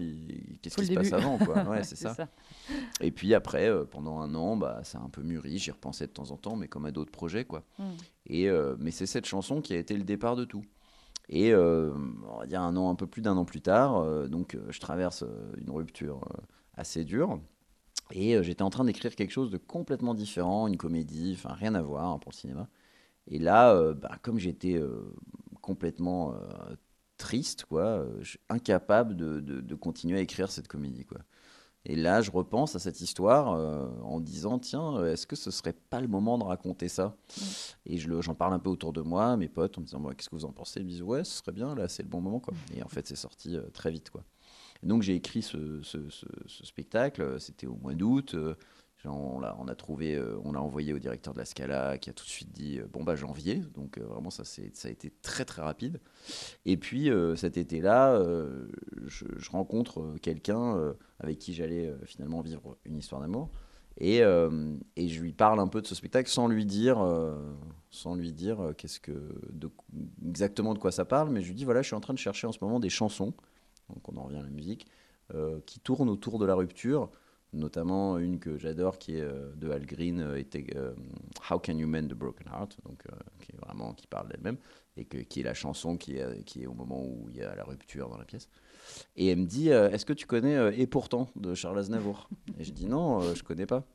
qu'est-ce 0.62 0.76
qui 0.76 0.86
se 0.88 0.94
passe 0.94 1.14
avant 1.14 1.38
quoi 1.38 1.64
ouais, 1.64 1.84
c'est 1.84 1.96
ça. 1.96 2.16
Et 3.00 3.12
puis 3.12 3.34
après, 3.34 3.70
euh, 3.70 3.86
pendant 3.86 4.20
un 4.20 4.36
an, 4.36 4.58
bah, 4.58 4.82
ça 4.84 5.00
a 5.00 5.02
un 5.02 5.10
peu 5.10 5.22
mûri, 5.22 5.58
j'y 5.58 5.72
repensais 5.72 6.08
de 6.08 6.12
temps 6.12 6.32
en 6.32 6.38
temps, 6.38 6.58
mais 6.58 6.68
comme 6.68 6.86
à 6.86 6.92
d'autres 6.92 7.12
projets. 7.12 7.46
quoi. 7.46 7.64
Hmm. 7.78 7.92
Et, 8.28 8.50
euh, 8.50 8.76
mais 8.80 8.92
c'est 8.92 9.06
cette 9.06 9.26
chanson 9.26 9.62
qui 9.62 9.74
a 9.74 9.78
été 9.78 9.96
le 9.96 10.04
départ 10.04 10.36
de 10.36 10.44
tout. 10.44 10.64
Et 11.32 11.54
on 11.54 12.40
va 12.40 12.48
dire 12.48 12.62
un 12.62 12.76
an, 12.76 12.90
un 12.90 12.96
peu 12.96 13.06
plus 13.06 13.22
d'un 13.22 13.38
an 13.38 13.46
plus 13.46 13.62
tard, 13.62 14.28
donc 14.30 14.58
je 14.70 14.80
traverse 14.80 15.24
une 15.60 15.70
rupture 15.70 16.28
assez 16.74 17.06
dure. 17.06 17.40
Et 18.10 18.42
j'étais 18.42 18.64
en 18.64 18.72
train 18.72 18.84
d'écrire 18.84 19.16
quelque 19.16 19.30
chose 19.30 19.52
de 19.52 19.58
complètement 19.58 20.16
différent, 20.16 20.68
une 20.68 20.78
comédie, 20.78 21.38
enfin 21.38 21.54
rien 21.54 21.76
à 21.76 21.84
voir 21.84 22.06
hein, 22.08 22.18
pour 22.18 22.32
le 22.32 22.36
cinéma. 22.36 22.68
Et 23.28 23.38
là, 23.38 23.94
bah, 23.94 24.18
comme 24.24 24.40
j'étais 24.40 24.82
complètement 25.62 26.34
euh, 26.34 26.76
triste, 27.18 27.66
quoi, 27.66 27.84
euh, 27.84 28.24
incapable 28.50 29.16
de, 29.16 29.40
de, 29.40 29.76
continuer 29.76 30.18
à 30.20 30.22
écrire 30.22 30.52
cette 30.52 30.68
comédie, 30.68 31.06
quoi. 31.06 31.20
Et 31.86 31.96
là, 31.96 32.22
je 32.22 32.30
repense 32.30 32.76
à 32.76 32.80
cette 32.80 33.00
histoire 33.00 33.54
euh, 33.54 33.88
en 34.04 34.20
disant 34.20 34.60
tiens, 34.60 35.06
est-ce 35.06 35.26
que 35.26 35.38
ce 35.38 35.50
serait 35.50 35.74
pas 35.74 36.02
le 36.02 36.10
moment 36.10 36.38
de 36.38 36.44
raconter 36.44 36.90
ça? 36.90 37.16
Mm. 37.38 37.42
Et 37.86 37.98
j'en 37.98 38.36
parle 38.36 38.54
un 38.54 38.60
peu 38.60 38.70
autour 38.70 38.92
de 38.92 39.02
moi, 39.02 39.38
mes 39.38 39.48
potes, 39.48 39.78
en 39.78 39.82
me 39.82 39.86
disant 39.86 40.04
qu'est-ce 40.10 40.30
que 40.30 40.36
vous 40.36 40.46
en 40.46 40.52
pensez? 40.52 40.82
Ils 40.82 40.86
me 40.86 40.90
disent 40.90 41.02
ouais, 41.02 41.24
ce 41.24 41.38
serait 41.38 41.54
bien, 41.54 41.76
là, 41.76 41.88
c'est 41.88 42.04
le 42.04 42.10
bon 42.10 42.20
moment, 42.20 42.42
quoi. 42.42 42.54
Et 42.76 42.84
en 42.84 42.90
fait, 42.90 43.08
c'est 43.08 43.16
sorti 43.16 43.58
très 43.74 43.92
vite, 43.92 44.10
quoi. 44.10 44.24
donc 44.84 45.04
j'ai 45.04 45.16
écrit 45.16 45.42
ce, 45.42 45.82
ce, 45.84 46.10
ce 46.10 46.66
spectacle. 46.66 47.40
C'était 47.40 47.68
au 47.68 47.76
mois 47.76 47.94
d'août 47.94 48.36
on 49.06 49.40
l'a, 49.40 49.56
on 49.60 49.68
a 49.68 49.76
trouvé, 49.76 50.16
euh, 50.16 50.38
on 50.44 50.56
envoyé 50.56 50.94
au 50.94 51.00
directeur 51.00 51.34
de 51.34 51.40
la 51.40 51.46
Scala 51.46 51.98
qui 51.98 52.10
a 52.10 52.14
tout 52.14 52.26
de 52.26 52.30
suite 52.30 52.52
dit 52.52 52.80
euh, 52.80 52.88
bon 52.92 53.04
bah 53.04 53.16
janvier. 53.16 53.62
Donc 53.76 53.98
euh, 53.98 54.04
vraiment 54.04 54.30
ça 54.30 54.44
ça 54.44 54.88
a 54.88 54.92
été 54.92 55.12
très 55.22 55.46
très 55.46 55.62
rapide. 55.62 56.02
Et 56.66 56.76
puis 56.78 57.10
cet 57.36 57.58
été-là, 57.58 58.22
je, 59.06 59.26
rencontre 59.50 60.16
quelqu'un 60.22 60.94
avec 61.20 61.40
qui 61.40 61.54
j'allais 61.54 61.94
finalement 62.06 62.42
vivre 62.42 62.78
une 62.86 62.98
histoire 62.98 63.22
d'amour. 63.22 63.50
Et, 63.98 64.18
et, 64.18 65.08
je 65.10 65.22
lui 65.22 65.34
parle 65.34 65.60
un 65.60 65.68
peu 65.68 65.82
de 65.82 65.88
ce 65.88 65.96
spectacle 65.96 66.30
sans 66.30 66.48
lui 66.48 66.66
dire, 66.66 67.06
sans 67.90 68.16
lui 68.16 68.32
dire 68.32 68.74
qu'est-ce 68.78 69.00
que, 69.00 69.12
exactement 70.28 70.74
de 70.74 70.80
quoi 70.80 70.92
ça 70.92 71.06
parle, 71.06 71.30
mais 71.30 71.42
je 71.42 71.48
lui 71.48 71.56
dis 71.56 71.66
voilà, 71.66 71.82
je 71.82 71.88
suis 71.88 71.96
en 71.96 72.02
train 72.02 72.14
de 72.14 72.20
chercher 72.20 72.48
en 72.48 72.52
ce 72.52 72.60
moment 72.62 72.80
des 72.80 72.90
chansons, 72.90 73.34
donc 73.90 74.08
on 74.08 74.18
en 74.18 74.24
revient 74.24 74.40
à 74.40 74.44
la 74.44 74.50
musique, 74.50 74.88
qui 75.66 75.80
tournent 75.80 76.10
autour 76.10 76.38
de 76.38 76.46
la 76.46 76.56
rupture 76.56 77.10
notamment 77.54 78.18
une 78.18 78.40
que 78.40 78.58
j'adore 78.58 78.98
qui 78.98 79.16
est 79.16 79.22
euh, 79.22 79.52
de 79.56 79.70
Al 79.72 79.86
Green 79.86 80.20
euh, 80.22 80.44
euh, 80.76 80.94
How 81.50 81.60
Can 81.60 81.78
You 81.78 81.88
Mend 81.88 82.10
the 82.10 82.14
Broken 82.14 82.48
Heart 82.48 82.78
donc 82.86 83.04
qui 83.42 83.52
est 83.52 83.66
vraiment 83.66 83.94
qui 83.94 84.08
parle 84.08 84.30
d'elle-même 84.30 84.58
et 84.98 85.06
que, 85.06 85.18
qui 85.18 85.40
est 85.40 85.44
la 85.44 85.54
chanson 85.54 85.98
qui 85.98 86.18
est, 86.18 86.44
qui 86.44 86.64
est 86.64 86.68
au 86.68 86.74
moment 86.74 87.02
où 87.02 87.28
il 87.30 87.38
y 87.38 87.42
a 87.42 87.56
la 87.56 87.64
rupture 87.64 88.10
dans 88.10 88.18
la 88.18 88.26
pièce. 88.26 88.50
Et 89.16 89.28
elle 89.28 89.40
me 89.40 89.46
dit 89.46 89.70
est-ce 89.70 90.06
que 90.06 90.14
tu 90.14 90.26
connais 90.26 90.78
et 90.78 90.88
pourtant 90.88 91.30
de 91.36 91.54
Charles 91.54 91.80
Aznavour? 91.80 92.30
Et 92.58 92.64
je 92.64 92.72
dis 92.72 92.86
non 92.86 93.22
je 93.34 93.44
connais 93.44 93.66
pas. 93.66 93.86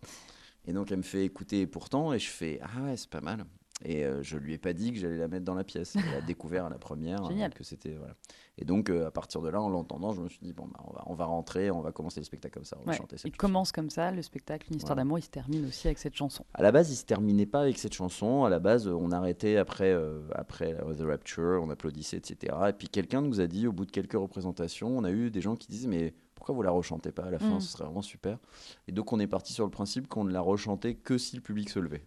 Et 0.67 0.73
donc 0.73 0.91
elle 0.91 0.99
me 0.99 1.03
fait 1.03 1.25
écouter 1.25 1.63
et 1.63 1.67
pourtant 1.67 2.13
et 2.13 2.19
je 2.19 2.31
fais 2.31 2.61
ah 2.63 2.83
ouais 2.85 2.97
c'est 2.97 3.11
pas 3.11 3.21
mal 3.21 3.45
et 3.83 4.05
euh, 4.05 4.23
je 4.23 4.39
lui 4.39 4.55
ai 4.55 4.59
pas 4.59 4.73
dit 4.73 4.93
que 4.93 4.99
j'allais 4.99 5.17
la 5.17 5.27
mettre 5.27 5.45
dans 5.45 5.55
la 5.55 5.65
pièce. 5.65 5.97
Elle 5.97 6.15
a 6.17 6.21
découvert 6.27 6.67
à 6.67 6.71
la 6.71 6.79
première 6.79 7.25
euh, 7.25 7.49
que 7.49 7.65
c'était 7.65 7.95
voilà. 7.95 8.15
Et 8.57 8.65
donc 8.65 8.89
euh, 8.89 9.09
à 9.09 9.11
partir 9.11 9.43
de 9.43 9.49
là, 9.49 9.61
en 9.61 9.69
l'entendant, 9.69 10.13
je 10.13 10.21
me 10.21 10.29
suis 10.29 10.39
dit 10.41 10.53
bon, 10.53 10.69
bah, 10.69 10.81
on 10.87 10.93
va 10.93 11.03
on 11.07 11.15
va 11.15 11.25
rentrer, 11.25 11.71
on 11.71 11.81
va 11.81 11.91
commencer 11.91 12.21
le 12.21 12.25
spectacle 12.25 12.55
comme 12.55 12.65
ça, 12.65 12.77
on 12.81 12.87
va 12.87 12.93
chanter 12.97 13.17
Il 13.25 13.37
commence 13.37 13.73
comme 13.73 13.91
ça, 13.91 14.13
le 14.13 14.23
spectacle, 14.23 14.69
une 14.71 14.77
histoire 14.77 14.97
d'amour, 14.97 15.19
il 15.19 15.23
se 15.23 15.31
termine 15.31 15.67
aussi 15.67 15.89
avec 15.89 15.99
cette 15.99 16.15
chanson. 16.15 16.45
À 16.55 16.63
la 16.63 16.71
base, 16.71 16.91
il 16.91 16.97
se 16.97 17.05
terminait 17.05 17.47
pas 17.47 17.63
avec 17.63 17.79
cette 17.79 17.95
chanson. 17.95 18.45
À 18.45 18.51
la 18.51 18.61
base, 18.61 18.87
on 18.87 19.11
arrêtait 19.11 19.57
après 19.57 19.93
après 20.35 20.75
The 20.75 21.03
Rapture, 21.03 21.61
on 21.63 21.71
applaudissait, 21.71 22.19
etc. 22.19 22.55
Et 22.69 22.73
puis 22.73 22.89
quelqu'un 22.89 23.23
nous 23.23 23.41
a 23.41 23.47
dit 23.47 23.67
au 23.67 23.73
bout 23.73 23.87
de 23.87 23.91
quelques 23.91 24.13
représentations, 24.13 24.97
on 24.97 25.03
a 25.03 25.11
eu 25.11 25.31
des 25.31 25.41
gens 25.41 25.57
qui 25.57 25.67
disaient 25.67 25.89
mais 25.89 26.15
pourquoi 26.37 26.55
vous 26.55 26.63
la 26.63 26.71
rechantez 26.71 27.11
pas 27.11 27.25
à 27.25 27.31
la 27.31 27.39
fin, 27.39 27.57
mm. 27.57 27.61
ce 27.61 27.73
serait 27.73 27.85
vraiment 27.85 28.03
super. 28.03 28.39
Et 28.87 28.93
donc 28.93 29.13
on 29.13 29.19
est 29.19 29.27
parti 29.27 29.53
sur 29.53 29.65
le 29.65 29.71
principe 29.71 30.07
qu'on 30.09 30.25
ne 30.25 30.33
la 30.33 30.41
rechantait 30.41 30.95
que 30.95 31.19
si 31.19 31.37
le 31.37 31.43
public 31.43 31.71
se 31.71 31.81
levait. 31.81 32.05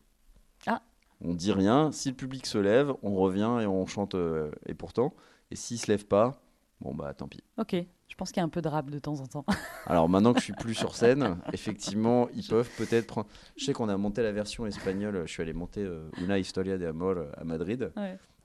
On 1.22 1.34
dit 1.34 1.52
rien. 1.52 1.92
Si 1.92 2.10
le 2.10 2.16
public 2.16 2.46
se 2.46 2.58
lève, 2.58 2.94
on 3.02 3.16
revient 3.16 3.60
et 3.62 3.66
on 3.66 3.86
chante 3.88 4.16
euh, 4.16 4.52
et 4.66 4.74
pourtant. 4.74 5.14
Et 5.52 5.56
s'il 5.56 5.80
se 5.80 5.92
lève 5.92 6.06
pas, 6.06 6.42
bon 6.82 6.94
bah 6.94 7.14
tant 7.14 7.28
pis. 7.28 7.44
Ok, 7.58 7.76
je 8.08 8.16
pense 8.16 8.32
qu'il 8.32 8.40
y 8.40 8.42
a 8.42 8.46
un 8.46 8.50
peu 8.50 8.62
de 8.62 8.68
rap 8.68 8.90
de 8.90 9.00
temps 9.00 9.20
en 9.20 9.28
temps. 9.28 9.46
Alors 9.86 10.10
maintenant 10.10 10.34
que 10.34 10.40
je 10.40 10.46
suis 10.46 10.54
plus 10.54 10.76
sur 10.76 10.96
scène, 10.96 11.38
effectivement, 11.54 12.30
ils 12.36 12.46
peuvent 12.46 12.70
peut-être 12.78 13.08
prendre. 13.08 13.28
Je 13.56 13.66
sais 13.66 13.74
qu'on 13.74 13.90
a 13.90 13.98
monté 13.98 14.22
la 14.24 14.32
version 14.32 14.66
espagnole. 14.66 15.24
Je 15.26 15.32
suis 15.32 15.42
allé 15.42 15.54
monter 15.54 15.82
euh, 15.82 16.10
Una 16.22 16.38
Historia 16.38 16.78
de 16.78 16.86
Amor 16.86 17.18
euh, 17.18 17.32
à 17.38 17.44
Madrid. 17.44 17.92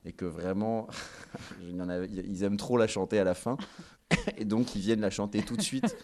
Et 0.05 0.11
que 0.11 0.25
vraiment, 0.25 0.87
ils 1.61 2.43
aiment 2.43 2.57
trop 2.57 2.77
la 2.77 2.87
chanter 2.87 3.19
à 3.19 3.23
la 3.23 3.33
fin. 3.33 3.57
et 4.37 4.43
donc, 4.43 4.75
ils 4.75 4.81
viennent 4.81 4.99
la 4.99 5.09
chanter 5.09 5.43
tout 5.43 5.55
de 5.55 5.61
suite. 5.61 5.95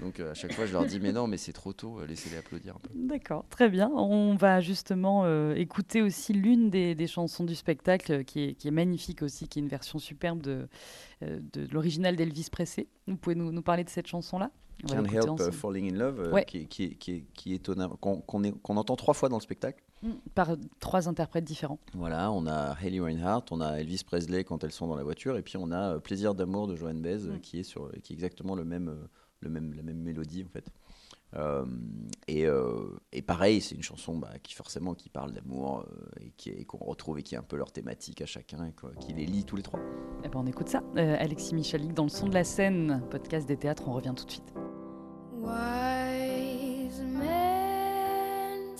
Donc 0.00 0.20
à 0.20 0.34
chaque 0.34 0.52
fois, 0.52 0.66
je 0.66 0.72
leur 0.72 0.84
dis 0.84 1.00
mais 1.00 1.12
non, 1.12 1.26
mais 1.26 1.36
c'est 1.36 1.52
trop 1.52 1.72
tôt, 1.72 2.04
laissez-les 2.06 2.36
applaudir 2.36 2.76
un 2.76 2.78
peu. 2.78 2.90
D'accord, 2.94 3.44
très 3.50 3.68
bien. 3.68 3.90
On 3.94 4.34
va 4.34 4.60
justement 4.60 5.26
écouter 5.52 6.02
aussi 6.02 6.32
l'une 6.32 6.70
des, 6.70 7.06
chansons 7.06 7.44
du 7.44 7.54
spectacle 7.54 8.24
qui 8.24 8.44
est, 8.44 8.54
qui 8.54 8.68
est, 8.68 8.72
magnifique 8.72 9.22
aussi, 9.22 9.48
qui 9.48 9.58
est 9.58 9.62
une 9.62 9.68
version 9.68 9.98
superbe 9.98 10.40
de, 10.40 10.68
de, 11.20 11.66
l'original 11.72 12.16
d'Elvis 12.16 12.48
Presley. 12.50 12.86
Vous 13.06 13.16
pouvez 13.16 13.34
nous, 13.34 13.52
nous 13.52 13.62
parler 13.62 13.84
de 13.84 13.90
cette 13.90 14.06
chanson-là? 14.06 14.50
Can't 14.86 15.04
Help 15.04 15.52
Falling 15.52 15.92
in 15.92 15.98
Love, 15.98 16.44
qui, 16.46 16.66
qui, 16.66 16.96
qui, 16.96 17.24
qui, 17.34 17.52
est 17.52 17.56
étonnant, 17.56 17.96
qu'on 18.00 18.76
entend 18.76 18.96
trois 18.96 19.14
fois 19.14 19.28
dans 19.28 19.36
le 19.36 19.42
spectacle. 19.42 19.82
Mm, 20.02 20.12
par 20.34 20.56
trois 20.78 21.08
interprètes 21.08 21.44
différents. 21.44 21.78
Voilà, 21.94 22.32
on 22.32 22.46
a 22.46 22.74
Hayley 22.82 23.00
Reinhardt, 23.00 23.44
on 23.50 23.60
a 23.60 23.80
Elvis 23.80 24.02
Presley 24.04 24.44
quand 24.44 24.64
elles 24.64 24.72
sont 24.72 24.86
dans 24.86 24.96
la 24.96 25.02
voiture, 25.02 25.36
et 25.36 25.42
puis 25.42 25.56
on 25.58 25.70
a 25.70 25.94
euh, 25.94 25.98
Plaisir 25.98 26.34
d'amour 26.34 26.66
de 26.66 26.74
Joan 26.74 27.00
Baez, 27.02 27.18
mm. 27.18 27.40
qui 27.40 27.60
est 27.60 27.64
sur, 27.64 27.90
qui 28.02 28.12
est 28.12 28.16
exactement 28.16 28.54
le 28.54 28.64
même, 28.64 28.88
euh, 28.88 29.08
le 29.40 29.50
même, 29.50 29.74
la 29.74 29.82
même 29.82 29.98
mélodie 29.98 30.44
en 30.44 30.48
fait. 30.48 30.70
Euh, 31.36 31.64
et, 32.26 32.46
et, 33.12 33.22
pareil, 33.22 33.60
c'est 33.60 33.76
une 33.76 33.84
chanson 33.84 34.18
bah, 34.18 34.32
qui 34.42 34.54
forcément 34.54 34.94
qui 34.94 35.08
parle 35.08 35.32
d'amour 35.32 35.86
et 36.20 36.32
qui 36.36 36.64
qu'on 36.64 36.84
retrouve 36.84 37.20
et 37.20 37.22
qui 37.22 37.36
est 37.36 37.38
un 37.38 37.42
peu 37.42 37.56
leur 37.56 37.70
thématique 37.70 38.20
à 38.20 38.26
chacun 38.26 38.66
et 38.66 38.74
qui 38.98 39.12
les 39.12 39.26
lie 39.26 39.44
tous 39.44 39.54
les 39.54 39.62
trois. 39.62 39.78
Eh 40.24 40.28
ben 40.28 40.40
on 40.40 40.46
écoute 40.46 40.68
ça. 40.68 40.82
Alexis 40.96 41.54
Michalik 41.54 41.94
dans 41.94 42.02
le 42.02 42.08
son 42.08 42.28
de 42.28 42.34
la 42.34 42.42
scène, 42.42 43.02
podcast 43.10 43.46
des 43.46 43.56
théâtres, 43.56 43.84
on 43.86 43.92
revient 43.92 44.14
tout 44.16 44.24
de 44.24 44.30
suite. 44.30 44.52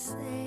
Take 0.01 0.40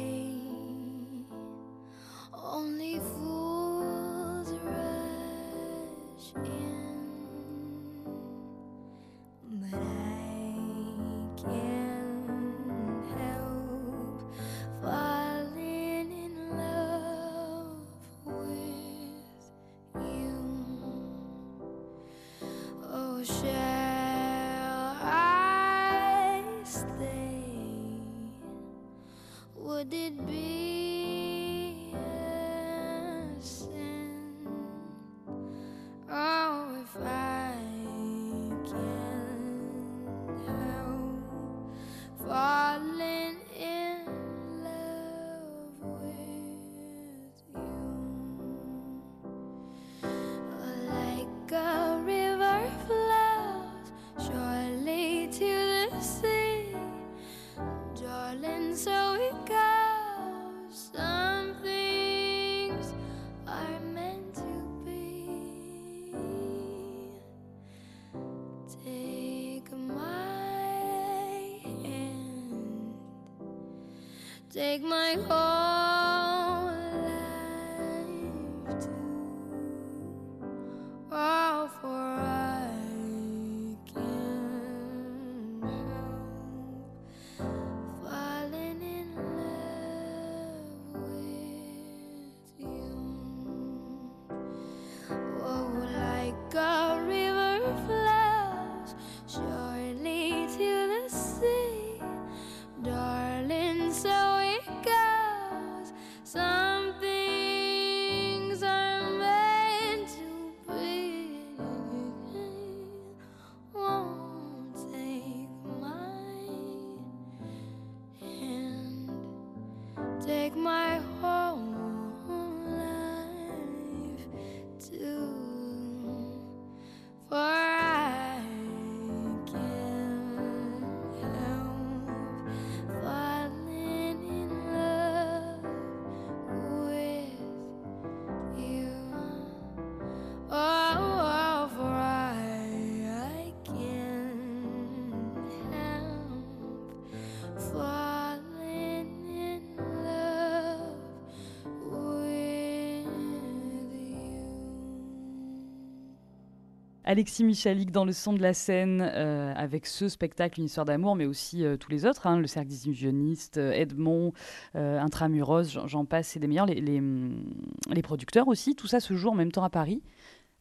Alexis 157.13 157.43
Michalik 157.43 157.91
dans 157.91 158.05
le 158.05 158.11
son 158.11 158.33
de 158.33 158.41
la 158.41 158.55
scène 158.55 158.99
euh, 158.99 159.53
avec 159.55 159.85
ce 159.85 160.09
spectacle 160.09 160.59
Une 160.59 160.65
histoire 160.65 160.87
d'amour, 160.87 161.15
mais 161.15 161.27
aussi 161.27 161.63
euh, 161.63 161.77
tous 161.77 161.91
les 161.91 162.07
autres, 162.07 162.25
hein, 162.25 162.39
le 162.39 162.47
Cercle 162.47 162.69
des 162.69 162.87
illusionnistes, 162.87 163.59
euh, 163.59 163.71
Edmond, 163.71 164.33
Intramuros, 164.73 165.77
j'en 165.85 166.05
passe, 166.05 166.29
c'est 166.29 166.39
des 166.39 166.47
meilleurs. 166.47 166.65
Les, 166.65 166.81
les, 166.81 168.01
producteurs 168.01 168.47
aussi, 168.47 168.75
tout 168.75 168.87
ça 168.87 168.99
se 168.99 169.13
joue 169.13 169.29
en 169.29 169.35
même 169.35 169.51
temps 169.51 169.63
à 169.63 169.69
Paris. 169.69 170.01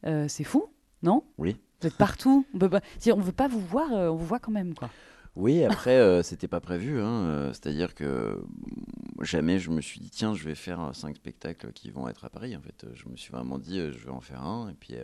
c'est 0.03 0.43
fou, 0.43 0.67
non? 1.01 1.23
Oui. 1.39 1.55
Vous 1.81 1.87
êtes 1.87 1.97
partout. 1.97 2.45
On 2.53 2.59
ne 2.59 3.23
veut 3.23 3.31
pas 3.31 3.47
vous 3.47 3.59
voir, 3.59 3.89
on 3.91 4.15
vous 4.15 4.25
voit 4.27 4.39
quand 4.39 4.51
même, 4.51 4.75
quoi. 4.75 4.91
Oui, 5.35 5.63
après, 5.63 6.21
c'était 6.21 6.47
pas 6.47 6.59
prévu. 6.59 7.01
Hein, 7.01 7.49
c'est-à-dire 7.53 7.95
que 7.95 8.43
jamais 9.23 9.59
je 9.59 9.69
me 9.69 9.81
suis 9.81 9.99
dit, 9.99 10.09
tiens, 10.09 10.33
je 10.33 10.43
vais 10.43 10.55
faire 10.55 10.91
cinq 10.93 11.15
spectacles 11.15 11.71
qui 11.73 11.89
vont 11.91 12.07
être 12.07 12.25
à 12.25 12.29
Paris. 12.29 12.55
En 12.55 12.61
fait, 12.61 12.85
je 12.93 13.07
me 13.09 13.15
suis 13.15 13.31
vraiment 13.31 13.57
dit, 13.57 13.77
je 13.77 14.05
vais 14.05 14.11
en 14.11 14.21
faire 14.21 14.43
un. 14.43 14.69
Et 14.69 14.73
puis, 14.73 14.95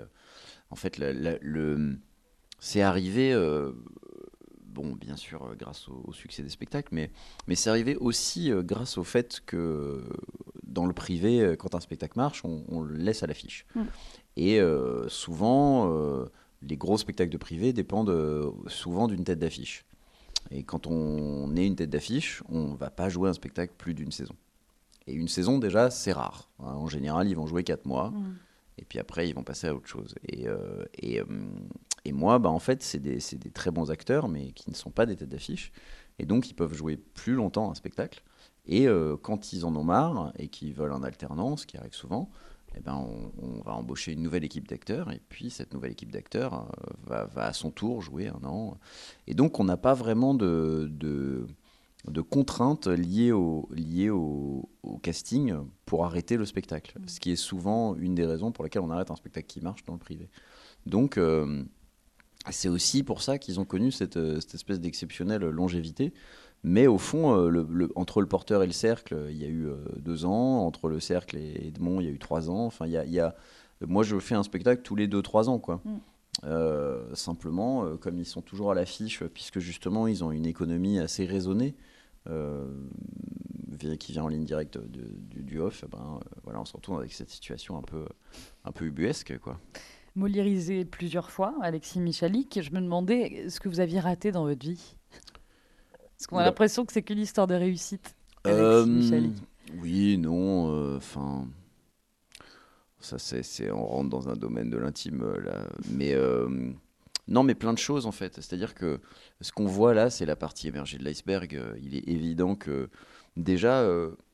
en 0.70 0.76
fait, 0.76 0.98
le, 0.98 2.00
c'est 2.60 2.82
arrivé, 2.82 3.34
euh, 3.34 3.72
bon, 4.66 4.94
bien 4.94 5.16
sûr, 5.16 5.44
euh, 5.44 5.56
grâce 5.56 5.88
au, 5.88 6.12
succès 6.14 6.44
des 6.44 6.50
spectacles, 6.50 6.90
mais, 6.92 7.12
mais 7.48 7.56
c'est 7.56 7.70
arrivé 7.70 7.96
aussi 7.96 8.52
euh, 8.52 8.62
grâce 8.62 8.98
au 8.98 9.04
fait 9.04 9.42
que 9.46 10.04
dans 10.64 10.86
le 10.86 10.94
privé, 10.94 11.56
quand 11.58 11.74
un 11.74 11.80
spectacle 11.80 12.18
marche, 12.18 12.44
on, 12.46 12.82
le 12.82 12.96
laisse 12.96 13.24
à 13.24 13.28
l'affiche. 13.28 13.66
Mm. 13.76 13.82
Et 14.38 14.62
souvent, 15.08 15.92
les 16.62 16.78
gros 16.78 16.98
spectacles 16.98 17.32
de 17.32 17.38
privé 17.38 17.74
dépendent 17.74 18.54
souvent 18.68 19.08
d'une 19.08 19.24
tête 19.24 19.40
d'affiche. 19.40 19.84
Et 20.52 20.64
quand 20.64 20.88
on 20.88 21.56
est 21.56 21.66
une 21.66 21.76
tête 21.76 21.90
d'affiche, 21.90 22.44
on 22.50 22.70
ne 22.70 22.76
va 22.76 22.90
pas 22.90 23.10
jouer 23.10 23.30
un 23.30 23.34
spectacle 23.34 23.74
plus 23.78 23.94
d'une 23.94 24.12
saison. 24.12 24.36
Et 25.08 25.14
une 25.14 25.28
saison, 25.28 25.60
déjà, 25.60 25.90
c'est 25.90 26.12
rare. 26.12 26.50
En 26.60 26.88
général, 26.88 27.28
ils 27.28 27.36
vont 27.36 27.48
jouer 27.48 27.64
quatre 27.64 27.86
mois. 27.86 28.12
Mm 28.12 28.36
et 28.80 28.86
puis 28.86 28.98
après 29.00 29.28
ils 29.28 29.36
vont 29.36 29.44
passer 29.44 29.68
à 29.68 29.76
autre 29.76 29.88
chose. 29.88 30.16
Et, 30.28 30.48
euh, 30.48 30.86
et, 30.96 31.20
euh, 31.20 31.26
et, 32.06 32.14
moi, 32.14 32.40
bah, 32.40 32.50
en 32.50 32.60
fait, 32.60 32.82
c'est 32.82 33.00
des, 33.00 33.20
des, 33.34 33.52
très 33.52 33.72
bons 33.72 33.92
acteurs, 33.92 34.28
mais 34.28 34.52
qui 34.52 34.70
ne 34.70 34.76
sont 34.76 34.92
pas 34.92 35.06
des 35.06 35.16
têtes 35.16 35.30
d'affiche, 35.30 35.72
et 36.18 36.26
donc 36.26 36.50
ils 36.50 36.54
peuvent 36.54 36.74
jouer 36.74 36.98
plus 36.98 37.34
longtemps 37.34 37.70
un 37.70 37.76
spectacle. 37.76 38.24
Et 38.66 38.88
euh, 38.88 39.18
quand 39.18 39.52
ils 39.54 39.66
en 39.66 39.76
ont 39.76 39.84
marre 39.84 40.32
et 40.38 40.48
qu'ils 40.48 40.74
veulent 40.74 40.94
en 40.94 41.04
alternance, 41.04 41.62
ce 41.62 41.68
qui 41.68 41.78
arrive 41.78 41.94
souvent, 41.94 42.30
eh 42.80 42.82
ben 42.82 42.96
on, 43.42 43.62
va 43.62 43.74
embaucher 43.74 44.14
une 44.14 44.22
nouvelle 44.22 44.44
équipe 44.44 44.68
d'acteurs, 44.68 45.12
et 45.12 45.22
puis 45.30 45.50
cette 45.50 45.74
nouvelle 45.74 45.92
équipe 45.92 46.12
d'acteurs 46.12 46.72
va, 47.06 47.26
va, 47.26 47.46
à 47.46 47.54
son 47.54 47.72
tour 47.72 48.02
jouer 48.02 48.28
un 48.28 48.44
an. 48.46 48.78
Et 49.28 49.34
donc 49.34 49.60
on 49.60 49.64
n'a 49.64 49.78
pas 49.78 49.94
vraiment 49.94 50.34
de, 50.34 50.88
de 50.92 51.46
de 52.08 52.22
contraintes 52.22 52.88
liées 52.88 53.32
au, 53.32 53.68
liées 53.74 54.10
au, 54.10 54.70
casting 55.04 55.56
pour 55.86 56.06
arrêter 56.06 56.38
le 56.38 56.46
spectacle. 56.46 56.98
Mm. 57.00 57.08
Ce 57.08 57.20
qui 57.20 57.32
est 57.32 57.36
souvent 57.36 57.96
une 57.96 58.16
des 58.16 58.26
raisons 58.26 58.52
pour 58.52 58.64
lesquelles 58.64 58.82
on 58.82 58.90
arrête 58.90 59.12
un 59.12 59.16
spectacle 59.16 59.48
qui 59.48 59.62
marche 59.62 59.84
dans 59.86 59.94
le 59.94 60.00
privé. 60.00 60.30
Donc, 60.86 61.18
euh, 61.18 61.64
c'est 62.50 62.70
aussi 62.70 63.04
pour 63.04 63.22
ça 63.22 63.38
qu'ils 63.38 63.60
ont 63.60 63.66
connu 63.66 63.92
cette, 63.92 64.20
cette 64.40 64.56
espèce 64.56 64.80
d'exceptionnelle 64.80 65.44
longévité. 65.44 66.14
Mais 66.64 66.88
au 66.88 66.98
fond, 66.98 67.36
le, 67.48 67.90
entre 67.96 68.22
le 68.22 68.28
porteur 68.28 68.64
et 68.64 68.68
le 68.68 68.74
cercle, 68.74 69.28
il 69.30 69.38
y 69.38 69.46
a 69.46 69.48
eu 69.48 69.70
deux 69.98 70.26
ans. 70.26 70.66
Entre 70.66 70.90
le 70.90 71.00
cercle 71.00 71.38
et 71.38 71.68
Edmond, 71.68 72.02
il 72.02 72.06
y 72.06 72.10
a 72.10 72.12
eu 72.12 72.20
trois 72.20 72.50
ans. 72.50 72.66
Enfin, 72.66 72.86
il 72.86 72.92
y 72.92 73.20
a, 73.20 73.36
moi, 73.88 74.04
je 74.04 74.20
fais 74.20 74.36
un 74.36 74.44
spectacle 74.44 74.82
tous 74.82 74.96
les 74.96 75.08
deux, 75.08 75.22
trois 75.22 75.50
ans, 75.50 75.60
quoi. 75.60 75.82
Mm. 75.86 75.98
Euh, 76.46 77.14
simplement, 77.16 77.84
euh, 77.84 77.98
comme 77.98 78.18
ils 78.18 78.26
sont 78.26 78.42
toujours 78.42 78.72
à 78.72 78.76
l'affiche, 78.76 79.24
puisque 79.26 79.60
justement 79.60 80.08
ils 80.08 80.24
ont 80.24 80.32
une 80.32 80.46
économie 80.46 81.00
assez 81.00 81.26
raisonnée, 81.26 81.76
euh, 82.30 82.66
qui 84.00 84.12
vient 84.12 84.24
en 84.24 84.28
ligne 84.28 84.46
directe 84.46 84.78
du, 84.78 85.44
du, 85.44 85.60
off, 85.60 85.84
eh 85.86 85.90
ben, 85.90 86.20
voilà, 86.44 86.62
on 86.62 86.66
se 86.66 86.74
retrouve 86.76 87.00
avec 87.00 87.14
cette 87.14 87.30
situation 87.30 87.78
un 87.78 87.82
peu, 87.82 88.06
un 88.64 88.72
peu 88.72 88.86
ubuesque. 88.86 89.38
Quoi. 89.40 89.60
Moliérisé 90.16 90.86
plusieurs 90.86 91.32
fois, 91.32 91.56
Alexis 91.62 92.00
Michalik, 92.00 92.60
je 92.62 92.72
me 92.72 92.82
demandais 92.82 93.50
ce 93.50 93.60
que 93.60 93.70
vous 93.70 93.80
aviez 93.80 94.00
raté 94.00 94.32
dans 94.32 94.46
votre 94.46 94.66
vie. 94.66 94.96
Parce 96.20 96.28
qu'on 96.28 96.38
a 96.38 96.44
l'impression 96.44 96.86
que 96.86 96.94
c'est 96.94 97.02
qu'une 97.02 97.20
histoire 97.20 97.48
de 97.48 97.56
réussite. 97.56 98.14
Michalik. 98.46 99.34
Oui, 99.82 100.18
non, 100.18 100.96
enfin. 100.98 101.48
Ça, 103.02 103.18
c'est, 103.18 103.72
on 103.72 103.86
rentre 103.86 104.10
dans 104.10 104.30
un 104.30 104.36
domaine 104.36 104.70
de 104.70 104.78
l'intime 104.78 105.22
euh, 105.24 105.40
là. 105.40 105.68
Mais 105.90 106.14
euh, 106.14 106.72
non, 107.28 107.44
mais 107.44 107.56
plein 107.56 107.74
de 107.74 107.78
choses 107.78 108.06
en 108.06 108.12
fait. 108.12 108.36
C'est-à-dire 108.36 108.76
que 108.76 109.00
ce 109.40 109.52
qu'on 109.52 109.66
voit 109.66 109.94
là, 109.94 110.10
c'est 110.10 110.26
la 110.26 110.36
partie 110.36 110.68
émergée 110.68 110.98
de 110.98 111.06
l'iceberg. 111.06 111.56
Euh, 111.56 111.78
il 111.82 111.96
est 111.96 112.08
évident 112.08 112.56
que 112.56 112.90
déjà, 113.38 113.88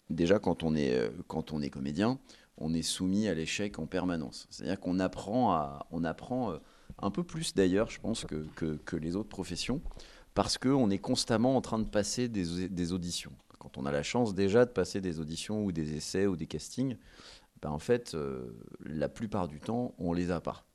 déjà 0.09 0.39
quand 0.39 0.63
on 0.63 0.75
est 0.75 1.11
quand 1.27 1.53
on 1.53 1.61
est 1.61 1.69
comédien, 1.69 2.17
on 2.57 2.73
est 2.73 2.81
soumis 2.81 3.27
à 3.27 3.35
l'échec 3.35 3.77
en 3.77 3.85
permanence. 3.85 4.47
C'est-à-dire 4.49 4.79
qu'on 4.79 4.99
apprend 4.99 5.51
à, 5.51 5.85
on 5.91 6.03
apprend 6.03 6.55
un 6.99 7.11
peu 7.11 7.23
plus 7.23 7.53
d'ailleurs, 7.53 7.91
je 7.91 7.99
pense, 7.99 8.25
que, 8.25 8.47
que, 8.55 8.77
que, 8.85 8.95
les 8.95 9.15
autres 9.15 9.29
professions, 9.29 9.81
parce 10.35 10.57
qu'on 10.57 10.91
est 10.91 10.99
constamment 10.99 11.55
en 11.55 11.61
train 11.61 11.79
de 11.79 11.89
passer 11.89 12.27
des, 12.27 12.91
auditions. 12.91 13.31
Quand 13.57 13.77
on 13.77 13.85
a 13.85 13.91
la 13.91 14.03
chance 14.03 14.35
déjà 14.35 14.65
de 14.65 14.69
passer 14.69 15.01
des 15.01 15.19
auditions 15.19 15.63
ou 15.63 15.71
des 15.71 15.95
essais 15.95 16.27
ou 16.27 16.35
des 16.35 16.45
castings, 16.45 16.97
ben, 17.61 17.71
en 17.71 17.79
fait, 17.79 18.13
euh, 18.13 18.53
la 18.81 19.09
plupart 19.09 19.47
du 19.47 19.59
temps, 19.59 19.95
on 19.97 20.13
les 20.13 20.29
a 20.29 20.41
pas. 20.41 20.65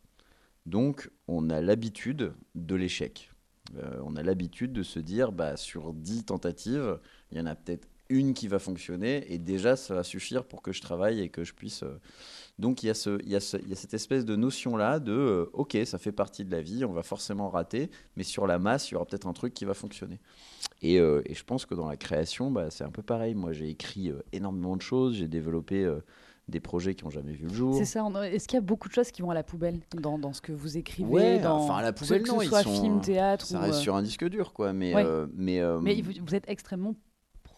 Donc, 0.65 1.11
on 1.29 1.51
a 1.51 1.61
l'habitude 1.61 2.33
de 2.55 2.75
l'échec. 2.75 3.31
Euh, 3.77 4.01
on 4.03 4.17
a 4.17 4.23
l'habitude 4.23 4.73
de 4.73 4.83
se 4.83 4.99
dire, 4.99 5.31
bah, 5.31 5.59
sur 5.59 5.93
10 5.93 6.25
tentatives, 6.25 6.99
il 7.31 7.39
y 7.39 7.41
en 7.41 7.47
a 7.47 7.55
peut-être 7.55 7.87
une 8.11 8.35
qui 8.35 8.49
va 8.49 8.59
fonctionner, 8.59 9.33
et 9.33 9.39
déjà, 9.39 9.77
ça 9.77 9.95
va 9.95 10.03
suffire 10.03 10.45
pour 10.45 10.61
que 10.63 10.73
je 10.73 10.81
travaille 10.81 11.21
et 11.21 11.29
que 11.29 11.45
je 11.45 11.55
puisse... 11.55 11.83
Euh, 11.83 11.99
donc, 12.59 12.83
il 12.83 12.89
y, 12.89 12.91
a 12.91 12.95
ce, 12.95 13.19
il, 13.23 13.31
y 13.31 13.37
a 13.37 13.59
il 13.63 13.69
y 13.71 13.73
a 13.73 13.77
cette 13.77 13.95
espèce 13.95 14.27
de 14.27 14.37
notion-là 14.37 14.99
de, 14.99 15.49
OK, 15.55 15.79
ça 15.87 15.97
fait 15.97 16.13
partie 16.13 16.45
de 16.45 16.51
la 16.51 16.61
vie, 16.61 16.85
on 16.85 16.93
va 16.93 17.03
forcément 17.03 17.49
rater, 17.49 17.91
mais 18.17 18.23
sur 18.23 18.47
la 18.47 18.59
masse, 18.59 18.91
il 18.91 18.95
y 18.95 18.97
aura 18.97 19.07
peut-être 19.07 19.27
un 19.27 19.33
truc 19.33 19.55
qui 19.55 19.65
va 19.65 19.73
fonctionner. 19.73 20.21
Et, 20.83 20.97
et, 20.97 21.35
je 21.35 21.45
pense 21.45 21.65
que 21.65 21.75
dans 21.75 21.89
la 21.89 21.97
création, 21.97 22.51
bah, 22.51 22.71
c'est 22.71 22.85
un 22.85 22.91
peu 22.91 23.01
pareil. 23.01 23.35
Moi, 23.35 23.55
j'ai 23.55 23.71
écrit 23.71 24.13
énormément 24.33 24.77
de 24.77 24.83
choses, 24.83 25.15
j'ai 25.15 25.27
développé 25.29 25.91
des 26.51 26.61
projets 26.61 26.95
qui 26.95 27.05
n'ont 27.05 27.11
jamais 27.11 27.33
vu 27.33 27.47
le 27.47 27.55
jour. 27.55 27.75
C'est 27.77 27.85
ça. 27.85 28.07
Est-ce 28.27 28.47
qu'il 28.47 28.57
y 28.57 28.59
a 28.59 28.65
beaucoup 28.65 28.89
de 28.89 28.93
choses 28.93 29.11
qui 29.11 29.23
vont 29.23 29.31
à 29.31 29.35
la 29.35 29.43
poubelle 29.43 29.81
dans, 29.95 30.19
dans 30.19 30.33
ce 30.33 30.43
que 30.43 30.53
vous 30.53 30.77
écrivez 30.77 31.39
dans, 31.39 31.59
Enfin, 31.61 31.77
à 31.77 31.83
la 31.83 31.93
poubelle, 31.93 32.23
non. 32.27 32.39
Que 32.39 32.45
ce 32.45 32.51
soit 32.51 32.63
film, 32.65 33.01
théâtre. 33.01 33.47
Ça 33.47 33.61
reste 33.61 33.79
euh, 33.79 33.81
sur 33.81 33.97
un 33.97 34.03
disque 34.03 34.29
dur, 34.29 34.53
quoi. 34.53 34.73
Mais, 34.73 34.95
euh, 34.95 35.27
mais, 35.35 35.61
euh, 35.61 35.81
mais 35.81 36.03
vous, 36.03 36.35
êtes 36.35 36.49
extrêmement 36.49 36.95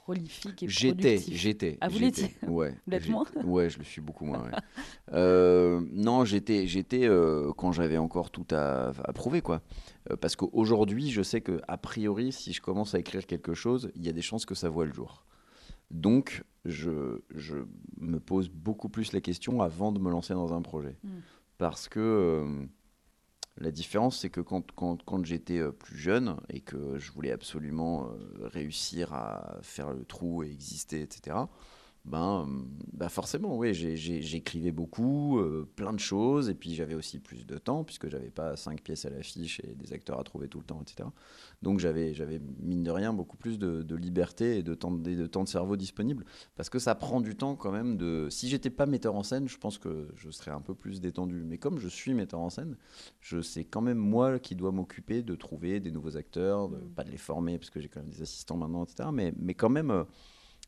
prolifique 0.02 0.62
et 0.62 0.68
J'étais, 0.68 1.18
j'étais. 1.18 1.78
Ah, 1.80 1.88
vous 1.88 1.98
l'étiez 1.98 2.34
Ouais. 2.46 2.74
Vous 2.84 2.90
l'êtes 2.90 3.08
moins 3.08 3.24
Ouais, 3.44 3.70
je 3.70 3.78
le 3.78 3.84
suis 3.84 4.00
beaucoup 4.00 4.24
moins. 4.24 4.44
Ouais. 4.44 5.80
non, 5.92 6.24
j'étais, 6.24 6.66
j'étais 6.66 7.08
quand 7.56 7.72
j'avais 7.72 7.98
encore 7.98 8.30
tout 8.30 8.46
à, 8.50 8.92
à 9.04 9.12
prouver, 9.12 9.42
quoi. 9.42 9.62
parce 10.20 10.36
qu'aujourd'hui, 10.36 11.10
je 11.10 11.22
sais 11.22 11.40
que 11.40 11.60
a 11.68 11.78
priori, 11.78 12.32
si 12.32 12.52
je 12.52 12.60
commence 12.60 12.94
à 12.94 12.98
écrire 12.98 13.26
quelque 13.26 13.54
chose, 13.54 13.90
il 13.94 14.04
y 14.04 14.08
a 14.08 14.12
des 14.12 14.22
chances 14.22 14.44
que 14.46 14.54
ça 14.54 14.68
voit 14.68 14.86
le 14.86 14.92
jour. 14.92 15.24
Donc, 15.92 16.42
je, 16.64 17.18
me 18.00 18.18
pose 18.18 18.48
beaucoup 18.48 18.88
plus 18.88 19.12
la 19.12 19.20
question 19.20 19.60
avant 19.60 19.92
de 19.92 20.00
me 20.00 20.10
lancer 20.10 20.34
dans 20.34 20.54
un 20.54 20.62
projet. 20.62 20.96
Hmm. 21.04 21.20
Parce 21.58 21.88
que 21.88 22.00
euh, 22.00 22.66
la 23.58 23.70
différence, 23.70 24.20
c'est 24.20 24.30
que 24.30 24.40
quand, 24.40 25.24
j'étais 25.24 25.58
euh, 25.58 25.72
plus 25.72 25.98
jeune 25.98 26.36
et 26.48 26.60
que 26.60 26.98
je 26.98 27.12
voulais 27.12 27.32
absolument 27.32 28.06
euh, 28.06 28.48
réussir 28.48 29.12
à 29.12 29.58
faire 29.62 29.92
le 29.92 30.04
trou 30.04 30.42
et 30.42 30.50
exister, 30.50 31.02
etc., 31.02 31.36
ben, 32.04 32.48
ben 32.92 33.08
forcément, 33.08 33.56
oui, 33.56 33.72
j'écrivais 33.74 34.72
beaucoup, 34.72 35.38
euh, 35.38 35.68
plein 35.76 35.92
de 35.92 36.00
choses, 36.00 36.48
et 36.48 36.54
puis 36.54 36.74
j'avais 36.74 36.94
aussi 36.94 37.20
plus 37.20 37.46
de 37.46 37.58
temps, 37.58 37.84
puisque 37.84 38.08
j'avais 38.08 38.30
pas 38.30 38.56
cinq 38.56 38.82
pièces 38.82 39.04
à 39.04 39.10
l'affiche 39.10 39.60
et 39.60 39.76
des 39.76 39.92
acteurs 39.92 40.18
à 40.18 40.24
trouver 40.24 40.48
tout 40.48 40.58
le 40.58 40.64
temps, 40.64 40.82
etc. 40.82 41.08
Donc 41.62 41.78
j'avais, 41.78 42.12
j'avais 42.12 42.40
mine 42.58 42.82
de 42.82 42.90
rien, 42.90 43.12
beaucoup 43.12 43.36
plus 43.36 43.56
de, 43.56 43.94
liberté 43.94 44.58
et 44.58 44.62
de 44.64 44.74
temps 44.74 44.90
de, 44.90 45.26
temps 45.26 45.44
de 45.44 45.48
cerveau 45.48 45.76
disponible, 45.76 46.24
parce 46.56 46.68
que 46.70 46.80
ça 46.80 46.96
prend 46.96 47.20
du 47.20 47.36
temps 47.36 47.54
quand 47.54 47.70
même 47.70 47.96
de... 47.96 48.26
Si 48.30 48.48
j'étais 48.48 48.70
pas 48.70 48.86
metteur 48.86 49.14
en 49.14 49.22
scène, 49.22 49.48
je 49.48 49.58
pense 49.58 49.78
que 49.78 50.08
je 50.16 50.28
serais 50.30 50.50
un 50.50 50.60
peu 50.60 50.74
plus 50.74 51.00
détendu, 51.00 51.44
mais 51.46 51.56
comme 51.56 51.78
je 51.78 51.88
suis 51.88 52.14
metteur 52.14 52.40
en 52.40 52.50
scène, 52.50 52.76
je 53.20 53.40
sais 53.40 53.64
quand 53.64 53.80
même 53.80 53.98
moi 53.98 54.40
qui 54.40 54.56
dois 54.56 54.72
m'occuper 54.72 55.22
de 55.22 55.36
trouver 55.36 55.78
des 55.78 55.92
nouveaux 55.92 56.16
acteurs, 56.16 56.68
de, 56.68 56.78
pas 56.78 57.04
de 57.04 57.10
les 57.10 57.16
former, 57.16 57.58
parce 57.58 57.70
que 57.70 57.80
j'ai 57.80 57.88
quand 57.88 58.00
même 58.00 58.10
des 58.10 58.22
assistants 58.22 58.56
maintenant, 58.56 58.82
etc. 58.82 59.10
Mais, 59.12 59.32
mais 59.38 59.54
quand 59.54 59.70
même... 59.70 59.92
Euh, 59.92 60.02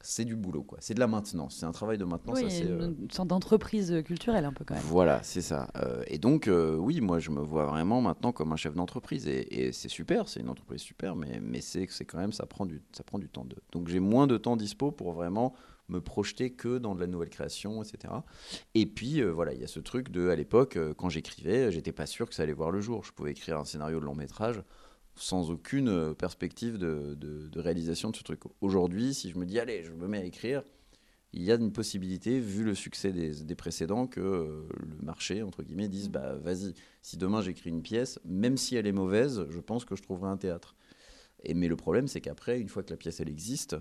c'est 0.05 0.25
du 0.25 0.37
boulot, 0.37 0.63
quoi. 0.63 0.79
C'est 0.81 0.95
de 0.95 1.01
la 1.01 1.07
maintenance. 1.07 1.57
C'est 1.59 1.67
un 1.67 1.73
travail 1.73 1.99
de 1.99 2.05
maintenance. 2.05 2.39
Oui, 2.39 2.61
une, 2.61 2.81
euh, 2.83 2.95
sorte 3.11 3.29
d'entreprise 3.29 4.03
culturelle, 4.05 4.45
un 4.45 4.53
peu 4.53 4.65
quand 4.65 4.75
même. 4.75 4.83
Voilà, 4.85 5.23
c'est 5.23 5.41
ça. 5.41 5.69
Euh, 5.77 6.05
et 6.07 6.19
donc, 6.19 6.47
euh, 6.47 6.77
oui, 6.77 7.01
moi, 7.01 7.19
je 7.19 7.31
me 7.31 7.41
vois 7.41 7.67
vraiment 7.67 8.01
maintenant 8.01 8.33
comme 8.33 8.53
un 8.53 8.57
chef 8.57 8.75
d'entreprise. 8.75 9.27
Et, 9.27 9.73
c'est 9.73 9.89
super, 9.89 10.29
c'est 10.29 10.41
une 10.41 10.51
entreprise 10.51 10.83
super, 10.83 11.17
mais, 11.17 11.41
mais 11.43 11.61
c'est 11.61 11.87
quand 12.05 12.19
même, 12.19 12.33
ça 12.33 12.47
prend, 12.47 12.67
du, 12.67 12.83
ça 12.93 13.03
prend 13.03 13.19
du 13.19 13.29
temps. 13.29 13.45
De... 13.45 13.57
Donc, 13.73 13.89
j'ai 13.89 14.01
moins 14.01 14.27
de 14.27 14.37
temps 14.37 14.57
dispo 14.57 14.91
pour 14.91 15.13
vraiment 15.13 15.55
me 15.89 16.01
projeter 16.01 16.51
que 16.51 16.79
dans 16.79 16.95
de 16.95 17.01
la 17.01 17.07
nouvelle 17.07 17.29
création, 17.29 17.83
etc. 17.83 18.15
Et 18.75 18.87
puis, 18.87 19.23
voilà, 19.23 19.55
il 19.55 19.61
y 19.61 19.65
a 19.65 19.69
ce 19.69 19.81
truc 19.81 20.11
de, 20.11 20.29
à 20.29 20.37
l'époque, 20.37 20.79
quand 20.97 21.09
j'écrivais, 21.09 21.73
j'étais 21.73 21.93
pas 21.93 22.07
sûr 22.07 22.29
que 22.29 22.35
ça 22.35 22.43
allait 22.43 22.53
voir 22.53 22.71
le 22.71 22.81
jour. 22.81 23.05
Je 23.05 23.13
pouvais 23.13 23.31
écrire 23.33 23.59
un 23.59 23.65
scénario 23.65 24.01
de 24.01 24.05
long 24.05 24.15
métrage 24.15 24.63
sans 25.17 25.51
aucune 25.51 25.89
euh, 25.89 26.15
perspective 26.15 26.79
de, 26.79 27.15
de, 27.15 27.61
réalisation 27.61 28.11
de 28.11 28.17
ce 28.17 28.23
truc. 28.23 28.41
Aujourd'hui, 28.61 29.15
si 29.15 29.31
je 29.31 29.39
me 29.39 29.47
dis, 29.47 29.59
allez, 29.59 29.85
je 29.85 29.93
me 29.93 30.09
mets 30.09 30.19
à 30.19 30.25
écrire, 30.25 30.63
il 31.33 31.43
y 31.43 31.53
a 31.53 31.55
une 31.55 31.73
possibilité, 31.73 32.39
vu 32.39 32.65
le 32.65 32.75
succès 32.75 33.13
des, 33.13 33.43
des 33.43 33.55
précédents, 33.55 34.07
que 34.07 34.21
euh, 34.21 34.63
le 34.77 35.05
marché, 35.05 35.43
entre 35.43 35.63
guillemets, 35.63 35.89
dise, 35.89 36.09
bah 36.09 36.35
vas-y, 36.37 36.75
si 37.03 37.17
demain 37.17 37.43
j'écris 37.43 37.71
une 37.71 37.83
pièce, 37.83 38.19
même 38.25 38.57
si 38.57 38.77
elle 38.77 38.87
est 38.87 38.93
mauvaise, 38.93 39.47
je 39.51 39.61
pense 39.61 39.85
que 39.85 39.97
je 39.97 40.03
trouverai 40.03 40.29
un 40.29 40.37
théâtre. 40.37 40.77
Et, 41.43 41.55
mais 41.55 41.69
le 41.69 41.77
problème, 41.77 42.09
c'est 42.09 42.21
qu'après, 42.21 42.61
une 42.61 42.69
fois 42.69 42.83
que 42.83 42.91
la 42.91 42.97
pièce, 42.97 43.21
elle 43.21 43.29
existe, 43.29 43.77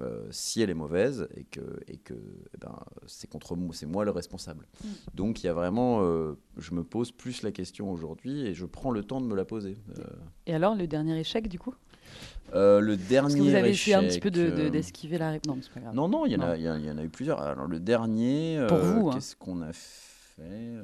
euh, 0.00 0.26
si 0.30 0.62
elle 0.62 0.70
est 0.70 0.74
mauvaise 0.74 1.28
et 1.34 1.44
que, 1.44 1.80
et 1.88 1.96
que 1.96 2.14
eh 2.14 2.58
ben, 2.58 2.78
c'est 3.06 3.28
contre 3.28 3.56
moi, 3.56 3.74
c'est 3.74 3.86
moi 3.86 4.04
le 4.04 4.10
responsable. 4.10 4.66
Mm. 4.84 4.88
Donc 5.14 5.42
il 5.42 5.46
y 5.46 5.48
a 5.48 5.54
vraiment, 5.54 6.02
euh, 6.02 6.38
je 6.56 6.72
me 6.74 6.84
pose 6.84 7.10
plus 7.10 7.42
la 7.42 7.50
question 7.50 7.90
aujourd'hui 7.90 8.46
et 8.46 8.54
je 8.54 8.64
prends 8.64 8.90
le 8.90 9.02
temps 9.02 9.20
de 9.20 9.26
me 9.26 9.34
la 9.34 9.44
poser. 9.44 9.76
Euh. 9.98 10.04
Et 10.46 10.54
alors 10.54 10.76
le 10.76 10.86
dernier 10.86 11.18
échec 11.18 11.48
du 11.48 11.58
coup? 11.58 11.74
Le 12.54 12.96
dernier 12.96 13.20
Parce 13.20 13.34
que 13.34 13.40
vous 13.40 13.54
avez 13.54 13.70
essayé 13.70 13.94
un 13.94 14.04
petit 14.04 14.20
peu 14.20 14.30
d'esquiver 14.30 15.16
de, 15.16 15.20
la 15.20 15.30
réponse. 15.32 15.56
Non, 15.56 15.62
c'est 15.62 15.72
pas 15.72 15.80
grave. 15.80 15.94
Non, 15.94 16.08
non, 16.08 16.26
il 16.26 16.32
y, 16.32 16.36
en 16.36 16.40
a, 16.40 16.56
il 16.56 16.62
y, 16.62 16.90
en 16.90 16.96
a 16.96 17.04
eu 17.04 17.10
plusieurs. 17.10 17.40
Alors 17.40 17.66
le 17.66 17.80
dernier, 17.80 18.64
Pour 18.68 18.78
vous, 18.78 19.08
hein. 19.08 19.12
qu'est-ce 19.14 19.36
qu'on 19.36 19.62
a 19.62 19.72
fait 19.72 20.78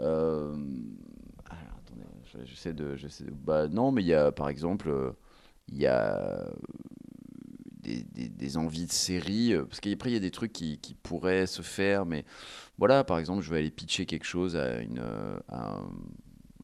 alors, 0.00 0.54
attendez, 1.78 2.04
j'essaie 2.44 2.74
de, 2.74 2.94
de, 2.94 3.30
bah 3.30 3.68
non, 3.68 3.90
mais 3.90 4.02
il 4.02 4.08
y 4.08 4.14
a 4.14 4.30
par 4.30 4.48
exemple, 4.48 5.14
il 5.68 5.78
y 5.78 5.86
a 5.86 6.46
des, 8.12 8.56
envies 8.56 8.86
de 8.86 8.92
série, 8.92 9.54
euh, 9.54 9.64
parce 9.64 9.80
qu'après 9.80 10.10
il 10.10 10.14
y 10.14 10.16
a 10.16 10.20
des 10.20 10.30
trucs 10.30 10.52
qui, 10.52 10.78
pourraient 11.02 11.46
se 11.46 11.62
faire, 11.62 12.06
mais 12.06 12.24
voilà, 12.78 13.04
par 13.04 13.18
exemple, 13.18 13.42
je 13.42 13.50
vais 13.50 13.58
aller 13.58 13.70
pitcher 13.70 14.06
quelque 14.06 14.24
chose 14.24 14.56
à 14.56 14.80
une, 14.80 15.00
euh, 15.00 15.38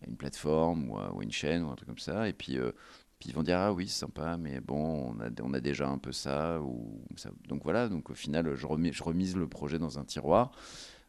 une 0.06 0.16
plateforme 0.16 0.90
ou 0.90 0.98
à, 0.98 1.12
une 1.20 1.32
chaîne 1.32 1.62
ou 1.64 1.70
un 1.70 1.74
truc 1.74 1.88
comme 1.88 1.98
ça, 1.98 2.28
et 2.28 2.32
puis, 2.32 2.58
euh, 2.58 2.72
puis 3.18 3.30
ils 3.30 3.34
vont 3.34 3.42
dire 3.42 3.58
ah 3.58 3.72
oui 3.72 3.88
c'est 3.88 4.00
sympa, 4.00 4.36
mais 4.36 4.60
bon 4.60 5.14
on 5.16 5.20
a, 5.20 5.28
on 5.42 5.54
a 5.54 5.60
déjà 5.60 5.88
un 5.88 5.98
peu 5.98 6.12
ça 6.12 6.60
ou. 6.60 7.00
Donc 7.48 7.62
voilà, 7.64 7.88
donc 7.88 8.10
au 8.10 8.14
final 8.14 8.54
je, 8.54 8.66
remets, 8.66 8.92
je 8.92 9.02
remise 9.02 9.36
le 9.36 9.48
projet 9.48 9.78
dans 9.78 9.98
un 9.98 10.04
tiroir. 10.04 10.50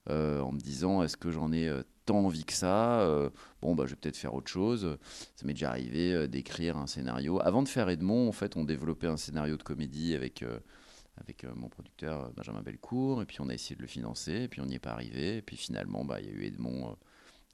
en 0.10 0.52
me 0.52 0.60
disant 0.60 1.04
est-ce 1.04 1.18
que 1.18 1.32
j'en 1.32 1.52
ai 1.52 1.72
tant 2.06 2.20
envie 2.20 2.46
que 2.46 2.54
ça. 2.54 3.02
Euh, 3.02 3.30
bon, 3.62 3.76
bah, 3.76 3.86
je 3.86 3.92
vais 3.92 3.96
peut-être 3.96 4.18
faire 4.18 4.34
autre 4.34 4.50
chose. 4.50 4.98
Ça 5.36 5.46
m'est 5.46 5.54
déjà 5.54 5.70
arrivé 5.70 6.14
euh, 6.14 6.28
d'écrire 6.28 6.78
un 6.78 6.88
scénario. 6.88 7.40
Avant 7.42 7.64
de 7.64 7.68
faire 7.68 7.90
Edmond, 7.90 8.30
en 8.30 8.32
fait, 8.32 8.56
on 8.58 8.64
développait 8.64 9.08
un 9.08 9.18
scénario 9.18 9.58
de 9.58 9.64
comédie 9.64 10.16
avec, 10.16 10.44
euh, 10.44 10.60
avec 11.18 11.46
mon 11.56 11.68
producteur 11.70 12.32
Benjamin 12.34 12.62
Belcourt. 12.62 13.22
Et 13.22 13.26
puis, 13.26 13.38
on 13.42 13.50
a 13.50 13.54
essayé 13.54 13.76
de 13.76 13.82
le 13.82 13.88
financer. 13.88 14.44
Et 14.44 14.48
puis, 14.48 14.62
on 14.62 14.66
n'y 14.66 14.76
est 14.76 14.80
pas 14.80 14.92
arrivé. 14.92 15.38
Et 15.38 15.42
puis, 15.42 15.58
finalement, 15.58 16.06
bah, 16.06 16.22
il 16.22 16.28
y 16.28 16.30
a 16.30 16.34
eu 16.34 16.46
Edmond. 16.46 16.96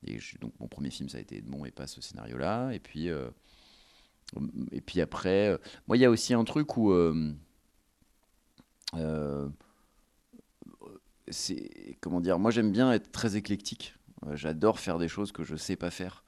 et 0.05 0.19
donc, 0.39 0.53
mon 0.59 0.67
premier 0.67 0.89
film, 0.89 1.09
ça 1.09 1.17
a 1.17 1.21
été 1.21 1.37
Edmond 1.37 1.65
et 1.65 1.71
pas 1.71 1.87
ce 1.87 2.01
scénario-là. 2.01 2.71
Et 2.71 2.79
puis, 2.79 3.07
et 4.71 4.81
puis 4.81 5.01
après, 5.01 5.57
moi, 5.87 5.97
il 5.97 6.01
y 6.01 6.05
a 6.05 6.09
aussi 6.09 6.33
un 6.33 6.43
truc 6.43 6.77
où. 6.77 6.93
c'est 11.29 11.97
comment 12.01 12.19
dire 12.19 12.37
moi 12.39 12.51
j'aime 12.51 12.73
bien 12.73 12.91
être 12.91 13.09
très 13.13 13.37
éclectique 13.37 13.95
J'adore 14.33 14.79
faire 14.79 14.99
des 14.99 15.07
choses 15.07 15.31
que 15.31 15.43
je 15.43 15.55
sais 15.55 15.75
pas 15.75 15.91
faire. 15.91 16.23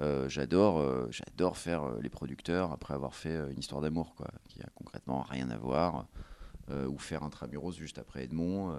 Euh, 0.00 0.28
j'adore, 0.28 0.80
euh, 0.80 1.06
j'adore 1.10 1.56
faire 1.58 1.84
euh, 1.84 1.98
les 2.00 2.08
producteurs 2.08 2.72
après 2.72 2.94
avoir 2.94 3.14
fait 3.14 3.36
une 3.50 3.58
histoire 3.58 3.82
d'amour, 3.82 4.14
quoi, 4.14 4.28
qui 4.48 4.62
a 4.62 4.68
concrètement 4.74 5.22
rien 5.22 5.50
à 5.50 5.56
voir, 5.56 6.06
ou 6.88 6.96
faire 6.96 7.22
un 7.22 7.28
Tramuros 7.28 7.72
juste 7.72 7.98
après 7.98 8.24
Edmond, 8.24 8.74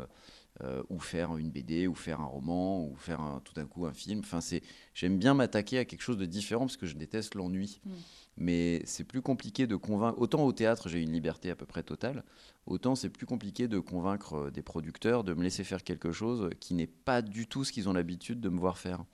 ou 0.89 0.99
faire 0.99 1.37
une 1.37 1.49
BD, 1.49 1.87
ou 1.87 1.95
faire 1.95 2.21
un 2.21 2.25
roman, 2.25 2.85
ou 2.85 2.95
faire 2.95 3.41
tout 3.43 3.53
d'un 3.53 3.65
coup 3.65 3.85
un 3.85 3.93
film. 3.93 4.19
Enfin, 4.19 4.39
c'est, 4.39 4.61
j'aime 4.93 5.17
bien 5.17 5.33
m'attaquer 5.33 5.79
à 5.79 5.85
quelque 5.85 6.01
chose 6.01 6.17
de 6.17 6.25
différent 6.25 6.65
parce 6.65 6.77
que 6.77 6.85
je 6.85 6.95
déteste 6.95 7.35
l'ennui. 7.35 7.81
Mm. 7.85 7.91
Mais 8.37 8.81
c'est 8.85 9.03
plus 9.03 9.21
compliqué 9.21 9.67
de 9.67 9.75
convaincre. 9.75 10.19
Autant 10.19 10.43
au 10.43 10.53
théâtre, 10.53 10.89
j'ai 10.89 11.01
une 11.01 11.11
liberté 11.11 11.51
à 11.51 11.55
peu 11.55 11.65
près 11.65 11.83
totale, 11.83 12.23
autant 12.65 12.95
c'est 12.95 13.09
plus 13.09 13.25
compliqué 13.25 13.67
de 13.67 13.79
convaincre 13.79 14.49
des 14.49 14.63
producteurs 14.63 15.23
de 15.23 15.33
me 15.33 15.43
laisser 15.43 15.63
faire 15.63 15.83
quelque 15.83 16.11
chose 16.11 16.49
qui 16.59 16.73
n'est 16.73 16.87
pas 16.87 17.21
du 17.21 17.47
tout 17.47 17.63
ce 17.63 17.71
qu'ils 17.71 17.89
ont 17.89 17.93
l'habitude 17.93 18.39
de 18.39 18.49
me 18.49 18.59
voir 18.59 18.77
faire. 18.77 19.05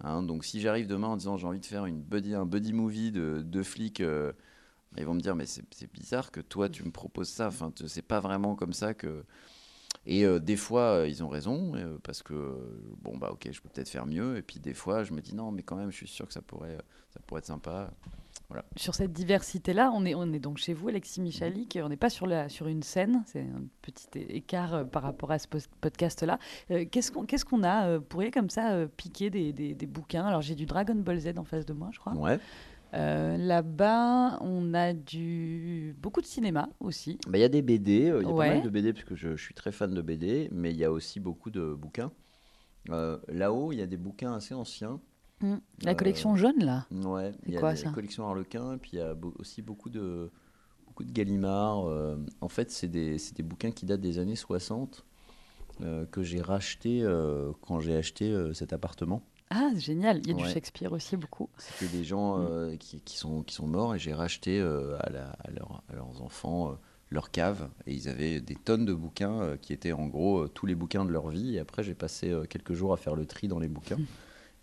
Hein, 0.00 0.22
donc 0.22 0.44
si 0.44 0.60
j'arrive 0.60 0.86
demain 0.86 1.08
en 1.08 1.16
disant 1.16 1.36
j'ai 1.36 1.46
envie 1.46 1.60
de 1.60 1.66
faire 1.66 1.86
une 1.86 2.02
buddy, 2.02 2.34
un 2.34 2.44
buddy 2.44 2.72
movie 2.72 3.12
de 3.12 3.42
deux 3.42 3.62
flics, 3.62 4.00
euh, 4.00 4.32
ils 4.98 5.04
vont 5.04 5.14
me 5.14 5.20
dire 5.20 5.36
mais 5.36 5.46
c'est 5.46 5.92
bizarre 5.92 6.30
que 6.30 6.40
toi 6.40 6.68
tu 6.68 6.84
me 6.84 6.90
proposes 6.90 7.28
ça. 7.28 7.48
Enfin, 7.48 7.72
c'est 7.86 8.02
pas 8.02 8.20
vraiment 8.20 8.56
comme 8.56 8.72
ça 8.72 8.94
que. 8.94 9.24
Et 10.06 10.24
euh, 10.24 10.38
des 10.38 10.56
fois, 10.56 11.00
euh, 11.00 11.08
ils 11.08 11.22
ont 11.22 11.28
raison, 11.28 11.72
parce 12.02 12.22
que, 12.22 12.56
bon, 13.02 13.16
bah 13.16 13.30
ok, 13.32 13.48
je 13.50 13.60
peux 13.60 13.68
peut-être 13.68 13.88
faire 13.88 14.06
mieux. 14.06 14.36
Et 14.36 14.42
puis 14.42 14.60
des 14.60 14.74
fois, 14.74 15.04
je 15.04 15.12
me 15.12 15.20
dis, 15.20 15.34
non, 15.34 15.50
mais 15.50 15.62
quand 15.62 15.76
même, 15.76 15.90
je 15.90 15.96
suis 15.96 16.08
sûr 16.08 16.26
que 16.26 16.32
ça 16.32 16.42
pourrait, 16.42 16.78
ça 17.10 17.20
pourrait 17.26 17.40
être 17.40 17.46
sympa. 17.46 17.90
Sur 18.76 18.94
cette 18.94 19.12
diversité-là, 19.12 19.90
on 19.92 20.04
est, 20.04 20.14
on 20.14 20.32
est 20.32 20.38
donc 20.38 20.58
chez 20.58 20.72
vous, 20.72 20.88
Alexis 20.88 21.20
Michalik. 21.20 21.78
On 21.82 21.88
n'est 21.88 21.96
pas 21.96 22.10
sur, 22.10 22.26
la, 22.26 22.48
sur 22.48 22.68
une 22.68 22.82
scène, 22.82 23.24
c'est 23.26 23.40
un 23.40 23.64
petit 23.82 24.06
écart 24.14 24.74
euh, 24.74 24.84
par 24.84 25.02
rapport 25.02 25.32
à 25.32 25.38
ce 25.38 25.48
podcast-là. 25.80 26.38
Euh, 26.70 26.84
qu'est-ce 26.90 27.10
qu'on 27.10 27.24
qu'est-ce 27.24 27.44
qu'on 27.44 27.64
a 27.64 27.88
euh, 27.88 28.00
pourriez 28.00 28.30
comme 28.30 28.50
ça 28.50 28.86
piquer 28.96 29.30
des, 29.30 29.52
des, 29.52 29.86
bouquins? 29.86 30.24
Alors 30.24 30.42
j'ai 30.42 30.54
du 30.54 30.64
Dragon 30.64 30.94
Ball 30.94 31.18
Z 31.18 31.38
en 31.38 31.44
face 31.44 31.66
de 31.66 31.72
moi, 31.72 31.88
je 31.92 31.98
crois. 31.98 32.12
Ouais. 32.14 32.38
Là-bas, 32.92 34.38
on 34.40 34.72
a 34.74 34.92
du 34.92 35.94
beaucoup 36.00 36.20
de 36.20 36.26
cinéma 36.26 36.68
aussi. 36.80 37.18
Bah, 37.26 37.38
il 37.38 37.42
y 37.42 37.44
a 37.44 37.48
des 37.48 37.62
BD, 37.62 37.92
il 37.92 38.26
y 38.26 38.30
a 38.30 38.34
pas 38.34 38.48
mal 38.48 38.62
de 38.62 38.70
BD 38.70 38.92
parce 38.92 39.04
que 39.04 39.14
je, 39.14 39.36
je, 39.36 39.42
suis 39.42 39.54
très 39.54 39.72
fan 39.72 39.92
de 39.92 40.00
BD, 40.00 40.48
mais 40.50 40.70
il 40.70 40.76
y 40.76 40.84
a 40.84 40.90
aussi 40.90 41.20
beaucoup 41.20 41.50
de 41.50 41.74
bouquins. 41.74 42.10
Là-haut, 42.88 43.72
il 43.72 43.78
y 43.78 43.82
a 43.82 43.86
des 43.86 43.96
bouquins 43.96 44.34
assez 44.34 44.54
anciens. 44.54 45.00
Mm. 45.40 45.56
La 45.82 45.94
collection 45.94 46.32
euh, 46.32 46.36
jaune, 46.36 46.64
là 46.64 46.86
Ouais, 46.90 47.32
il 47.46 47.54
y 47.54 47.58
a 47.58 47.60
la 47.60 47.92
collection 47.92 48.26
Harlequin, 48.26 48.78
puis 48.78 48.92
il 48.94 48.98
y 48.98 49.02
a 49.02 49.14
aussi 49.38 49.62
beaucoup 49.62 49.90
de, 49.90 50.30
beaucoup 50.86 51.04
de 51.04 51.12
Gallimard. 51.12 51.86
Euh, 51.86 52.16
en 52.40 52.48
fait, 52.48 52.70
c'est 52.70 52.88
des, 52.88 53.16
des, 53.34 53.42
bouquins 53.42 53.70
qui 53.70 53.84
datent 53.86 54.00
des 54.00 54.18
années 54.18 54.36
60 54.36 55.04
euh, 55.82 56.06
que 56.06 56.22
j'ai 56.22 56.40
racheté 56.40 57.04
quand 57.60 57.80
j'ai 57.80 57.96
acheté 57.96 58.34
cet 58.54 58.72
appartement. 58.72 59.22
Ah, 59.50 59.70
génial. 59.76 60.20
Il 60.24 60.28
y 60.28 60.30
a 60.32 60.34
du 60.34 60.44
Shakespeare 60.44 60.92
aussi 60.92 61.16
beaucoup. 61.16 61.48
C'était 61.58 61.90
des 61.96 62.04
gens 62.04 62.38
mm. 62.38 62.78
qui, 62.78 63.00
qui, 63.00 63.16
sont, 63.16 63.42
qui 63.42 63.54
sont 63.54 63.66
morts 63.66 63.94
et 63.94 63.98
j'ai 63.98 64.12
racheté 64.12 64.60
à, 64.60 65.10
la, 65.10 65.30
à, 65.30 65.48
à, 65.48 65.94
leurs 65.94 66.22
enfants 66.22 66.76
leur 67.10 67.30
cave 67.30 67.70
et 67.86 67.94
ils 67.94 68.08
avaient 68.08 68.40
des 68.40 68.56
tonnes 68.56 68.84
de 68.84 68.92
bouquins 68.92 69.56
qui 69.62 69.72
étaient 69.72 69.92
en 69.92 70.06
gros 70.06 70.48
tous 70.48 70.66
les 70.66 70.74
bouquins 70.74 71.04
de 71.04 71.12
leur 71.12 71.28
vie. 71.28 71.54
Et 71.54 71.60
après, 71.60 71.84
j'ai 71.84 71.94
passé 71.94 72.34
quelques 72.50 72.72
jours 72.72 72.92
à 72.92 72.96
faire 72.96 73.14
le 73.14 73.26
tri 73.26 73.46
dans 73.46 73.60
les 73.60 73.68
bouquins. 73.68 73.96
Mm 73.96 74.06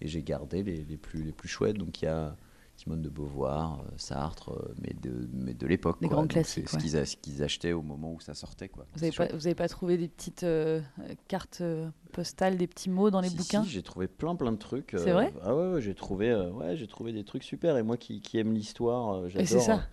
et 0.03 0.07
j'ai 0.07 0.21
gardé 0.21 0.63
les, 0.63 0.83
les, 0.83 0.97
plus, 0.97 1.23
les 1.23 1.31
plus 1.31 1.47
chouettes. 1.47 1.77
Donc 1.77 2.01
il 2.01 2.05
y 2.05 2.07
a 2.09 2.35
Simone 2.83 3.01
de 3.01 3.09
Beauvoir, 3.09 3.79
euh, 3.79 3.91
Sartre, 3.95 4.49
euh, 4.49 4.73
mais 4.81 4.93
de, 5.01 5.29
mais 5.31 5.53
de 5.53 5.67
l'époque. 5.67 5.99
Les 6.01 6.09
grands 6.09 6.27
classiques. 6.27 6.67
C'est 6.67 7.05
ce 7.05 7.15
qu'ils 7.15 7.41
achetaient 7.41 7.71
au 7.71 7.81
moment 7.81 8.11
où 8.11 8.19
ça 8.19 8.33
sortait. 8.33 8.67
Quoi. 8.67 8.85
Vous 8.93 9.01
n'avez 9.01 9.15
pas, 9.55 9.63
pas, 9.63 9.69
trouvé 9.69 9.97
des 9.97 10.09
petites 10.09 10.43
euh, 10.43 10.81
cartes 11.29 11.63
postales, 12.11 12.57
des 12.57 12.67
petits 12.67 12.89
mots 12.89 13.09
dans 13.09 13.21
les 13.21 13.29
bouquins 13.29 13.63
Si, 13.63 13.69
j'ai 13.69 13.83
trouvé 13.83 14.07
plein 14.07 14.35
plein 14.35 14.51
de 14.51 14.57
trucs. 14.57 14.95
C'est 14.97 15.11
vrai 15.11 15.33
Ah 15.43 15.55
ouais, 15.55 15.81
j'ai 15.81 15.95
trouvé, 15.95 16.35
ouais, 16.35 16.75
j'ai 16.75 16.87
trouvé 16.87 17.13
des 17.13 17.23
trucs 17.23 17.43
super. 17.43 17.77
Et 17.77 17.83
moi 17.83 17.95
qui, 17.95 18.19
qui 18.19 18.37
aime 18.37 18.53
l'histoire, 18.53 19.29
j'adore. 19.29 19.41
Et 19.41 19.45
c'est 19.45 19.61
ça 19.61 19.83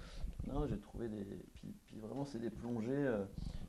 Non, 0.53 0.67
j'ai 0.69 0.79
trouvé 0.79 1.09
des. 1.09 1.25
Puis, 1.55 1.73
puis 1.87 1.97
vraiment, 2.01 2.25
c'est 2.25 2.41
des 2.41 2.51
plongées. 2.51 3.09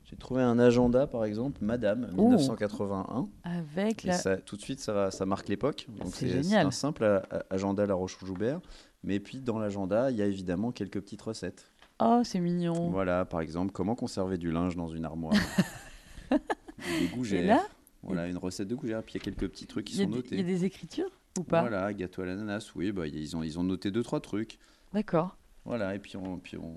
J'ai 0.04 0.16
trouvé 0.16 0.42
un 0.42 0.58
agenda, 0.58 1.06
par 1.06 1.24
exemple, 1.24 1.58
Madame, 1.62 2.10
1981. 2.12 3.28
Avec 3.44 4.02
la... 4.02 4.14
ça, 4.14 4.36
tout 4.36 4.56
de 4.56 4.62
suite, 4.62 4.80
ça, 4.80 5.12
ça 5.12 5.26
marque 5.26 5.48
l'époque. 5.48 5.86
c'est 6.12 6.54
un 6.56 6.72
simple 6.72 7.22
agenda 7.50 7.86
La 7.86 7.94
Roche-Joubert. 7.94 8.60
Mais 9.04 9.20
puis, 9.20 9.40
dans 9.40 9.58
l'agenda, 9.58 10.10
il 10.10 10.16
y 10.16 10.22
a 10.22 10.26
évidemment 10.26 10.72
quelques 10.72 11.00
petites 11.00 11.22
recettes. 11.22 11.70
Oh, 12.00 12.22
c'est 12.24 12.40
mignon. 12.40 12.90
Voilà, 12.90 13.24
par 13.24 13.40
exemple, 13.40 13.72
comment 13.72 13.94
conserver 13.94 14.38
du 14.38 14.50
linge 14.50 14.76
dans 14.76 14.88
une 14.88 15.04
armoire. 15.04 15.34
des 16.30 17.08
gougères. 17.14 17.60
voilà, 18.02 18.28
une 18.28 18.38
recette 18.38 18.68
de 18.68 18.74
gougères. 18.74 19.02
Puis 19.02 19.14
il 19.14 19.18
y 19.18 19.20
a 19.20 19.24
quelques 19.24 19.50
petits 19.50 19.66
trucs 19.66 19.86
qui 19.86 19.96
sont 19.96 20.08
notés. 20.08 20.36
Il 20.36 20.38
y 20.38 20.40
a 20.40 20.46
des 20.46 20.64
écritures 20.64 21.10
ou 21.38 21.44
pas? 21.44 21.62
Voilà, 21.62 21.92
gâteau 21.92 22.22
à 22.22 22.26
l'ananas, 22.26 22.72
oui, 22.74 22.92
bah, 22.92 23.06
ils, 23.06 23.36
ont, 23.36 23.42
ils 23.42 23.58
ont 23.58 23.64
noté 23.64 23.90
deux, 23.90 24.02
trois 24.02 24.20
trucs. 24.20 24.58
D'accord. 24.92 25.36
Voilà, 25.64 25.94
et 25.94 25.98
puis 25.98 26.16
on, 26.16 26.38
puis 26.38 26.56
on, 26.56 26.74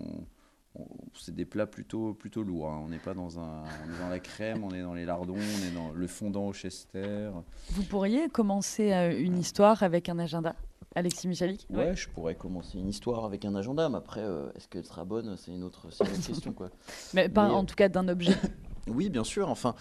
c'est 1.13 1.33
des 1.33 1.45
plats 1.45 1.65
plutôt, 1.65 2.13
plutôt 2.13 2.43
lourds. 2.43 2.69
Hein. 2.69 2.81
On 2.83 2.89
n'est 2.89 2.99
pas 2.99 3.13
dans, 3.13 3.39
un, 3.39 3.63
dans 3.99 4.09
la 4.09 4.19
crème, 4.19 4.63
on 4.63 4.71
est 4.71 4.81
dans 4.81 4.93
les 4.93 5.05
lardons, 5.05 5.35
on 5.35 5.67
est 5.67 5.73
dans 5.73 5.91
le 5.91 6.07
fondant 6.07 6.47
au 6.47 6.53
Chester. 6.53 7.31
Vous 7.71 7.83
pourriez 7.83 8.29
commencer 8.29 8.93
euh, 8.93 9.17
une 9.17 9.37
histoire 9.37 9.83
avec 9.83 10.09
un 10.09 10.19
agenda? 10.19 10.55
Alexis 10.95 11.27
Michalik 11.27 11.67
ouais. 11.69 11.95
je 11.95 12.09
pourrais 12.09 12.35
commencer 12.35 12.77
une 12.77 12.87
histoire 12.87 13.25
avec 13.25 13.45
un 13.45 13.53
agenda, 13.55 13.89
mais 13.89 13.97
après, 13.97 14.21
euh, 14.21 14.49
est-ce 14.55 14.67
qu'elle 14.67 14.85
sera 14.85 15.03
bonne? 15.05 15.35
C'est 15.37 15.51
une 15.51 15.63
autre, 15.63 15.87
question. 16.25 16.53
Quoi. 16.53 16.69
mais 17.13 17.29
pas 17.29 17.49
en 17.49 17.65
tout 17.65 17.75
cas 17.75 17.89
d'un 17.89 18.07
objet 18.07 18.35
Oui, 18.87 19.09
bien 19.09 19.23
sûr. 19.23 19.49
Enfin, 19.49 19.73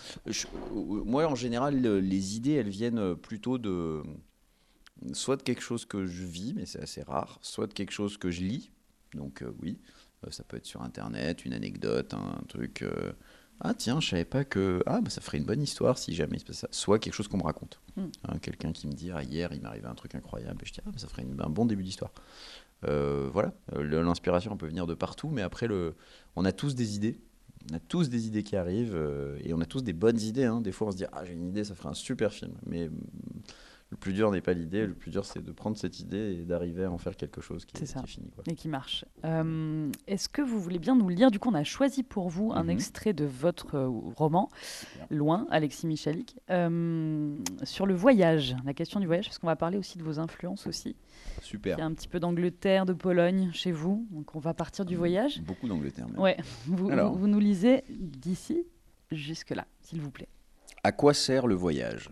moi, 0.81 1.27
en 1.27 1.35
général, 1.35 1.77
les 1.77 2.37
idées, 2.37 2.55
elles 2.55 2.71
viennent 2.71 3.15
plutôt 3.17 3.59
de 3.59 4.03
soit 5.13 5.37
de 5.37 5.43
quelque 5.43 5.61
chose 5.61 5.85
que 5.85 6.07
je 6.07 6.25
vis, 6.25 6.55
mais 6.55 6.67
c'est 6.67 6.81
assez 6.81 7.03
rare, 7.03 7.39
soit 7.43 7.67
de 7.67 7.75
quelque 7.75 7.91
chose 7.91 8.17
que 8.17 8.31
je 8.31 8.43
lis. 8.43 8.71
Donc, 9.13 9.43
euh, 9.43 9.53
oui. 9.63 9.79
Euh, 10.27 10.31
ça 10.31 10.45
peut 10.45 10.57
être 10.57 10.67
sur 10.67 10.83
Internet, 10.83 11.45
une 11.45 11.53
anecdote, 11.53 12.15
un 12.15 12.43
truc. 12.49 12.83
Euh, 12.83 13.13
ah 13.61 13.75
tiens, 13.75 14.01
je 14.01 14.09
savais 14.09 14.25
pas 14.25 14.45
que. 14.45 14.83
Ah, 14.87 15.01
bah, 15.01 15.11
ça 15.11 15.21
ferait 15.21 15.39
une 15.39 15.45
bonne 15.45 15.63
histoire 15.63 15.99
si 15.99 16.15
jamais 16.15 16.39
ça. 16.51 16.69
Soit 16.71 16.99
quelque 16.99 17.15
chose 17.15 17.29
qu'on 17.29 17.39
me 17.39 17.45
raconte. 17.45 17.81
Hmm. 17.97 18.07
Hein, 18.29 18.39
quelqu'un 18.39 18.73
qui 18.73 18.87
me 18.87 18.93
dit 18.93 19.11
ah, 19.13 19.23
hier, 19.23 19.53
il 19.53 19.61
m'est 19.61 19.69
arrivé 19.69 19.87
un 19.87 19.95
truc 19.95 20.15
incroyable. 20.15 20.61
Et 20.63 20.67
je 20.67 20.73
dis 20.73 20.81
ah, 20.85 20.91
bah, 20.91 20.99
ça 20.99 21.09
ferait 21.09 21.23
un 21.23 21.51
bon 21.51 21.65
début 21.65 21.83
d'histoire. 21.83 22.13
Euh, 22.87 23.31
voilà, 23.33 23.55
l'inspiration 23.73 24.57
peut 24.57 24.67
venir 24.67 24.87
de 24.87 24.95
partout, 24.95 25.29
mais 25.29 25.41
après, 25.41 25.67
le, 25.67 25.95
on 26.37 26.45
a 26.45 26.53
tous 26.53 26.75
des 26.75 26.97
idées. 26.97 27.21
On 27.73 27.77
a 27.77 27.81
tous 27.81 28.11
des 28.11 28.27
idées 28.27 28.43
qui 28.43 28.57
arrivent 28.57 28.99
et 29.43 29.55
on 29.55 29.61
a 29.61 29.65
tous 29.65 29.83
des 29.83 29.95
bonnes 29.95 30.21
idées. 30.21 30.45
Hein. 30.45 30.61
Des 30.61 30.73
fois, 30.73 30.89
on 30.89 30.91
se 30.91 30.97
dit 30.97 31.07
ah, 31.13 31.25
j'ai 31.25 31.33
une 31.33 31.49
idée, 31.49 31.65
ça 31.65 31.75
ferait 31.75 31.89
un 31.89 31.95
super 31.95 32.33
film. 32.33 32.53
Mais 32.67 32.91
le 33.95 33.99
plus 33.99 34.13
dur 34.13 34.33
n'est 34.33 34.41
pas 34.41 34.55
l'idée, 34.55 34.89
le 34.89 34.95
plus 34.95 35.13
dur 35.13 35.25
c'est 35.25 35.41
de 35.41 35.53
prendre 35.53 35.77
cette 35.77 36.01
idée 36.01 36.37
et 36.41 36.45
d'arriver 36.45 36.83
à 36.83 36.91
en 36.91 36.99
faire 36.99 37.15
quelque 37.15 37.41
chose 37.41 37.65
qui, 37.65 37.81
est, 37.81 38.07
fini. 38.07 38.29
Et 38.51 38.57
qui 38.57 38.67
marche. 38.67 39.05
Euh, 39.25 39.89
est-ce 40.09 40.29
que 40.29 40.43
vous 40.43 40.61
voulez 40.61 40.81
bien 40.81 40.97
nous 40.97 41.09
lire 41.09 41.31
Du 41.31 41.39
coup, 41.39 41.49
on 41.49 41.55
a 41.55 41.63
choisi 41.63 42.03
pour 42.03 42.29
vous 42.29 42.51
un 42.53 42.65
mhm. 42.65 42.71
extrait 42.71 43.13
de 43.13 43.25
votre 43.25 43.77
euh, 43.77 43.89
roman, 44.17 44.51
Loin, 45.11 45.47
Alexis 45.49 45.87
Michalik, 45.87 46.35
euh, 46.51 47.37
sur 47.63 47.87
le 47.87 47.95
voyage, 47.95 48.57
la 48.65 48.75
question 48.75 48.99
du 48.99 49.07
voyage, 49.07 49.27
parce 49.27 49.39
qu'on 49.39 49.47
va 49.47 49.55
parler 49.55 49.79
aussi 49.79 49.97
de 49.97 50.03
vos 50.03 50.19
influences 50.19 50.67
aussi. 50.67 50.97
Super. 51.41 51.77
Il 51.77 51.81
y 51.81 51.83
a 51.83 51.87
un 51.87 51.95
petit 51.95 52.09
peu 52.09 52.19
d'Angleterre, 52.19 52.87
de 52.87 52.95
Pologne 52.95 53.51
chez 53.53 53.71
vous, 53.71 54.09
donc 54.11 54.35
on 54.35 54.41
va 54.41 54.55
partir 54.55 54.85
du 54.85 54.97
voyage. 54.97 55.41
Beaucoup 55.43 55.69
d'Angleterre 55.69 56.09
même. 56.09 56.19
Ouais, 56.19 56.37
vous, 56.67 56.89
vous 56.89 57.29
nous 57.29 57.39
lisez 57.39 57.85
d'ici 57.89 58.67
jusque-là, 59.13 59.69
s'il 59.83 60.01
vous 60.01 60.11
plaît. 60.11 60.29
À 60.83 60.91
quoi 60.91 61.15
sert 61.15 61.47
le 61.47 61.55
voyage? 61.55 62.11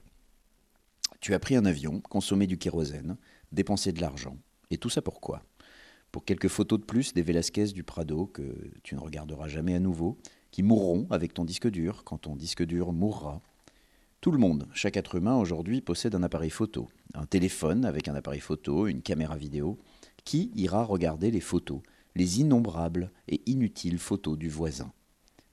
Tu 1.23 1.35
as 1.35 1.39
pris 1.39 1.55
un 1.55 1.65
avion, 1.65 2.01
consommé 2.01 2.49
du 2.49 2.59
kérosène, 2.59 3.17
dépensé 3.53 3.93
de 3.93 4.01
l'argent. 4.01 4.37
Et 4.71 4.77
tout 4.77 4.91
ça 4.91 5.03
pourquoi 5.03 5.45
Pour 6.11 6.25
quelques 6.25 6.49
photos 6.49 6.81
de 6.81 6.85
plus 6.85 7.15
des 7.15 7.23
Velasquez 7.23 7.67
du 7.67 7.85
Prado 7.85 8.27
que 8.27 8.43
tu 8.83 8.97
ne 8.97 9.01
regarderas 9.01 9.47
jamais 9.47 9.75
à 9.75 9.79
nouveau, 9.79 10.19
qui 10.51 10.65
mourront 10.65 11.07
avec 11.11 11.33
ton 11.33 11.45
disque 11.45 11.71
dur 11.71 12.03
quand 12.05 12.19
ton 12.19 12.35
disque 12.35 12.65
dur 12.65 12.93
mourra. 12.93 13.41
Tout 14.21 14.33
le 14.33 14.39
monde, 14.39 14.67
chaque 14.75 14.97
être 14.97 15.15
humain 15.15 15.37
aujourd'hui 15.37 15.81
possède 15.81 16.17
un 16.17 16.25
appareil 16.25 16.51
photo, 16.51 16.89
un 17.15 17.25
téléphone 17.25 17.85
avec 17.85 18.09
un 18.09 18.17
appareil 18.17 18.41
photo, 18.41 18.89
une 18.89 19.01
caméra 19.01 19.37
vidéo. 19.37 19.79
Qui 20.25 20.51
ira 20.57 20.83
regarder 20.85 21.31
les 21.31 21.41
photos, 21.41 21.83
les 22.17 22.41
innombrables 22.41 23.13
et 23.29 23.43
inutiles 23.47 23.99
photos 23.99 24.37
du 24.37 24.49
voisin? 24.49 24.93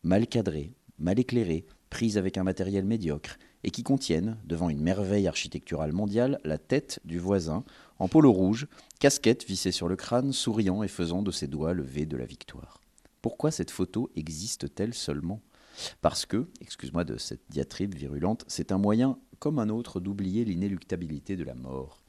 Mal 0.01 0.25
cadrées, 0.25 0.73
mal 0.97 1.19
éclairées, 1.19 1.65
prises 1.89 2.17
avec 2.17 2.37
un 2.37 2.43
matériel 2.43 2.85
médiocre, 2.85 3.37
et 3.63 3.71
qui 3.71 3.83
contiennent, 3.83 4.37
devant 4.45 4.69
une 4.69 4.81
merveille 4.81 5.27
architecturale 5.27 5.91
mondiale, 5.91 6.39
la 6.43 6.57
tête 6.57 6.99
du 7.03 7.19
voisin, 7.19 7.63
en 7.97 8.07
polo 8.07 8.31
rouge, 8.31 8.67
casquette 8.99 9.45
vissée 9.45 9.71
sur 9.71 9.87
le 9.87 9.95
crâne, 9.95 10.31
souriant 10.31 10.83
et 10.83 10.87
faisant 10.87 11.21
de 11.21 11.31
ses 11.31 11.47
doigts 11.47 11.73
le 11.73 11.83
V 11.83 12.05
de 12.05 12.17
la 12.17 12.25
victoire. 12.25 12.79
Pourquoi 13.21 13.51
cette 13.51 13.71
photo 13.71 14.09
existe-t-elle 14.15 14.93
seulement? 14.93 15.41
Parce 16.01 16.25
que, 16.25 16.47
excuse-moi 16.61 17.03
de 17.03 17.17
cette 17.17 17.43
diatribe 17.49 17.95
virulente, 17.95 18.45
c'est 18.47 18.71
un 18.71 18.77
moyen 18.77 19.17
comme 19.39 19.59
un 19.59 19.69
autre 19.69 19.99
d'oublier 19.99 20.45
l'inéluctabilité 20.45 21.35
de 21.35 21.43
la 21.43 21.55
mort. 21.55 22.01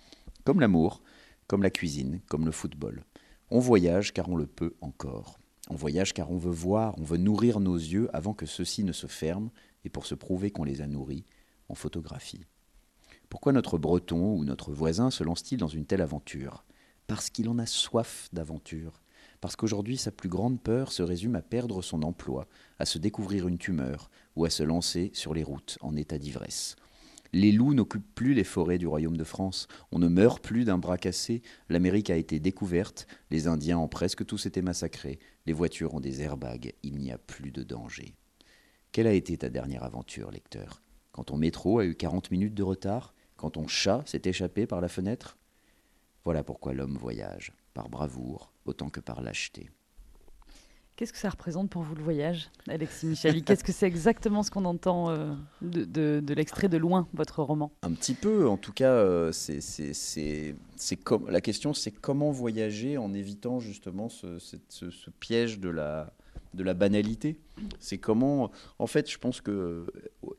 Comme 0.45 0.61
l'amour, 0.61 1.03
comme 1.47 1.62
la 1.62 1.70
cuisine, 1.70 2.20
comme 2.28 2.47
le 2.47 2.53
football. 2.53 3.05
On 3.51 3.59
voyage 3.59 4.12
car 4.12 4.28
on 4.28 4.37
le 4.37 4.47
peut 4.47 4.74
encore. 4.81 5.39
On 5.68 5.74
voyage 5.74 6.12
car 6.12 6.31
on 6.31 6.39
veut 6.39 6.51
voir, 6.51 6.95
on 6.99 7.05
veut 7.05 7.16
nourrir 7.16 7.61
nos 7.61 7.76
yeux 7.76 8.09
avant 8.12 8.35
que 8.35 8.47
ceux-ci 8.47 8.85
ne 8.85 8.93
se 8.93 9.07
ferment, 9.07 9.51
et 9.85 9.91
pour 9.91 10.07
se 10.07 10.14
prouver 10.14 10.51
qu'on 10.51 10.64
les 10.64 10.81
a 10.81 10.87
nourris, 10.87 11.24
photographie. 11.74 12.45
Pourquoi 13.28 13.53
notre 13.53 13.78
breton 13.78 14.35
ou 14.35 14.45
notre 14.45 14.72
voisin 14.72 15.11
se 15.11 15.24
lance-t-il 15.24 15.59
dans 15.59 15.68
une 15.68 15.87
telle 15.87 16.03
aventure? 16.03 16.64
Parce 17.07 17.31
qu'il 17.31 17.49
en 17.49 17.59
a 17.59 17.66
soif 17.66 18.28
d'aventure, 18.33 19.03
parce 19.41 19.57
qu'aujourd'hui 19.57 19.97
sa 19.97 20.11
plus 20.11 20.28
grande 20.28 20.61
peur 20.61 20.93
se 20.93 21.03
résume 21.03 21.37
à 21.37 21.43
perdre 21.43 21.83
son 21.83 22.03
emploi, 22.03 22.47
à 22.78 22.85
se 22.85 22.99
découvrir 22.99 23.49
une 23.49 23.59
tumeur 23.59 24.11
ou 24.37 24.45
à 24.45 24.51
se 24.51 24.62
lancer 24.62 25.11
sur 25.12 25.35
les 25.35 25.43
routes 25.43 25.78
en 25.81 25.97
état 25.97 26.18
d'ivresse. 26.18 26.76
Les 27.33 27.53
loups 27.53 27.74
n'occupent 27.74 28.14
plus 28.16 28.35
les 28.35 28.45
forêts 28.45 28.78
du 28.78 28.89
royaume 28.89 29.16
de 29.16 29.24
France, 29.24 29.68
on 29.93 30.01
ne 30.01 30.09
meurt 30.09 30.43
plus 30.43 30.64
d'un 30.64 30.78
bras 30.78 30.99
cassé, 30.99 31.43
l'Amérique 31.68 32.11
a 32.11 32.16
été 32.16 32.41
découverte, 32.41 33.07
les 33.31 33.47
Indiens 33.47 33.78
ont 33.78 33.87
presque 33.87 34.26
tous 34.26 34.47
été 34.47 34.62
massacrés, 34.62 35.20
les 35.47 35.53
voitures 35.53 35.95
ont 35.95 36.01
des 36.01 36.22
airbags, 36.22 36.74
il 36.83 36.99
n'y 36.99 37.12
a 37.12 37.18
plus 37.18 37.53
de 37.53 37.62
danger. 37.62 38.16
Quelle 38.93 39.07
a 39.07 39.12
été 39.12 39.38
ta 39.38 39.49
dernière 39.49 39.84
aventure, 39.84 40.32
lecteur? 40.32 40.82
Quand 41.12 41.24
ton 41.24 41.36
métro 41.36 41.78
a 41.78 41.84
eu 41.84 41.95
40 41.95 42.32
minutes 42.32 42.55
de 42.55 42.64
retard? 42.64 43.14
Quand 43.36 43.51
ton 43.51 43.68
chat 43.68 44.03
s'est 44.05 44.22
échappé 44.24 44.66
par 44.66 44.80
la 44.80 44.88
fenêtre? 44.88 45.38
Voilà 46.24 46.43
pourquoi 46.43 46.74
l'homme 46.74 46.97
voyage, 46.97 47.53
par 47.72 47.88
bravoure 47.88 48.53
autant 48.64 48.91
que 48.91 48.99
par 48.99 49.22
lâcheté. 49.22 49.70
Qu'est-ce 50.97 51.12
que 51.12 51.18
ça 51.18 51.30
représente 51.30 51.70
pour 51.70 51.82
vous 51.82 51.95
le 51.95 52.03
voyage, 52.03 52.51
Alexis 52.68 53.07
Michali? 53.07 53.43
Qu'est-ce 53.43 53.64
que 53.64 53.72
c'est 53.72 53.86
exactement 53.86 54.43
ce 54.43 54.51
qu'on 54.51 54.64
entend 54.64 55.09
euh, 55.09 55.32
de, 55.62 56.20
de, 56.20 56.34
l'extrait 56.34 56.68
de 56.68 56.76
loin, 56.76 57.09
votre 57.14 57.43
roman? 57.43 57.72
Un 57.82 57.93
petit 57.93 58.12
peu, 58.12 58.47
en 58.49 58.59
tout 58.59 58.72
cas, 58.72 58.93
euh, 58.93 59.30
c'est 59.32 60.97
comme 61.03 61.30
la 61.30 61.41
question, 61.41 61.72
c'est 61.72 61.93
comment 61.93 62.32
voyager 62.32 62.99
en 62.99 63.14
évitant 63.14 63.61
justement 63.61 64.09
ce, 64.09 64.38
ce, 64.38 65.11
piège 65.20 65.61
de 65.61 65.70
la 65.70 66.12
de 66.55 66.63
la 66.63 66.75
banalité. 66.75 67.39
C'est 67.79 67.99
comment, 67.99 68.51
en 68.79 68.87
fait, 68.87 69.11
je 69.11 69.19
pense 69.19 69.41
que 69.41 69.51
euh, 69.51 69.87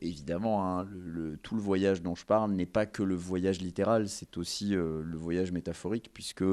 évidemment, 0.00 0.66
hein, 0.66 0.88
le, 0.92 1.36
tout 1.38 1.54
le 1.54 1.60
voyage 1.60 2.02
dont 2.02 2.14
je 2.14 2.26
parle 2.26 2.52
n'est 2.52 2.66
pas 2.66 2.86
que 2.86 3.02
le 3.02 3.14
voyage 3.14 3.60
littéral, 3.60 4.08
c'est 4.08 4.36
aussi 4.36 4.70
le 4.70 5.16
voyage 5.16 5.52
métaphorique, 5.52 6.10
puisque 6.12 6.44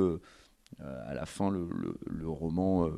à 0.79 1.13
la 1.13 1.25
fin, 1.25 1.49
le, 1.49 1.67
le 2.05 2.29
roman 2.29 2.89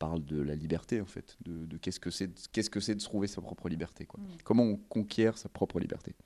parle 0.00 0.24
de 0.24 0.40
la 0.40 0.56
liberté 0.56 1.00
en 1.00 1.06
fait, 1.06 1.36
de, 1.44 1.76
qu'est-ce 1.76 2.00
que 2.00 2.10
c'est 2.10 2.30
qu'est-ce 2.50 2.70
que 2.70 2.80
c'est 2.80 2.96
de 2.96 3.00
se 3.00 3.06
trouver 3.06 3.28
sa 3.28 3.40
propre 3.40 3.68
liberté, 3.68 4.06
quoi. 4.06 4.18
Mm. 4.18 4.42
Comment 4.42 4.64
on 4.64 4.76
conquiert 4.76 5.38
sa 5.38 5.48
propre 5.48 5.78
liberté. 5.78 6.16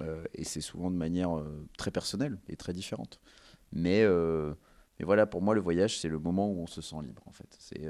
Euh, 0.00 0.24
et 0.34 0.44
c'est 0.44 0.60
souvent 0.60 0.90
de 0.90 0.96
manière 0.96 1.36
euh, 1.36 1.66
très 1.76 1.90
personnelle 1.90 2.38
et 2.48 2.56
très 2.56 2.72
différente. 2.72 3.18
Mais, 3.72 4.02
euh, 4.02 4.54
mais 4.98 5.04
voilà, 5.04 5.26
pour 5.26 5.42
moi, 5.42 5.54
le 5.54 5.60
voyage, 5.60 5.98
c'est 5.98 6.08
le 6.08 6.18
moment 6.18 6.50
où 6.50 6.60
on 6.60 6.66
se 6.66 6.80
sent 6.80 6.96
libre, 7.02 7.22
en 7.26 7.32
fait. 7.32 7.56
C'est 7.58 7.88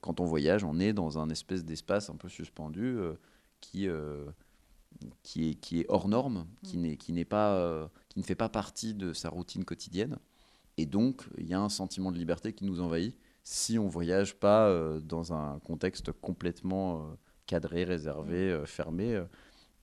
quand 0.00 0.20
on 0.20 0.24
voyage, 0.24 0.64
on 0.64 0.78
est 0.78 0.92
dans 0.92 1.18
un 1.18 1.30
espèce 1.30 1.64
d'espace 1.64 2.10
un 2.10 2.16
peu 2.16 2.28
suspendu 2.28 2.98
qui 3.60 3.88
qui 5.22 5.50
est 5.50 5.54
qui 5.54 5.80
est 5.80 5.86
hors 5.88 6.08
norme, 6.08 6.46
qui 6.62 6.76
mm. 6.76 6.80
n'est 6.82 6.96
qui 6.96 7.12
n'est 7.12 7.24
pas 7.24 7.90
qui 8.08 8.18
ne 8.18 8.24
fait 8.24 8.34
pas 8.34 8.48
partie 8.48 8.94
de 8.94 9.12
sa 9.12 9.30
routine 9.30 9.64
quotidienne. 9.64 10.18
Et 10.76 10.86
donc, 10.86 11.22
il 11.38 11.46
y 11.46 11.54
a 11.54 11.60
un 11.60 11.68
sentiment 11.68 12.12
de 12.12 12.18
liberté 12.18 12.52
qui 12.52 12.64
nous 12.64 12.80
envahit 12.80 13.16
si 13.44 13.78
on 13.78 13.88
voyage 13.88 14.36
pas 14.36 14.68
euh, 14.68 15.00
dans 15.00 15.32
un 15.32 15.58
contexte 15.60 16.12
complètement 16.12 16.98
euh, 16.98 17.14
cadré, 17.46 17.84
réservé, 17.84 18.50
euh, 18.50 18.64
fermé. 18.64 19.22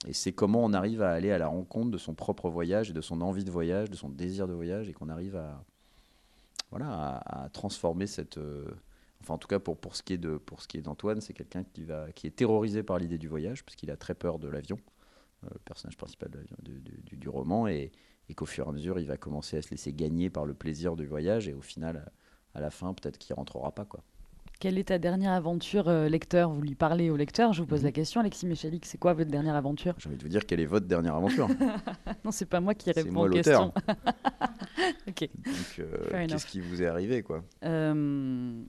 Et 0.07 0.13
c'est 0.13 0.31
comment 0.31 0.63
on 0.63 0.73
arrive 0.73 1.01
à 1.01 1.11
aller 1.11 1.31
à 1.31 1.37
la 1.37 1.47
rencontre 1.47 1.91
de 1.91 1.97
son 1.97 2.15
propre 2.15 2.49
voyage 2.49 2.89
et 2.89 2.93
de 2.93 3.01
son 3.01 3.21
envie 3.21 3.43
de 3.43 3.51
voyage, 3.51 3.89
de 3.89 3.95
son 3.95 4.09
désir 4.09 4.47
de 4.47 4.53
voyage, 4.53 4.87
et 4.87 4.93
qu'on 4.93 5.09
arrive 5.09 5.35
à, 5.35 5.65
voilà, 6.71 7.17
à, 7.25 7.49
transformer 7.49 8.07
cette. 8.07 8.39
enfin, 9.21 9.33
en 9.35 9.37
tout 9.37 9.47
cas, 9.47 9.59
pour, 9.59 9.77
pour 9.77 9.95
ce 9.95 10.03
qui 10.03 10.13
est 10.13 10.17
de 10.17 10.37
pour 10.37 10.61
ce 10.61 10.67
qui 10.67 10.77
est 10.77 10.81
d'Antoine, 10.81 11.21
c'est 11.21 11.33
quelqu'un 11.33 11.63
qui 11.63 11.83
va 11.83 12.11
qui 12.11 12.27
est 12.27 12.31
terrorisé 12.31 12.83
par 12.83 12.99
l'idée 12.99 13.17
du 13.17 13.27
voyage, 13.27 13.63
parce 13.63 13.75
qu'il 13.75 13.91
a 13.91 13.97
très 13.97 14.15
peur 14.15 14.39
de 14.39 14.47
l'avion, 14.47 14.77
le 15.43 15.59
personnage 15.65 15.97
principal 15.97 16.29
du, 16.61 17.17
du, 17.17 17.29
roman, 17.29 17.67
et, 17.67 17.91
et 18.29 18.33
qu'au 18.35 18.45
fur 18.45 18.67
et 18.67 18.69
à 18.69 18.71
mesure, 18.71 18.99
il 18.99 19.07
va 19.07 19.17
commencer 19.17 19.57
à 19.57 19.61
se 19.61 19.71
laisser 19.71 19.93
gagner 19.93 20.29
par 20.29 20.45
le 20.45 20.53
plaisir 20.53 20.95
du 20.95 21.05
voyage, 21.05 21.47
et 21.47 21.53
au 21.53 21.61
final, 21.61 22.11
à 22.53 22.61
la 22.61 22.69
fin, 22.69 22.93
peut-être 22.93 23.17
qu'il 23.17 23.35
rentrera 23.35 23.71
pas. 23.71 23.85
quoi. 23.85 24.03
Quelle 24.59 24.77
est 24.77 24.89
ta 24.89 24.99
dernière 24.99 25.31
aventure 25.31 25.87
euh, 25.87 26.09
lecteur? 26.09 26.51
Vous 26.51 26.61
lui 26.61 26.75
parlez 26.75 27.09
au 27.09 27.15
lecteur, 27.15 27.53
je 27.53 27.61
vous 27.61 27.67
pose 27.67 27.81
la 27.81 27.89
mhm. 27.89 27.93
question. 27.93 28.19
Alexis 28.19 28.45
Michalik, 28.45 28.85
c'est 28.85 28.97
quoi 28.97 29.13
votre 29.13 29.31
dernière 29.31 29.55
aventure? 29.55 29.95
J'ai 29.97 30.09
envie 30.09 30.17
de 30.17 30.23
vous 30.23 30.27
dire 30.27 30.45
quelle 30.45 30.59
est 30.59 30.65
votre 30.65 30.85
dernière 30.85 31.15
aventure? 31.15 31.47
non, 32.25 32.31
c'est 32.31 32.45
pas 32.45 32.59
moi 32.59 32.73
qui 32.75 32.91
réponds 32.91 33.13
moi, 33.13 33.27
aux 33.27 33.29
questions. 33.29 33.73
ok. 35.07 35.29
Donc, 35.45 35.79
euh, 35.79 36.27
qu'est-ce 36.27 36.45
qui 36.45 36.59
vous 36.59 36.81
est 36.83 36.87
arrivé 36.87 37.23
quoi? 37.23 37.41
Euh, 37.63 38.61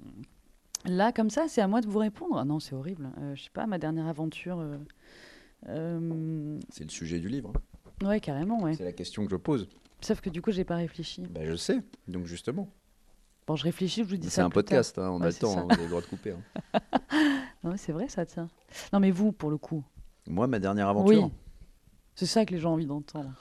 Là, 0.86 1.12
comme 1.12 1.28
ça, 1.28 1.46
c'est 1.48 1.60
à 1.60 1.66
moi 1.66 1.80
de 1.80 1.88
vous 1.88 1.98
répondre. 1.98 2.42
Non, 2.44 2.60
c'est 2.60 2.74
horrible. 2.74 3.10
je 3.34 3.42
sais 3.42 3.50
pas, 3.52 3.66
ma 3.66 3.78
dernière 3.78 4.06
aventure. 4.06 4.64
C'est 5.66 5.74
le 5.74 6.88
sujet 6.88 7.18
du 7.18 7.28
livre. 7.28 7.52
Ouais, 8.02 8.20
carrément, 8.20 8.62
ouais. 8.62 8.74
C'est 8.74 8.84
la 8.84 8.92
question 8.92 9.24
que 9.24 9.30
je 9.30 9.36
pose. 9.36 9.68
Sauf 10.00 10.20
que 10.20 10.30
du 10.30 10.40
coup, 10.40 10.52
j'ai 10.52 10.64
pas 10.64 10.76
réfléchi. 10.76 11.22
Ben, 11.22 11.46
je 11.50 11.56
sais, 11.56 11.80
donc 12.08 12.26
justement. 12.26 12.72
Bon, 13.50 13.56
je 13.56 13.64
réfléchis, 13.64 14.04
je 14.04 14.08
vous 14.08 14.16
dis 14.16 14.28
ça. 14.28 14.34
C'est 14.36 14.40
un 14.42 14.48
podcast, 14.48 14.96
hein, 14.96 15.10
on 15.10 15.20
a 15.22 15.26
le 15.26 15.34
temps, 15.34 15.58
hein, 15.58 15.66
vous 15.68 15.74
avez 15.74 15.82
le 15.82 15.88
droit 15.88 16.00
de 16.00 16.06
couper. 16.06 16.36
Hein. 16.72 16.80
non, 17.64 17.74
c'est 17.76 17.90
vrai, 17.90 18.08
ça 18.08 18.24
tient. 18.24 18.48
Non, 18.92 19.00
mais 19.00 19.10
vous, 19.10 19.32
pour 19.32 19.50
le 19.50 19.56
coup. 19.58 19.82
Moi, 20.28 20.46
ma 20.46 20.60
dernière 20.60 20.86
aventure. 20.86 21.24
Oui. 21.24 21.32
C'est 22.14 22.26
ça 22.26 22.46
que 22.46 22.54
les 22.54 22.60
gens 22.60 22.70
ont 22.70 22.74
envie 22.74 22.86
d'entendre. 22.86 23.32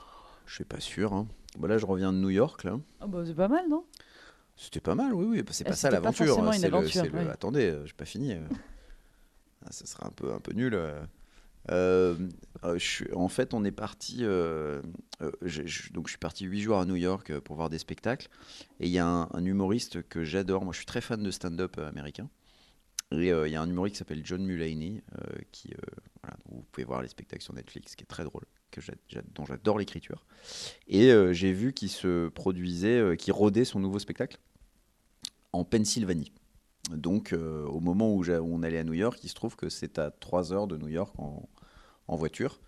Je 0.48 0.56
suis 0.56 0.64
pas 0.64 0.80
sûr. 0.80 1.14
Hein. 1.14 1.28
Bah 1.60 1.68
là, 1.68 1.78
je 1.78 1.86
reviens 1.86 2.12
de 2.12 2.18
New 2.18 2.32
York. 2.32 2.64
Là. 2.64 2.80
Oh, 3.02 3.08
bah, 3.08 3.22
c'est 3.24 3.36
pas 3.36 3.50
mal, 3.50 3.70
non? 3.70 3.86
C'était 4.56 4.80
pas 4.80 4.96
mal, 4.96 5.14
oui, 5.14 5.26
oui. 5.30 5.44
C'est 5.52 5.64
pas 5.64 5.74
ça 5.74 5.92
l'aventure. 5.92 6.44
C'est 6.56 6.70
le, 6.72 7.30
Attendez, 7.30 7.70
euh, 7.70 7.86
j'ai 7.86 7.94
pas 7.94 8.06
fini. 8.06 8.34
Euh. 8.34 8.40
ah, 9.64 9.72
ça 9.72 9.86
serait 9.86 10.08
un 10.08 10.12
peu, 10.12 10.34
un 10.34 10.40
peu 10.40 10.54
nul. 10.54 10.76
Euh. 11.72 12.16
Euh, 12.64 12.78
en 13.14 13.30
fait, 13.30 13.54
on 13.54 13.64
est 13.64 13.72
parti. 13.72 14.20
Euh, 14.22 14.82
je, 15.42 15.92
donc, 15.92 16.08
je 16.08 16.12
suis 16.12 16.20
parti 16.20 16.46
huit 16.46 16.62
jours 16.62 16.80
à 16.80 16.86
New 16.86 16.96
York 16.96 17.38
pour 17.40 17.56
voir 17.56 17.70
des 17.70 17.78
spectacles. 17.78 18.28
Et 18.80 18.88
il 18.88 18.92
y 18.92 19.00
a 19.00 19.06
un, 19.06 19.46
humoriste 19.46 20.08
que 20.08 20.24
j'adore. 20.24 20.64
Moi, 20.64 20.74
je 20.74 20.78
suis 20.78 20.86
très 20.86 21.02
fan 21.02 21.22
de 21.22 21.32
stand-up 21.32 21.78
américain. 21.78 22.30
Et 23.12 23.30
il 23.30 23.52
y 23.52 23.56
a 23.56 23.62
un 23.62 23.70
humoriste 23.70 23.96
qui 23.96 24.00
s'appelle 24.00 24.22
John 24.24 24.44
Mulaney, 24.46 25.02
qui, 25.52 25.74
vous 26.46 26.64
pouvez 26.72 26.86
voir 26.86 27.02
les 27.02 27.08
spectacles 27.08 27.42
sur 27.42 27.56
Netflix, 27.56 27.96
qui 27.96 28.04
est 28.04 28.08
très 28.08 28.24
drôle, 28.24 28.44
dont 29.34 29.46
j'adore 29.46 29.80
l'écriture. 29.80 30.26
Et 30.88 31.12
j'ai 31.32 31.52
vu 31.52 31.74
qu'il 31.74 31.90
se 31.90 32.28
produisait, 32.30 33.18
qu'il 33.18 33.34
rodait 33.34 33.66
son 33.66 33.80
nouveau 33.80 33.98
spectacle 33.98 34.38
en 35.54 35.64
Pennsylvanie. 35.64 36.32
Donc, 36.90 37.34
au 37.34 37.80
moment 37.80 38.14
où, 38.14 38.24
on 38.28 38.64
allait 38.64 38.80
à 38.80 38.84
New 38.84 38.94
York, 38.94 39.20
il 39.24 39.30
se 39.30 39.36
trouve 39.36 39.56
que 39.56 39.70
c'est 39.70 40.00
à 40.00 40.12
3 40.12 40.54
heures 40.54 40.68
de 40.68 40.78
New 40.78 40.88
York 40.88 41.14
en, 41.20 41.48
en 42.08 42.16
voiture. 42.16 42.60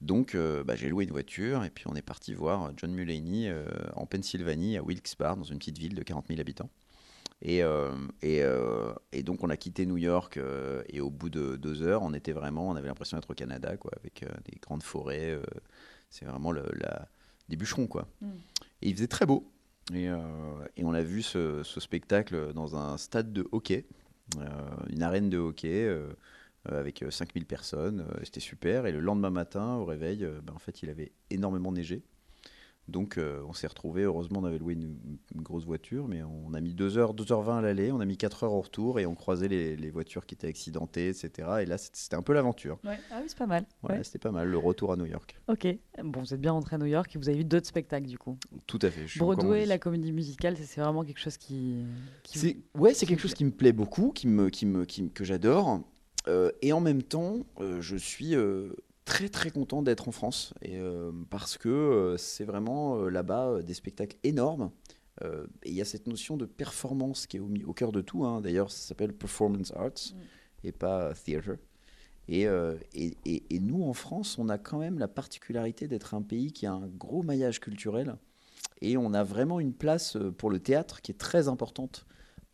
Donc 0.00 0.34
euh, 0.34 0.62
bah, 0.62 0.76
j'ai 0.76 0.88
loué 0.88 1.04
une 1.04 1.10
voiture 1.10 1.64
et 1.64 1.70
puis 1.70 1.84
on 1.88 1.94
est 1.94 2.02
parti 2.02 2.34
voir 2.34 2.72
John 2.76 2.92
Mulaney 2.92 3.48
euh, 3.48 3.66
en 3.94 4.06
Pennsylvanie, 4.06 4.76
à 4.76 4.82
Wilkes-Barre, 4.82 5.36
dans 5.36 5.44
une 5.44 5.58
petite 5.58 5.78
ville 5.78 5.94
de 5.94 6.02
40 6.02 6.28
000 6.28 6.40
habitants. 6.40 6.70
Et, 7.42 7.62
euh, 7.62 7.92
et, 8.22 8.42
et, 9.12 9.22
donc 9.22 9.44
on 9.44 9.50
a 9.50 9.58
quitté 9.58 9.84
New 9.84 9.98
York 9.98 10.40
et 10.88 11.00
au 11.00 11.10
bout 11.10 11.28
de 11.28 11.56
deux 11.56 11.82
heures, 11.82 12.02
on 12.02 12.14
était 12.14 12.32
vraiment, 12.32 12.66
on 12.68 12.76
avait 12.76 12.88
l'impression 12.88 13.18
d'être 13.18 13.30
au 13.30 13.34
Canada, 13.34 13.76
quoi, 13.76 13.92
avec 13.98 14.24
des 14.46 14.58
grandes 14.58 14.82
forêts. 14.82 15.38
c'est 16.08 16.24
vraiment 16.24 16.50
le, 16.50 16.64
la, 16.72 17.08
des 17.50 17.56
bûcherons, 17.56 17.88
quoi. 17.88 18.08
Mm. 18.22 18.28
Et 18.80 18.88
il 18.88 18.94
faisait 18.94 19.06
très 19.06 19.26
beau. 19.26 19.52
Et, 19.94 20.06
et 20.76 20.84
on 20.84 20.92
a 20.92 21.02
vu 21.02 21.22
ce, 21.22 21.62
spectacle 21.62 22.52
dans 22.52 22.76
un 22.76 22.96
stade 22.98 23.32
de 23.32 23.46
hockey, 23.52 23.86
une 24.90 25.02
arène 25.02 25.30
de 25.30 25.38
hockey 25.38 25.88
euh, 26.72 26.80
avec 26.80 27.04
5000 27.08 27.42
euh, 27.42 27.46
personnes. 27.46 28.00
Euh, 28.00 28.20
c'était 28.24 28.40
super. 28.40 28.86
Et 28.86 28.92
le 28.92 29.00
lendemain 29.00 29.30
matin, 29.30 29.74
au 29.74 29.84
réveil, 29.84 30.26
ben, 30.42 30.54
en 30.54 30.58
fait, 30.58 30.82
il 30.82 30.90
avait 30.90 31.12
énormément 31.30 31.72
neigé. 31.72 32.02
Donc 32.88 33.18
on 33.18 33.52
s'est 33.52 33.66
retrouvé, 33.66 34.02
heureusement 34.02 34.40
on 34.40 34.44
avait 34.44 34.58
loué 34.58 34.74
une, 34.74 34.96
grosse 35.36 35.64
voiture, 35.64 36.08
mais 36.08 36.22
on 36.22 36.54
a 36.54 36.60
mis 36.60 36.74
2h, 36.74 37.16
2h20 37.16 37.58
à 37.58 37.60
l'aller, 37.60 37.90
on 37.92 38.00
a 38.00 38.04
mis 38.04 38.16
4 38.16 38.44
heures 38.44 38.52
au 38.52 38.60
retour 38.60 39.00
et 39.00 39.06
on 39.06 39.14
croisait 39.14 39.48
les, 39.48 39.90
voitures 39.90 40.26
qui 40.26 40.34
étaient 40.34 40.48
accidentées, 40.48 41.08
etc. 41.08 41.48
Et 41.62 41.66
là 41.66 41.78
c'était 41.78 42.16
un 42.16 42.22
peu 42.22 42.32
l'aventure. 42.32 42.78
Ouais. 42.84 42.98
Ah 43.10 43.18
oui, 43.20 43.24
c'est 43.26 43.38
pas 43.38 43.46
mal. 43.46 43.64
Ouais, 43.82 44.02
C'était 44.04 44.18
pas 44.18 44.30
mal, 44.30 44.48
le 44.48 44.58
retour 44.58 44.92
à 44.92 44.96
New 44.96 45.06
York. 45.06 45.40
Ok, 45.48 45.66
bon 46.02 46.20
vous 46.20 46.34
êtes 46.34 46.40
bien 46.40 46.52
rentré 46.52 46.76
à 46.76 46.78
New 46.78 46.86
York 46.86 47.14
et 47.14 47.18
vous 47.18 47.28
avez 47.28 47.38
vu 47.38 47.44
d'autres 47.44 47.66
spectacles 47.66 48.06
du 48.06 48.18
coup. 48.18 48.38
Tout 48.66 48.78
à 48.82 48.90
fait. 48.90 49.06
Broadway, 49.18 49.66
la 49.66 49.78
comédie 49.78 50.12
musicale, 50.12 50.56
c'est 50.56 50.80
vraiment 50.80 51.04
quelque 51.04 51.20
chose 51.20 51.36
qui... 51.36 51.84
qui 52.22 52.62
ouais, 52.74 52.94
c'est 52.94 53.06
quelque 53.06 53.20
chose 53.20 53.34
qui 53.34 53.44
me 53.44 53.50
plaît 53.50 53.72
beaucoup, 53.72 54.12
qui 54.12 54.26
me, 54.26 54.48
qui 54.48 54.66
me, 54.66 54.84
qui, 54.84 55.10
que 55.10 55.24
j'adore. 55.24 55.80
Euh, 56.28 56.50
et 56.62 56.72
en 56.72 56.80
même 56.80 57.02
temps, 57.02 57.46
euh, 57.60 57.80
je 57.80 57.96
suis 57.96 58.34
euh, 58.34 58.70
très 59.06 59.30
très 59.30 59.50
content 59.50 59.80
d'être 59.80 60.08
en 60.08 60.12
France 60.12 60.52
et, 60.60 60.78
parce 61.30 61.56
que 61.56 62.16
c'est 62.18 62.44
vraiment 62.44 63.08
là-bas 63.08 63.62
des 63.62 63.72
spectacles 63.72 64.18
énormes. 64.24 64.70
et 65.22 65.70
il 65.70 65.72
y 65.72 65.80
a 65.80 65.86
cette 65.86 66.06
notion 66.06 66.36
de 66.36 66.44
performance 66.44 67.26
qui 67.26 67.38
est 67.38 67.40
au, 67.40 67.48
au 67.66 67.72
cœur 67.72 67.92
de 67.92 68.02
tout. 68.02 68.26
Hein. 68.26 68.42
D'ailleurs, 68.42 68.70
ça 68.70 68.88
s'appelle 68.88 69.14
performance 69.14 69.72
arts 69.74 70.12
mm. 70.12 70.66
et 70.66 70.72
pas 70.72 71.14
theater. 71.14 71.56
Et, 72.28 72.42
et, 72.42 73.16
et, 73.24 73.60
nous, 73.60 73.84
en 73.84 73.94
France, 73.94 74.36
on 74.38 74.48
a 74.48 74.58
quand 74.58 74.78
même 74.78 74.98
la 74.98 75.08
particularité 75.08 75.86
d'être 75.86 76.12
un 76.12 76.22
pays 76.22 76.52
qui 76.52 76.66
a 76.66 76.72
un 76.72 76.88
gros 76.88 77.22
maillage 77.22 77.60
culturel. 77.60 78.16
Et 78.82 78.96
on 78.96 79.14
a 79.14 79.22
vraiment 79.22 79.60
une 79.60 79.72
place 79.72 80.18
pour 80.36 80.50
le 80.50 80.58
théâtre 80.58 81.00
qui 81.00 81.12
est 81.12 81.18
très 81.18 81.48
importante 81.48 82.06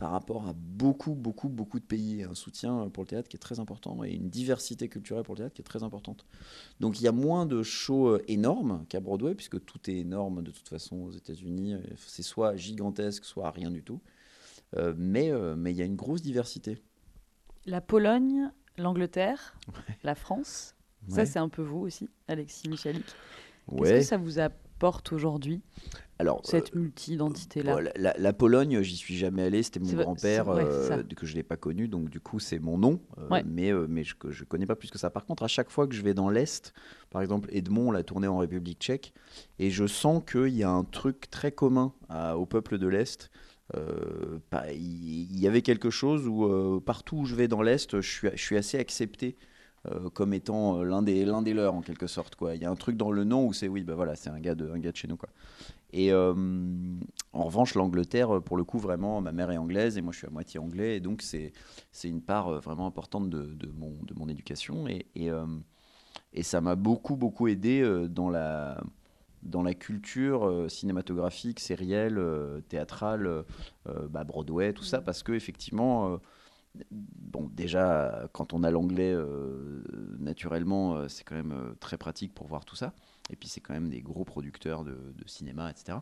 par 0.03 0.11
rapport 0.11 0.49
à 0.49 0.53
beaucoup, 0.53 1.15
beaucoup, 1.15 1.49
beaucoup 1.49 1.79
de 1.79 1.85
pays. 1.85 2.25
Un 2.25 2.35
soutien 2.35 2.89
pour 2.89 3.05
le 3.05 3.09
théâtre 3.09 3.29
qui 3.29 3.37
est 3.37 3.39
très 3.39 3.61
important 3.61 4.03
et 4.03 4.11
une 4.11 4.31
diversité 4.31 4.89
culturelle 4.89 5.23
pour 5.23 5.37
le 5.37 5.43
théâtre 5.43 5.55
qui 5.55 5.63
est 5.63 5.65
très 5.65 5.85
importante. 5.85 6.27
Donc 6.81 7.01
il 7.01 7.05
y 7.05 7.07
a 7.07 7.13
moins 7.13 7.47
de 7.47 7.63
shows 7.63 8.19
énormes 8.27 8.85
qu'à 8.89 8.99
Broadway, 8.99 9.37
puisque 9.37 9.65
tout 9.65 9.79
est 9.89 9.99
énorme 9.99 10.43
de 10.43 10.51
toute 10.51 10.69
façon 10.69 10.97
aux 10.97 11.13
États-Unis. 11.13 11.77
C'est 12.05 12.25
soit 12.25 12.57
gigantesque, 12.57 13.25
soit 13.25 13.49
rien 13.53 13.71
du 13.71 13.85
tout. 13.85 14.01
mais 14.97 15.31
mais 15.57 15.71
il 15.71 15.77
y 15.77 15.83
a 15.83 15.85
une 15.85 15.95
grosse 15.95 16.21
diversité. 16.21 16.83
La 17.65 17.81
Pologne, 17.81 18.51
l'Angleterre, 18.79 19.55
la 20.03 20.17
France, 20.17 20.75
ça 21.07 21.27
c'est 21.27 21.39
un 21.39 21.49
peu 21.49 21.63
vous 21.63 21.79
aussi, 21.79 22.09
Alexis 22.27 22.69
Michalik. 22.69 23.07
Qu'est-ce 23.71 23.93
que 23.93 24.03
ça 24.03 24.17
vous 24.17 24.41
apporte 24.41 25.13
aujourd'hui? 25.13 25.63
Alors, 26.23 26.41
cette 26.45 26.75
euh, 26.77 26.79
multi-identité-là 26.79 27.81
la, 27.97 28.33
Pologne, 28.33 28.81
j'y 28.83 28.97
suis 28.97 29.17
jamais 29.17 29.43
allé. 29.43 29.63
C'était 29.65 29.81
mon 29.81 29.93
grand-père 29.93 30.49
euh, 30.49 31.03
que 31.17 31.27
je 31.27 31.35
l'ai 31.35 31.43
pas 31.43 31.57
connu, 31.57 31.89
donc 31.89 32.11
du 32.11 32.21
coup 32.21 32.39
c'est 32.39 32.61
mon 32.61 32.79
nom, 32.79 33.01
euh, 33.19 33.43
mais 33.45 33.73
mais 33.89 34.05
je, 34.05 34.15
je 34.31 34.45
connais 34.45 34.67
pas 34.67 34.77
plus 34.77 34.91
que 34.91 34.99
ça. 34.99 35.11
Par 35.11 35.27
contre, 35.27 35.43
à 35.43 35.49
chaque 35.49 35.71
fois 35.71 35.89
que 35.89 35.95
je 35.97 36.03
vais 36.03 36.15
dans 36.15 36.31
l'est, 36.31 36.73
par 37.11 37.23
exemple 37.23 37.49
Edmond, 37.53 37.91
l'a 37.91 38.05
tourné 38.05 38.29
en 38.29 38.39
République 38.39 38.79
Tchèque, 38.79 39.13
et 39.59 39.71
je 39.71 39.85
sens 39.87 40.23
qu'il 40.25 40.55
y 40.55 40.63
a 40.63 40.71
un 40.71 40.85
truc 40.85 41.29
très 41.29 41.51
commun 41.51 41.93
au 42.37 42.47
peuple 42.47 42.79
de 42.79 42.87
l'est. 42.87 43.31
Il 43.75 45.41
y, 45.41 45.49
avait 45.49 45.63
quelque 45.63 45.91
chose 45.91 46.29
où 46.29 46.81
partout 46.83 47.17
où 47.17 47.25
je 47.25 47.35
vais 47.35 47.49
dans 47.49 47.63
l'est, 47.63 48.01
je 48.01 48.09
suis, 48.09 48.29
je 48.33 48.43
suis 48.43 48.57
assez 48.57 48.79
accepté 48.79 49.37
comme 50.15 50.33
étant 50.35 50.85
l'un 50.85 51.03
des, 51.03 51.25
l'un 51.25 51.43
des 51.43 51.55
leurs 51.55 51.75
en 51.75 51.81
quelque 51.81 52.07
sorte. 52.07 52.37
Quoi. 52.37 52.55
Il 52.55 52.63
y 52.63 52.65
a 52.65 52.71
un 52.71 52.77
truc 52.77 52.97
dans 52.97 53.11
le 53.11 53.25
nom 53.25 53.47
où 53.47 53.53
c'est 53.53 53.67
oui, 53.67 53.83
bah 53.83 53.95
voilà, 53.97 54.15
c'est 54.15 54.31
un 54.31 54.39
gars 54.39 54.55
de, 54.55 54.71
un 54.71 54.79
gars 54.79 54.93
de 54.93 54.97
chez 54.97 55.09
nous. 55.09 55.17
Quoi. 55.17 55.31
Et 55.93 56.13
euh, 56.13 56.35
en 57.33 57.45
revanche, 57.45 57.75
l'Angleterre, 57.75 58.43
pour 58.43 58.57
le 58.57 58.65
coup, 58.65 58.79
vraiment, 58.79 59.21
ma 59.21 59.33
mère 59.33 59.51
est 59.51 59.59
anglaise 59.59 59.99
et 59.99 60.03
moi 60.03 60.13
je 60.13 60.19
suis 60.19 60.27
à 60.27 60.31
moitié 60.31 60.59
anglais, 60.59 60.97
et 60.97 61.01
donc 61.01 61.23
c'est 61.23 61.53
une 62.05 62.23
part 62.23 62.49
euh, 62.49 62.59
vraiment 62.61 62.87
importante 62.87 63.29
de, 63.29 63.43
de, 63.43 63.69
mon, 63.69 63.91
de 64.03 64.15
mon, 64.15 64.29
éducation. 64.29 64.89
Et, 64.89 65.07
et, 65.15 65.31
euh, 65.31 65.47
et 66.33 66.43
ça 66.43 66.61
m'a 66.61 66.77
beaucoup, 66.77 67.17
beaucoup 67.17 67.47
aidé 67.47 68.07
dans 68.09 68.31
la, 68.31 68.83
dans 69.43 69.63
la 69.63 69.75
culture 69.75 70.67
cinématographique, 70.71 71.61
sérielle, 71.61 72.19
théâtrale, 72.69 73.45
bah, 74.11 74.25
Broadway, 74.25 74.73
tout 74.73 74.85
ça, 74.85 75.03
parce 75.03 75.23
que 75.23 75.33
effectivement, 75.33 76.19
bon, 76.91 77.51
déjà, 77.53 78.29
quand 78.33 78.55
on 78.55 78.63
a 78.63 78.71
l'anglais, 78.71 79.15
naturellement, 80.19 81.07
c'est 81.09 81.25
quand 81.25 81.35
même 81.35 81.75
très 81.81 81.99
pratique 81.99 82.35
pour 82.35 82.47
voir 82.47 82.65
tout 82.65 82.77
ça. 82.77 82.95
Et 83.31 83.37
puis 83.37 83.49
c'est 83.49 83.61
quand 83.61 83.75
même 83.75 83.89
des 83.89 84.01
gros 84.01 84.25
producteurs 84.25 84.85
de, 84.85 84.97
cinéma, 85.27 85.71
etc. 85.71 85.99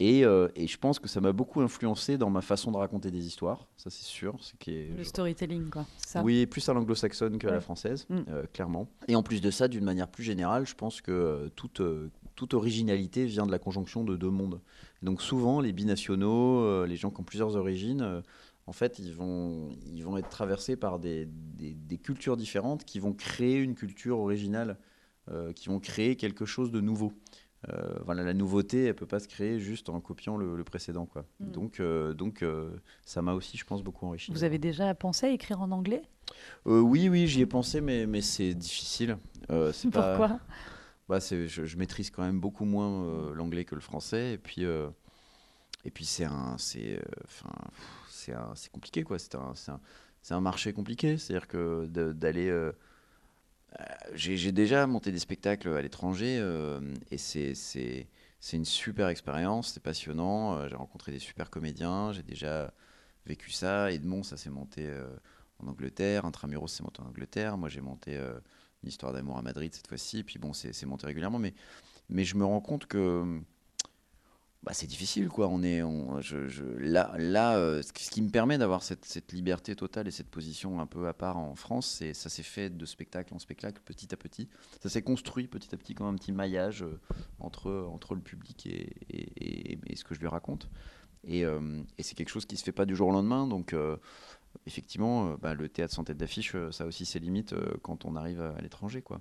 Et, 0.00 0.24
euh, 0.24 0.48
et, 0.54 0.68
je 0.68 0.78
pense 0.78 1.00
que 1.00 1.08
ça 1.08 1.20
m'a 1.20 1.32
beaucoup 1.32 1.60
influencé 1.60 2.18
dans 2.18 2.30
ma 2.30 2.40
façon 2.40 2.70
de 2.70 2.76
raconter 2.76 3.10
des 3.10 3.26
histoires, 3.26 3.66
ça 3.76 3.90
c'est 3.90 4.04
sûr. 4.04 4.36
Qui 4.60 4.86
le 4.86 5.02
storytelling, 5.02 5.70
quoi. 5.70 5.86
Ça? 5.96 6.22
Oui, 6.22 6.46
plus 6.46 6.68
à 6.68 6.72
l'anglo-saxonne 6.72 7.38
qu'à 7.38 7.50
la 7.50 7.60
française, 7.60 8.06
mm. 8.08 8.18
euh, 8.28 8.44
clairement. 8.52 8.88
Et 9.08 9.16
en 9.16 9.24
plus 9.24 9.40
de 9.40 9.50
ça, 9.50 9.66
d'une 9.66 9.84
manière 9.84 10.08
plus 10.08 10.22
générale, 10.22 10.66
je 10.66 10.74
pense 10.74 11.00
que 11.00 11.10
euh, 11.10 11.48
toute, 11.56 11.82
toute 12.36 12.54
originalité 12.54 13.24
vient 13.24 13.44
de 13.44 13.50
la 13.50 13.58
conjonction 13.58 14.04
de 14.04 14.16
deux 14.16 14.30
mondes. 14.30 14.60
donc 15.02 15.20
souvent, 15.20 15.60
les 15.60 15.72
binationaux, 15.72 16.84
les 16.84 16.96
gens 16.96 17.10
qui 17.10 17.20
ont 17.20 17.24
plusieurs 17.24 17.56
origines, 17.56 18.22
en 18.68 18.72
fait, 18.72 18.98
ils 18.98 19.14
vont, 19.14 19.70
ils 19.86 20.04
vont 20.04 20.18
être 20.18 20.28
traversés 20.28 20.76
par 20.76 20.98
des, 20.98 21.26
des, 21.26 21.72
des, 21.72 21.96
cultures 21.96 22.36
différentes 22.36 22.84
qui 22.84 23.00
vont 23.00 23.14
créer 23.14 23.56
une 23.56 23.74
culture 23.74 24.18
originale 24.18 24.76
qui 25.54 25.68
vont 25.68 25.80
créer 25.80 26.16
quelque 26.16 26.46
chose 26.46 26.70
de 26.70 26.80
nouveau. 26.80 27.12
Euh, 27.68 27.98
voilà, 28.04 28.22
la 28.22 28.34
nouveauté, 28.34 28.84
elle 28.84 28.94
peut 28.94 29.06
pas 29.06 29.18
se 29.18 29.26
créer 29.26 29.58
juste 29.58 29.88
en 29.88 30.00
copiant 30.00 30.36
le, 30.36 30.62
précédent, 30.62 31.06
quoi. 31.06 31.24
Mm. 31.40 31.50
Donc, 31.50 31.80
euh, 31.80 32.14
donc 32.14 32.44
ça 33.04 33.22
m'a 33.22 33.32
aussi, 33.32 33.56
je 33.56 33.64
pense, 33.64 33.82
beaucoup 33.82 34.06
enrichi. 34.06 34.30
Vous 34.32 34.44
avez 34.44 34.58
déjà 34.58 34.94
pensé 34.94 35.26
à 35.26 35.30
écrire 35.30 35.60
en 35.60 35.70
anglais? 35.70 36.02
Oui, 36.64 37.08
oui, 37.08 37.26
j'y 37.26 37.40
ai 37.40 37.46
pensé, 37.46 37.80
mais, 37.80 38.06
mais 38.06 38.20
c'est 38.20 38.54
difficile. 38.54 39.18
Pourquoi 39.48 40.28
pas... 40.28 40.40
bah, 41.08 41.18
je, 41.18 41.46
je, 41.46 41.76
maîtrise 41.76 42.10
quand 42.10 42.22
même 42.22 42.38
beaucoup 42.38 42.64
moins 42.64 43.32
l'anglais 43.32 43.64
que 43.64 43.74
le 43.74 43.80
français, 43.80 44.34
et 44.34 44.38
puis, 44.38 44.62
et 44.62 45.90
puis 45.90 46.04
c'est 46.04 46.24
un, 46.24 46.56
c'est, 46.58 47.00
c'est 48.54 48.70
compliqué, 48.70 49.02
quoi. 49.02 49.18
C'est 49.18 49.34
un, 49.34 49.52
un, 49.68 49.80
un, 50.36 50.40
marché 50.40 50.72
compliqué, 50.72 51.18
c'est-à-dire 51.18 51.48
que 51.48 51.86
d'aller 51.86 52.48
euh, 52.50 52.72
j'ai 54.14 54.52
déjà 54.52 54.86
monté 54.86 55.12
des 55.12 55.18
spectacles 55.18 55.68
à 55.68 55.82
l'étranger 55.82 56.38
euh, 56.40 56.80
et 57.10 57.18
c'est 57.18 57.56
une 58.52 58.64
super 58.64 59.08
expérience, 59.08 59.72
c'est 59.72 59.82
passionnant. 59.82 60.56
Euh, 60.56 60.68
j'ai 60.68 60.76
rencontré 60.76 61.12
des 61.12 61.18
super 61.18 61.50
comédiens, 61.50 62.12
j'ai 62.12 62.22
déjà 62.22 62.72
vécu 63.26 63.50
ça. 63.50 63.92
Edmond, 63.92 64.22
ça 64.22 64.36
s'est 64.36 64.50
monté 64.50 64.90
en 65.58 65.68
Angleterre, 65.68 66.24
Intramuros 66.24 66.68
s'est 66.68 66.82
monté 66.82 67.02
en 67.02 67.06
Angleterre. 67.06 67.58
Moi, 67.58 67.68
j'ai 67.68 67.82
monté 67.82 68.16
une 68.16 68.88
histoire 68.88 69.12
d'amour 69.12 69.36
à 69.36 69.42
Madrid 69.42 69.74
cette 69.74 69.88
fois-ci. 69.88 70.24
Puis 70.24 70.38
bon, 70.38 70.52
c'est 70.52 70.86
monté 70.86 71.06
régulièrement, 71.06 71.38
mais, 71.38 71.54
mais 72.08 72.24
je 72.24 72.36
me 72.36 72.44
rends 72.44 72.60
compte 72.60 72.86
que 72.86 73.40
bah, 74.64 74.72
c'est 74.74 74.88
difficile 74.88 75.28
quoi. 75.28 75.48
On 75.48 75.62
est, 75.62 75.82
là, 76.78 77.56
euh, 77.56 77.80
ce 77.82 78.10
qui 78.10 78.22
me 78.22 78.28
permet 78.28 78.58
d'avoir 78.58 78.82
cette, 78.82 79.32
liberté 79.32 79.76
totale 79.76 80.08
et 80.08 80.10
cette 80.10 80.28
position 80.28 80.80
un 80.80 80.86
peu 80.86 81.06
à 81.06 81.12
part 81.12 81.36
en 81.36 81.54
France, 81.54 81.86
c'est 81.86 82.12
ça 82.12 82.28
s'est 82.28 82.42
fait 82.42 82.68
de 82.70 82.84
spectacle 82.84 83.32
en 83.34 83.38
spectacle, 83.38 83.80
petit 83.84 84.12
à 84.12 84.16
petit. 84.16 84.48
Ça 84.82 84.88
s'est 84.88 85.02
construit 85.02 85.46
petit 85.46 85.72
à 85.74 85.78
petit 85.78 85.94
comme 85.94 86.08
un 86.08 86.14
petit 86.14 86.32
maillage 86.32 86.82
euh, 86.82 86.98
entre 87.38 88.14
le 88.14 88.20
public 88.20 88.66
et, 88.66 88.90
et, 89.10 89.78
et, 89.86 89.96
ce 89.96 90.02
que 90.02 90.14
je 90.14 90.20
lui 90.20 90.28
raconte. 90.28 90.68
Et, 91.24 91.44
euh, 91.44 91.82
c'est 92.00 92.16
quelque 92.16 92.30
chose 92.30 92.44
qui 92.44 92.56
se 92.56 92.64
fait 92.64 92.72
pas 92.72 92.86
du 92.86 92.96
jour 92.96 93.08
au 93.08 93.12
lendemain. 93.12 93.46
Donc 93.46 93.76
effectivement, 94.66 95.34
bah, 95.40 95.54
le 95.54 95.68
théâtre 95.68 95.94
sans 95.94 96.02
tête 96.02 96.16
d'affiche, 96.16 96.56
ça 96.72 96.82
a 96.82 96.86
aussi 96.86 97.06
ses 97.06 97.20
limites 97.20 97.54
quand 97.82 98.04
on 98.04 98.16
arrive 98.16 98.40
à, 98.40 98.60
l'étranger 98.60 99.02
quoi. 99.02 99.20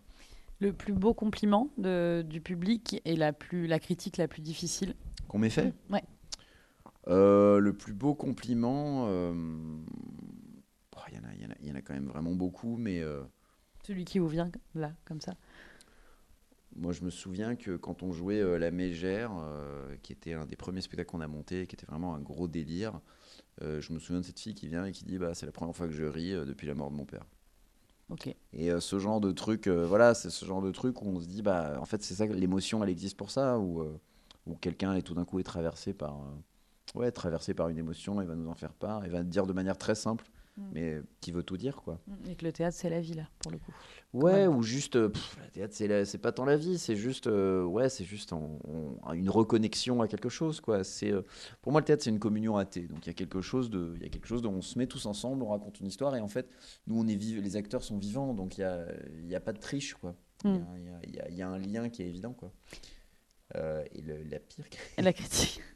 Le 0.59 0.73
plus 0.73 0.93
beau 0.93 1.13
compliment 1.13 1.69
du 1.77 2.41
public 2.41 3.01
et 3.05 3.15
la 3.15 3.79
critique 3.79 4.17
la 4.17 4.27
plus 4.27 4.41
difficile 4.41 4.95
qu'on 5.27 5.39
m'ait 5.39 5.49
fait 5.49 5.73
Ouais. 5.89 6.03
Euh, 7.07 7.59
le 7.59 7.73
plus 7.73 7.93
beau 7.93 8.13
compliment, 8.13 9.05
euh, 9.07 9.33
oh, 10.95 10.99
il 11.09 11.13
y, 11.13 11.67
y, 11.67 11.71
en 11.71 11.75
a 11.75 11.81
quand 11.81 11.93
même 11.93 12.07
vraiment 12.07 12.33
beaucoup, 12.33 12.75
mais... 12.75 13.01
Euh, 13.01 13.23
Celui 13.85 14.03
qui 14.03 14.19
vous 14.19 14.27
vient 14.27 14.51
là, 14.75 14.91
comme 15.05 15.21
ça 15.21 15.35
moi, 16.75 16.93
je 16.93 17.03
me 17.03 17.09
souviens 17.09 17.55
que 17.55 17.75
quand 17.75 18.03
on 18.03 18.11
jouait 18.11 18.59
La 18.59 18.69
Mégère, 18.69 19.31
qui 20.03 20.13
était 20.13 20.33
un 20.33 20.45
des 20.45 20.55
premiers 20.55 20.81
spectacles 20.81 21.09
qu'on 21.09 21.21
a 21.21 21.27
monté, 21.27 21.65
qui 21.65 21.73
était 21.73 21.87
vraiment 21.87 22.13
un 22.13 22.19
gros 22.19 22.47
délire, 22.47 23.01
je 23.61 23.91
me 23.91 23.97
souviens 23.97 24.19
de 24.19 24.25
cette 24.25 24.39
fille 24.39 24.53
qui 24.53 24.67
vient 24.67 24.85
et 24.85 24.91
qui 24.91 25.03
dit 25.03 25.17
bah, 25.17 25.33
C'est 25.33 25.47
la 25.47 25.51
première 25.51 25.75
fois 25.75 25.87
que 25.87 25.93
je 25.93 26.03
ris 26.03 26.33
depuis 26.33 26.67
la 26.67 26.75
mort 26.75 26.91
de 26.91 26.95
mon 26.95 27.05
père. 27.05 27.25
Ok. 28.11 28.31
Et 28.53 28.69
ce 28.79 28.99
genre 28.99 29.19
de 29.19 29.31
truc, 29.31 29.67
voilà, 29.67 30.13
c'est 30.13 30.29
ce 30.29 30.45
genre 30.45 30.61
de 30.61 30.69
truc 30.69 31.01
où 31.01 31.07
on 31.07 31.19
se 31.19 31.25
dit 31.25 31.41
bah, 31.41 31.79
En 31.81 31.85
fait, 31.85 32.03
c'est 32.03 32.13
ça, 32.13 32.27
l'émotion, 32.27 32.83
elle 32.83 32.91
existe 32.91 33.17
pour 33.17 33.31
ça, 33.31 33.57
ou 33.57 33.83
où 34.47 34.55
quelqu'un 34.55 34.95
est 34.95 35.01
tout 35.01 35.13
d'un 35.13 35.25
coup 35.25 35.39
est 35.39 35.43
traversé 35.43 35.93
par, 35.93 36.15
euh, 36.15 36.99
ouais, 36.99 37.11
traversé 37.11 37.53
par 37.53 37.69
une 37.69 37.77
émotion, 37.77 38.21
il 38.21 38.27
va 38.27 38.35
nous 38.35 38.49
en 38.49 38.55
faire 38.55 38.73
part, 38.73 39.05
il 39.05 39.11
va 39.11 39.23
dire 39.23 39.45
de 39.45 39.53
manière 39.53 39.77
très 39.77 39.95
simple, 39.95 40.25
mm. 40.57 40.63
mais 40.71 41.01
qui 41.21 41.31
veut 41.31 41.43
tout 41.43 41.57
dire, 41.57 41.77
quoi. 41.77 41.99
Mm. 42.07 42.29
Et 42.29 42.35
que 42.35 42.45
le 42.45 42.51
théâtre, 42.51 42.77
c'est 42.77 42.89
la 42.89 43.01
vie, 43.01 43.13
là, 43.13 43.27
pour 43.39 43.51
le 43.51 43.57
coup. 43.57 43.73
Ouais, 44.13 44.47
ou 44.47 44.63
juste, 44.63 44.95
euh, 44.95 45.11
le 45.43 45.51
théâtre, 45.51 46.05
c'est 46.05 46.17
pas 46.17 46.31
tant 46.31 46.45
la 46.45 46.55
vie, 46.55 46.77
c'est 46.77 46.95
juste, 46.95 47.27
euh, 47.27 47.63
ouais, 47.63 47.89
c'est 47.89 48.05
juste 48.05 48.31
une 48.31 49.29
reconnexion 49.29 50.01
à 50.01 50.07
quelque 50.07 50.29
chose, 50.29 50.61
quoi. 50.61 50.83
C'est, 50.83 51.13
pour 51.61 51.71
moi, 51.71 51.81
le 51.81 51.85
théâtre, 51.85 52.03
c'est 52.03 52.09
une 52.09 52.19
communion 52.19 52.53
raté. 52.53 52.87
Donc 52.87 53.05
il 53.05 53.09
y 53.09 53.11
a 53.11 53.15
quelque 53.15 53.41
chose 53.41 53.69
de, 53.69 53.93
il 53.97 54.03
y 54.03 54.05
a 54.05 54.09
quelque 54.09 54.27
chose 54.27 54.41
dont 54.41 54.53
on 54.53 54.61
se 54.61 54.79
met 54.79 54.87
tous 54.87 55.05
ensemble, 55.05 55.43
on 55.43 55.49
raconte 55.49 55.79
une 55.81 55.87
histoire, 55.87 56.15
et 56.15 56.21
en 56.21 56.29
fait, 56.29 56.49
nous, 56.87 56.99
on 56.99 57.07
est 57.07 57.17
les 57.17 57.55
acteurs 57.57 57.83
sont 57.83 57.97
vivants, 57.97 58.33
donc 58.33 58.57
il 58.57 58.61
y 58.61 58.63
a, 58.63 58.85
y 59.25 59.35
a 59.35 59.41
pas 59.41 59.53
de 59.53 59.59
triche, 59.59 59.93
quoi. 59.95 60.15
Il 60.45 60.51
y, 60.51 60.53
mm. 60.53 61.35
y, 61.35 61.41
a 61.41 61.49
un 61.49 61.57
lien 61.57 61.89
qui 61.89 62.03
est 62.03 62.07
évident, 62.07 62.33
quoi. 62.33 62.51
Euh, 63.57 63.83
et 63.93 64.01
la 64.29 64.39
pire. 64.39 64.65
La 64.97 65.13
critique. 65.13 65.61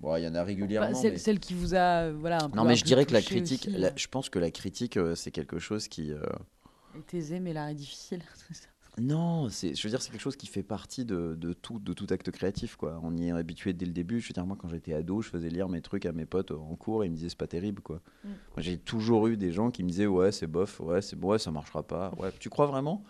Bon, 0.00 0.14
il 0.14 0.22
y 0.22 0.28
en 0.28 0.34
a 0.36 0.44
régulièrement. 0.44 1.02
Bah, 1.02 1.16
celle, 1.16 1.40
qui 1.40 1.54
vous 1.54 1.74
a 1.74 2.04
euh, 2.04 2.16
voilà 2.16 2.44
un 2.44 2.48
Non, 2.50 2.64
mais 2.64 2.76
je 2.76 2.84
dirais 2.84 3.04
que 3.04 3.12
la 3.12 3.20
critique, 3.20 3.68
je 3.68 4.06
pense 4.06 4.28
que 4.30 4.38
la 4.38 4.52
critique, 4.52 4.96
euh, 4.96 5.16
c'est 5.16 5.32
quelque 5.32 5.58
chose 5.58 5.88
qui. 5.88 6.12
Est 6.12 7.14
aisé, 7.14 7.40
mais 7.40 7.52
l'art 7.52 7.66
est 7.66 7.74
difficile. 7.74 8.22
non, 9.00 9.48
c'est, 9.48 9.74
je 9.74 9.82
veux 9.82 9.90
dire, 9.90 10.00
c'est 10.00 10.12
quelque 10.12 10.20
chose 10.20 10.36
qui 10.36 10.46
fait 10.46 10.62
partie 10.62 11.04
de, 11.04 11.34
de, 11.34 11.52
tout, 11.52 11.80
de 11.80 11.92
tout 11.94 12.06
acte 12.10 12.30
créatif, 12.30 12.76
quoi. 12.76 13.00
On 13.02 13.16
y 13.16 13.26
est 13.26 13.32
habitué 13.32 13.72
dès 13.72 13.86
le 13.86 13.92
début. 13.92 14.20
Je 14.20 14.28
veux 14.28 14.34
dire, 14.34 14.46
moi, 14.46 14.56
quand 14.56 14.68
j'étais 14.68 14.94
ado, 14.94 15.20
je 15.20 15.30
faisais 15.30 15.48
lire 15.48 15.68
mes 15.68 15.80
trucs 15.80 16.06
à 16.06 16.12
mes 16.12 16.26
potes 16.26 16.52
en 16.52 16.76
cours 16.76 17.02
et 17.02 17.08
ils 17.08 17.10
me 17.10 17.16
disaient 17.16 17.30
c'est 17.30 17.36
pas 17.36 17.48
terrible, 17.48 17.82
quoi. 17.82 18.00
Mm. 18.22 18.28
Moi, 18.28 18.36
j'ai 18.58 18.78
toujours 18.78 19.26
eu 19.26 19.36
des 19.36 19.50
gens 19.50 19.72
qui 19.72 19.82
me 19.82 19.88
disaient 19.88 20.06
ouais, 20.06 20.30
c'est 20.30 20.46
bof, 20.46 20.78
ouais, 20.78 21.02
c'est 21.02 21.16
ouais, 21.16 21.40
ça 21.40 21.50
marchera 21.50 21.82
pas. 21.82 22.14
Ouais, 22.18 22.30
tu 22.38 22.50
crois 22.50 22.66
vraiment? 22.66 23.02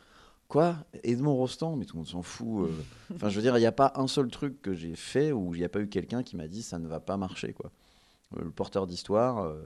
Quoi? 0.49 0.77
Edmond 1.05 1.37
Rostand? 1.37 1.77
Mais 1.77 1.85
tout 1.85 1.97
le 1.97 1.99
monde 1.99 2.09
s'en 2.09 2.23
fout. 2.23 2.69
Euh. 2.69 2.73
Enfin, 3.15 3.29
je 3.29 3.37
veux 3.37 3.43
dire, 3.43 3.57
il 3.57 3.61
n'y 3.61 3.67
a 3.67 3.73
pas 3.73 3.93
un 3.97 4.07
seul 4.07 4.29
truc 4.29 4.61
que 4.63 4.75
j'ai 4.75 4.95
fait 4.95 5.33
où 5.33 5.55
il 5.55 5.59
n'y 5.59 5.65
a 5.65 5.69
pas 5.69 5.81
eu 5.81 5.89
quelqu'un 5.89 6.23
qui 6.23 6.37
m'a 6.37 6.49
dit 6.49 6.63
ça 6.63 6.79
ne 6.79 6.87
va 6.89 7.01
pas 7.01 7.17
marcher. 7.17 7.53
quoi. 7.53 7.71
Euh, 8.37 8.45
le 8.45 8.51
porteur 8.51 8.87
d'histoire, 8.87 9.39
euh, 9.39 9.63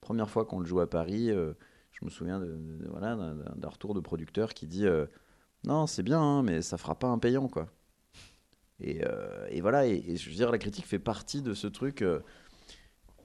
première 0.00 0.30
fois 0.30 0.44
qu'on 0.44 0.60
le 0.60 0.66
joue 0.66 0.80
à 0.80 0.88
Paris, 0.88 1.28
je 1.28 2.04
me 2.04 2.10
souviens 2.10 2.38
de, 2.38 2.58
voilà, 2.90 3.16
d'un 3.16 3.68
retour 3.68 3.94
de 3.94 4.00
producteur 4.00 4.54
qui 4.54 4.66
dit 4.66 4.86
non, 5.64 5.86
c'est 5.86 6.02
bien, 6.02 6.20
hein, 6.20 6.42
mais 6.42 6.62
ça 6.62 6.76
fera 6.76 6.94
pas 6.94 7.08
un 7.08 7.18
payant. 7.18 7.48
quoi. 7.48 7.68
Et, 8.80 9.00
et 9.50 9.60
voilà, 9.62 9.86
et, 9.86 10.16
je 10.16 10.28
veux 10.28 10.36
dire, 10.36 10.52
la 10.52 10.58
critique 10.58 10.86
fait 10.86 10.98
partie 10.98 11.42
de 11.42 11.54
ce 11.54 11.66
truc 11.66 12.04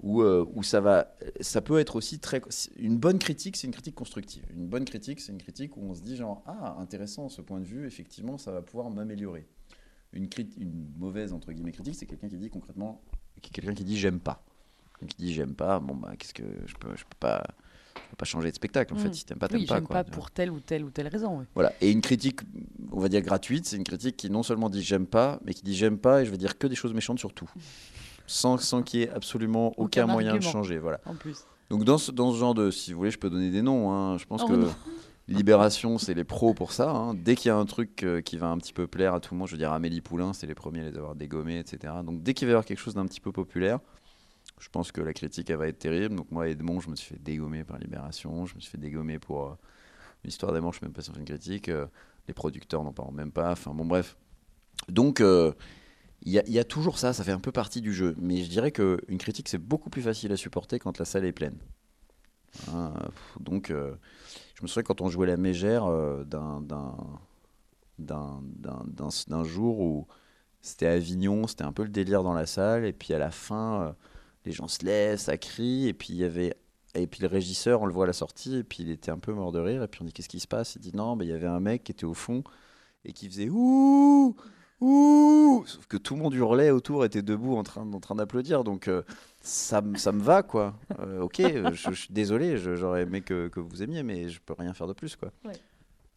où, 0.01 0.21
euh, 0.21 0.45
où 0.53 0.63
ça 0.63 0.81
va, 0.81 1.15
ça 1.41 1.61
peut 1.61 1.79
être 1.79 1.95
aussi 1.95 2.19
très, 2.19 2.41
une 2.77 2.97
bonne 2.97 3.19
critique, 3.19 3.55
c'est 3.55 3.67
une 3.67 3.73
critique 3.73 3.95
constructive. 3.95 4.43
Une 4.53 4.67
bonne 4.67 4.85
critique, 4.85 5.19
c'est 5.19 5.31
une 5.31 5.37
critique 5.37 5.77
où 5.77 5.81
on 5.81 5.93
se 5.93 6.01
dit 6.01 6.15
genre 6.15 6.43
ah 6.47 6.75
intéressant 6.79 7.29
ce 7.29 7.41
point 7.41 7.59
de 7.59 7.65
vue, 7.65 7.85
effectivement 7.85 8.37
ça 8.37 8.51
va 8.51 8.61
pouvoir 8.61 8.89
m'améliorer. 8.89 9.47
Une, 10.13 10.27
mauvaise 10.97 11.33
entre 11.33 11.51
guillemets 11.53 11.71
critique, 11.71 11.95
c'est 11.95 12.05
quelqu'un 12.05 12.27
qui 12.27 12.37
dit 12.37 12.49
concrètement, 12.49 13.01
quelqu'un 13.41 13.73
qui 13.73 13.83
dit 13.83 13.97
j'aime 13.97 14.19
pas. 14.19 14.43
Quelqu'un 14.97 15.15
qui 15.15 15.23
dit 15.23 15.33
j'aime 15.33 15.53
pas, 15.53 15.79
bon 15.79 15.95
bah 15.95 16.13
qu'est-ce 16.17 16.33
que 16.33 16.43
je 16.65 16.73
peux, 16.75 16.95
je 16.95 17.03
peux 17.03 17.17
pas, 17.19 17.43
je 17.95 18.09
peux 18.09 18.15
pas 18.17 18.25
changer 18.25 18.49
de 18.49 18.55
spectacle 18.55 18.93
en 18.95 18.97
fait. 18.97 19.09
Mm. 19.09 19.13
Si 19.13 19.25
t'aimes 19.25 19.37
pas, 19.37 19.47
t'aimes 19.47 19.61
Oui, 19.61 19.67
pas. 19.67 19.81
quoi. 19.81 20.03
pas 20.03 20.03
pour 20.03 20.31
telle 20.31 20.49
ou 20.49 20.59
telle 20.59 20.83
ou 20.83 20.89
telle 20.89 21.07
raison. 21.09 21.39
oui. 21.39 21.45
Voilà. 21.53 21.73
Et 21.79 21.91
une 21.91 22.01
critique, 22.01 22.41
on 22.91 22.99
va 22.99 23.07
dire 23.07 23.21
gratuite, 23.21 23.67
c'est 23.67 23.77
une 23.77 23.83
critique 23.83 24.17
qui 24.17 24.31
non 24.31 24.41
seulement 24.41 24.69
dit 24.69 24.81
j'aime 24.81 25.05
pas, 25.05 25.39
mais 25.45 25.53
qui 25.53 25.61
dit 25.61 25.75
j'aime 25.75 25.99
pas 25.99 26.23
et 26.23 26.25
je 26.25 26.31
vais 26.31 26.37
dire 26.37 26.57
que 26.57 26.65
des 26.65 26.75
choses 26.75 26.93
méchantes 26.95 27.19
sur 27.19 27.33
tout. 27.33 27.49
Sans, 28.27 28.57
sans 28.57 28.81
qu'il 28.83 28.99
y 29.01 29.03
ait 29.03 29.09
absolument 29.09 29.67
aucun, 29.77 30.03
Aucun 30.03 30.07
moyen 30.07 30.35
de 30.35 30.41
changer. 30.41 30.77
Voilà. 30.77 30.99
En 31.05 31.15
plus. 31.15 31.45
Donc 31.69 31.83
dans 31.83 31.97
ce, 31.97 32.11
dans 32.11 32.31
ce 32.33 32.37
genre 32.37 32.53
de, 32.53 32.69
si 32.71 32.91
vous 32.93 32.99
voulez, 32.99 33.11
je 33.11 33.19
peux 33.19 33.29
donner 33.29 33.49
des 33.49 33.61
noms. 33.61 33.91
hein. 33.91 34.17
Je 34.17 34.25
pense 34.25 34.41
Oh 34.43 34.47
que 34.47 34.53
non. 34.53 34.73
Libération, 35.27 35.97
c'est 35.97 36.13
les 36.13 36.23
pros 36.25 36.53
pour 36.53 36.73
ça. 36.73 36.89
hein. 36.91 37.13
Dès 37.13 37.35
qu'il 37.35 37.47
y 37.47 37.51
a 37.51 37.55
un 37.57 37.65
truc 37.65 38.03
euh, 38.03 38.21
qui 38.21 38.37
va 38.37 38.47
un 38.47 38.57
petit 38.57 38.73
peu 38.73 38.87
plaire 38.87 39.13
à 39.13 39.19
tout 39.21 39.33
le 39.33 39.37
monde, 39.39 39.47
je 39.47 39.53
veux 39.53 39.57
dire 39.57 39.71
Amélie 39.71 40.01
Poulain, 40.01 40.33
c'est 40.33 40.47
les 40.47 40.55
premiers 40.55 40.81
à 40.81 40.89
les 40.89 40.97
avoir 40.97 41.15
dégommés, 41.15 41.59
etc. 41.59 41.93
Donc 42.03 42.21
dès 42.23 42.33
qu'il 42.33 42.47
va 42.47 42.51
y 42.51 42.53
avoir 42.53 42.65
quelque 42.65 42.79
chose 42.79 42.95
d'un 42.95 43.05
petit 43.05 43.21
peu 43.21 43.31
populaire, 43.31 43.79
je 44.59 44.67
pense 44.69 44.91
que 44.91 44.99
la 44.99 45.13
critique, 45.13 45.49
elle 45.49 45.57
va 45.57 45.67
être 45.67 45.79
terrible. 45.79 46.15
Donc 46.15 46.29
moi, 46.31 46.49
Edmond, 46.49 46.81
je 46.81 46.89
me 46.89 46.95
suis 46.95 47.15
fait 47.15 47.21
dégommer 47.23 47.63
par 47.63 47.77
Libération. 47.77 48.45
Je 48.45 48.55
me 48.55 48.59
suis 48.59 48.71
fait 48.71 48.77
dégommer 48.77 49.19
pour 49.19 49.45
euh, 49.47 49.53
l'histoire 50.25 50.51
des 50.51 50.59
manches, 50.59 50.75
je 50.75 50.79
suis 50.79 50.85
même 50.87 50.93
pas 50.93 51.01
sur 51.01 51.15
une 51.17 51.23
critique. 51.25 51.69
euh, 51.69 51.85
les 52.27 52.33
producteurs 52.33 52.83
n'en 52.83 52.91
parlent 52.91 53.13
même 53.15 53.31
pas. 53.31 53.51
Enfin 53.51 53.71
bon, 53.73 53.85
bref. 53.85 54.17
Donc 54.89 55.21
euh, 55.21 55.53
il 56.23 56.31
y, 56.31 56.59
a- 56.59 56.63
toujours 56.63 56.99
ça, 56.99 57.13
ça 57.13 57.23
fait 57.23 57.31
un 57.31 57.39
peu 57.39 57.51
partie 57.51 57.81
du 57.81 57.93
jeu. 57.93 58.15
Mais 58.19 58.43
je 58.43 58.49
dirais 58.49 58.71
qu'une 58.71 59.17
critique, 59.17 59.49
c'est 59.49 59.57
beaucoup 59.57 59.89
plus 59.89 60.01
facile 60.01 60.31
à 60.31 60.37
supporter 60.37 60.79
quand 60.79 60.97
la 60.99 61.05
salle 61.05 61.25
est 61.25 61.31
pleine. 61.31 61.57
Hein, 62.71 62.93
donc, 63.39 63.71
euh, 63.71 63.95
je 64.55 64.61
me 64.61 64.67
souviens 64.67 64.83
quand 64.83 65.01
on 65.01 65.09
jouait 65.09 65.27
la 65.27 65.37
mégère 65.37 65.85
euh, 65.85 66.23
d'un- 66.23 66.61
jour 69.43 69.79
où 69.79 70.07
c'était 70.61 70.87
Avignon, 70.87 71.47
c'était 71.47 71.63
un 71.63 71.71
peu 71.71 71.83
le 71.83 71.89
délire 71.89 72.23
dans 72.23 72.33
la 72.33 72.45
salle, 72.45 72.85
et 72.85 72.93
puis 72.93 73.13
à 73.13 73.19
la 73.19 73.31
fin, 73.31 73.81
euh, 73.83 73.91
les 74.45 74.51
gens 74.51 74.67
se 74.67 74.85
lèvent, 74.85 75.19
ça 75.19 75.37
crie, 75.37 75.87
et 75.87 75.93
puis 75.93 76.13
y 76.13 76.23
avait. 76.23 76.55
Et 76.93 77.07
puis 77.07 77.21
le 77.21 77.27
régisseur, 77.27 77.81
on 77.81 77.85
le 77.85 77.93
voit 77.93 78.03
à 78.03 78.07
la 78.07 78.13
sortie, 78.13 78.57
et 78.57 78.63
puis 78.63 78.83
il 78.83 78.91
était 78.91 79.11
un 79.11 79.17
peu 79.17 79.33
mort 79.33 79.51
de 79.51 79.59
rire, 79.59 79.81
et 79.81 79.87
puis 79.87 80.01
on 80.01 80.05
dit 80.05 80.11
qu'est-ce 80.13 80.29
qui 80.29 80.41
se 80.41 80.47
passe? 80.47 80.75
Il 80.75 80.79
dit 80.81 80.91
non, 80.95 81.17
il 81.21 81.27
y 81.29 81.31
avait 81.31 81.47
un 81.47 81.61
mec 81.61 81.85
qui 81.85 81.93
était 81.93 82.05
au 82.05 82.13
fond 82.13 82.43
et 83.05 83.13
qui 83.13 83.29
faisait 83.29 83.49
ouh 83.49 84.35
ouh 84.81 85.63
Sauf 85.67 85.85
que 85.87 85.97
tout 85.97 86.15
le 86.15 86.21
monde 86.21 86.33
hurlait 86.33 86.71
autour, 86.71 87.05
était 87.05 87.21
debout 87.21 87.55
en 87.55 87.63
train, 87.63 87.91
en 87.93 87.99
train 87.99 88.15
d'applaudir, 88.15 88.63
donc 88.63 88.87
euh, 88.87 89.03
ça, 89.41 89.81
me- 89.81 89.97
ça 89.97 90.11
me 90.11 90.21
va 90.21 90.43
quoi. 90.43 90.73
Euh, 90.99 91.21
ok, 91.21 91.39
euh, 91.39 91.73
je, 91.73 91.91
je 91.91 92.01
suis 92.01 92.13
désolé, 92.13 92.57
j'aurais 92.57 93.03
aimé 93.03 93.21
que, 93.21 93.47
que 93.47 93.59
vous 93.59 93.83
aimiez, 93.83 94.03
mais 94.03 94.29
je 94.29 94.39
peux 94.45 94.53
rien 94.57 94.73
faire 94.73 94.87
de 94.87 94.93
plus 94.93 95.15
quoi. 95.15 95.31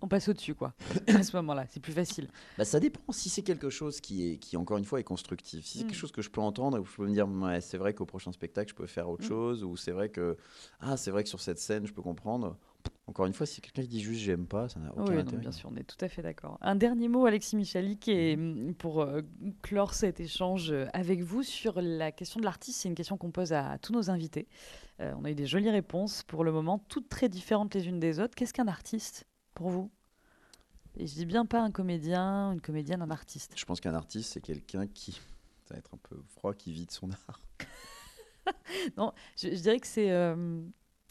On 0.02 0.08
passe 0.08 0.28
au-dessus, 0.28 0.54
quoi. 0.54 0.74
à 1.08 1.22
ce 1.22 1.34
moment-là, 1.36 1.64
c'est 1.70 1.80
plus 1.80 1.92
facile. 1.94 2.28
Bah, 2.58 2.66
ça 2.66 2.78
dépend 2.78 3.00
si 3.10 3.30
c'est 3.30 3.40
quelque 3.40 3.70
chose 3.70 4.02
qui, 4.02 4.32
est, 4.32 4.36
qui, 4.36 4.54
encore 4.58 4.76
une 4.76 4.84
fois, 4.84 5.00
est 5.00 5.04
constructif. 5.04 5.64
Si 5.64 5.78
c'est 5.78 5.84
Mm. 5.84 5.86
quelque 5.86 5.96
chose 5.98 6.12
que 6.12 6.20
je 6.20 6.28
peux 6.28 6.42
entendre 6.42 6.76
et 6.76 6.80
où 6.80 6.84
je 6.84 6.94
peux 6.94 7.06
me 7.06 7.12
dire, 7.14 7.26
ouais, 7.26 7.62
c'est 7.62 7.78
vrai 7.78 7.94
qu'au 7.94 8.04
prochain 8.04 8.30
spectacle, 8.30 8.68
je 8.68 8.74
peux 8.74 8.86
faire 8.86 9.08
autre 9.08 9.24
Mm. 9.24 9.28
chose, 9.28 9.64
ou 9.64 9.76
c'est 9.78 9.92
vrai 9.92 10.10
que, 10.10 10.36
ah, 10.80 10.98
c'est 10.98 11.10
vrai 11.10 11.22
que 11.22 11.30
sur 11.30 11.40
cette 11.40 11.58
scène, 11.58 11.86
je 11.86 11.92
peux 11.94 12.02
comprendre. 12.02 12.58
Encore 13.06 13.26
une 13.26 13.32
fois, 13.34 13.46
si 13.46 13.60
quelqu'un 13.60 13.82
dit 13.82 14.00
juste 14.00 14.22
j'aime 14.22 14.46
pas, 14.46 14.68
ça 14.68 14.80
n'a 14.80 14.90
aucun 14.92 15.04
oui, 15.04 15.14
non, 15.14 15.20
intérêt. 15.20 15.40
bien 15.42 15.52
sûr, 15.52 15.70
on 15.72 15.76
est 15.76 15.84
tout 15.84 16.02
à 16.02 16.08
fait 16.08 16.22
d'accord. 16.22 16.58
Un 16.62 16.74
dernier 16.74 17.08
mot, 17.08 17.26
Alexis 17.26 17.54
Michalik, 17.54 18.08
et 18.08 18.36
mm, 18.36 18.74
pour 18.74 19.02
euh, 19.02 19.20
clore 19.62 19.94
cet 19.94 20.20
échange 20.20 20.72
euh, 20.72 20.86
avec 20.94 21.22
vous 21.22 21.42
sur 21.42 21.80
la 21.80 22.12
question 22.12 22.40
de 22.40 22.44
l'artiste. 22.44 22.80
C'est 22.80 22.88
une 22.88 22.94
question 22.94 23.16
qu'on 23.18 23.30
pose 23.30 23.52
à, 23.52 23.78
tous 23.78 23.92
nos 23.92 24.10
invités. 24.10 24.48
Euh, 25.00 25.12
on 25.18 25.24
a 25.24 25.30
eu 25.30 25.34
des 25.34 25.46
jolies 25.46 25.70
réponses 25.70 26.22
pour 26.22 26.44
le 26.44 26.52
moment, 26.52 26.78
toutes 26.88 27.08
très 27.08 27.28
différentes 27.28 27.74
les 27.74 27.86
unes 27.86 28.00
des 28.00 28.20
autres. 28.20 28.34
Qu'est-ce 28.34 28.54
qu'un 28.54 28.68
artiste 28.68 29.26
pour 29.54 29.68
vous? 29.68 29.90
Et 30.96 31.06
je 31.06 31.14
dis 31.14 31.26
bien 31.26 31.44
pas 31.44 31.60
un 31.60 31.70
comédien, 31.70 32.52
une 32.52 32.60
comédienne, 32.60 33.02
un 33.02 33.10
artiste. 33.10 33.52
Je 33.56 33.64
pense 33.64 33.80
qu'un 33.80 33.94
artiste, 33.94 34.32
c'est 34.32 34.40
quelqu'un 34.40 34.86
qui, 34.86 35.12
ça 35.64 35.74
va 35.74 35.78
être 35.78 35.92
un 35.94 35.98
peu 35.98 36.16
froid, 36.28 36.54
qui 36.54 36.72
vit 36.72 36.86
de 36.86 36.92
son 36.92 37.10
art. 37.28 37.40
Je, 39.36 39.48
je 39.48 39.60
dirais 39.62 39.80
que 39.80 39.86
c'est 39.86 40.10
euh, 40.10 40.60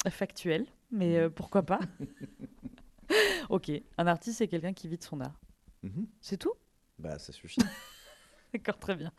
factuel, 0.09 0.67
mais 0.93 1.17
euh, 1.17 1.29
pourquoi 1.29 1.63
pas 1.63 1.79
Ok, 3.49 3.71
un 3.97 4.07
artiste, 4.07 4.37
c'est 4.39 4.47
quelqu'un 4.47 4.73
qui 4.73 4.87
vit 4.87 4.97
de 4.97 5.03
son 5.03 5.19
art. 5.19 5.39
Mhm. 5.83 6.07
C'est 6.21 6.37
tout? 6.37 6.53
Bah, 6.97 7.19
ça 7.19 7.31
suffit. 7.33 7.59
D'accord, 8.53 8.77
très 8.77 8.95
bien. 8.95 9.11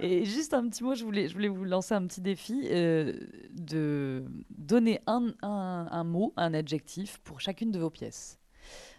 Et 0.00 0.24
juste 0.24 0.52
un 0.52 0.68
petit 0.68 0.82
mot, 0.84 0.94
je 0.94 1.04
voulais, 1.04 1.28
je 1.28 1.34
voulais 1.34 1.48
vous 1.48 1.64
lancer 1.64 1.94
un 1.94 2.06
petit 2.06 2.20
défi 2.20 2.62
euh, 2.70 3.18
de 3.52 4.24
donner 4.50 5.00
un, 5.06 5.32
un- 5.42 5.88
un 5.90 6.04
mot, 6.04 6.32
un 6.36 6.52
adjectif 6.54 7.18
pour 7.18 7.40
chacune 7.40 7.70
de 7.70 7.78
vos 7.78 7.90
pièces, 7.90 8.38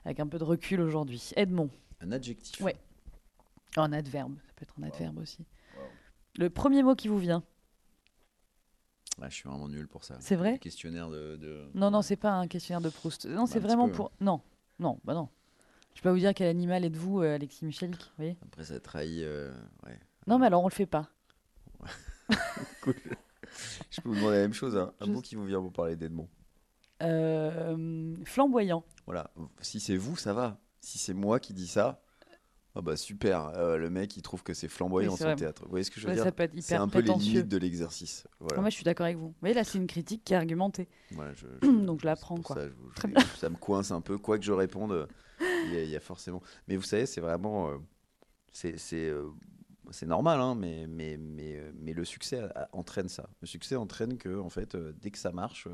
avec 0.06 0.20
un 0.20 0.28
peu 0.28 0.40
de 0.40 0.44
recul 0.46 0.80
aujourd'hui. 0.82 1.32
Edmond, 1.36 1.70
Un 2.00 2.12
adjectif. 2.12 2.62
Ouais. 2.62 2.78
Un 3.78 3.92
adverbe, 3.94 4.36
ça 4.48 4.54
peut 4.56 4.64
être 4.64 4.76
un 4.80 4.84
adverbe 4.84 5.18
aussi. 5.20 5.46
Wow. 5.78 5.84
Le 6.40 6.50
premier 6.50 6.84
mot 6.84 6.96
qui 6.96 7.08
vous 7.10 7.20
vient 7.20 7.44
Ah, 9.22 9.30
je 9.30 9.36
suis 9.36 9.48
vraiment 9.50 9.68
nul 9.70 9.88
pour 9.88 10.04
ça. 10.04 10.18
C'est 10.20 10.36
vrai 10.36 10.54
Le 10.54 10.58
Questionnaire 10.58 11.10
de. 11.10 11.36
de- 11.38 11.70
Non, 11.76 11.92
non, 11.92 12.02
c'est 12.02 12.16
pas 12.16 12.32
un 12.32 12.48
questionnaire 12.48 12.82
de 12.82 12.90
Proust. 12.90 13.26
Non, 13.26 13.42
Bah, 13.44 13.48
c'est 13.48 13.60
petit 13.60 13.68
vraiment 13.68 13.88
peu, 13.88 13.94
pour. 13.94 14.12
Non, 14.20 14.42
non, 14.80 15.00
bah 15.04 15.14
non. 15.14 15.30
Je 15.94 16.02
peux 16.02 16.10
pas 16.10 16.14
vous 16.14 16.20
dire 16.20 16.34
quel 16.34 16.48
animal 16.48 16.84
êtes-vous, 16.86 17.22
euh, 17.22 17.36
Alexis 17.36 17.66
vous 17.66 17.72
voyez 18.18 18.38
Après, 18.44 18.64
ça 18.64 18.80
trahit. 18.80 19.22
euh, 19.24 19.54
ouais. 19.86 20.00
Non, 20.28 20.40
mais 20.40 20.48
alors 20.48 20.64
on 20.64 20.68
le 20.68 20.74
fait 20.74 20.86
pas. 20.86 21.08
Cool. 22.82 22.96
je 23.90 24.02
peux 24.02 24.10
vous 24.10 24.16
demander 24.16 24.36
la 24.38 24.42
même 24.44 24.54
chose. 24.54 24.78
Hein. 24.78 24.94
Un 25.02 25.06
Je- 25.06 25.12
mot 25.12 25.22
qui 25.22 25.36
vous 25.36 25.46
vient 25.46 25.60
pour 25.62 25.74
parler 25.74 25.96
d'Edmond. 25.96 26.30
Euh, 27.02 28.16
flamboyant. 28.26 28.84
Voilà. 29.06 29.32
Si 29.62 29.80
c'est 29.80 29.98
vous, 29.98 30.16
ça 30.16 30.34
va. 30.34 30.60
Si 30.80 30.98
c'est 30.98 31.14
moi 31.14 31.40
qui 31.40 31.54
dis 31.54 31.68
ça, 31.68 32.02
ah 32.76 32.82
bah 32.82 32.96
super. 32.96 33.48
Euh, 33.58 33.78
le 33.78 33.90
mec, 33.90 34.16
il 34.18 34.22
trouve 34.22 34.44
que 34.44 34.54
c'est 34.54 34.68
flamboyant 34.68 35.12
Oui, 35.12 35.18
son 35.18 35.26
vrai. 35.26 35.36
théâtre. 35.36 35.64
Vous 35.66 35.70
voyez 35.72 35.84
ce 35.84 35.92
que 35.92 36.00
je 36.00 36.06
veux 36.08 36.14
Ouais, 36.14 36.16
dire 36.16 36.32
C'est 36.62 36.76
un 36.76 36.88
peu 36.88 37.00
les 37.00 37.14
limites 37.14 37.48
de 37.48 37.58
l'exercice. 37.58 38.26
Voilà. 38.40 38.62
Moi, 38.62 38.70
je 38.70 38.76
suis 38.76 38.84
d'accord 38.84 39.06
avec 39.06 39.18
vous. 39.18 39.28
Vous 39.28 39.36
voyez, 39.42 39.56
là, 39.56 39.64
c'est 39.64 39.78
une 39.78 39.88
critique 39.88 40.24
qui 40.24 40.34
est 40.34 40.38
argumentée. 40.38 40.88
Voilà, 41.12 41.34
je- 41.62 41.68
Donc, 41.86 42.02
je 42.02 42.06
la 42.06 42.16
prends, 42.16 42.38
quoi. 42.38 42.56
Ça, 42.56 42.68
Très 42.96 43.50
me 43.50 43.56
coince 43.56 43.92
un 43.92 44.02
peu. 44.02 44.18
Quoi 44.18 44.38
que 44.40 44.46
je 44.46 44.52
réponde, 44.54 45.08
il 45.40 45.74
y, 45.74 45.78
a- 45.78 45.84
il 45.84 45.90
y 45.90 45.96
a 45.96 46.00
forcément. 46.00 46.42
Mais 46.68 46.76
vous 46.78 46.84
savez, 46.84 47.06
c'est 47.06 47.22
vraiment. 47.22 47.70
euh, 47.72 47.78
c'est 48.54 49.10
euh, 49.10 49.30
normal, 50.06 50.40
hein, 50.40 50.56
mais, 50.56 50.88
mais, 50.88 51.18
mais, 51.18 51.58
euh, 51.58 51.72
mais 51.76 51.94
le 51.94 52.06
succès 52.06 52.42
entraîne 52.72 53.10
ça. 53.10 53.30
Le 53.42 53.48
succès 53.48 53.76
entraîne 53.76 54.18
que, 54.18 54.40
en 54.40 54.50
fait, 54.50 54.76
dès 54.76 55.12
que 55.12 55.18
ça 55.18 55.32
marche, 55.32 55.68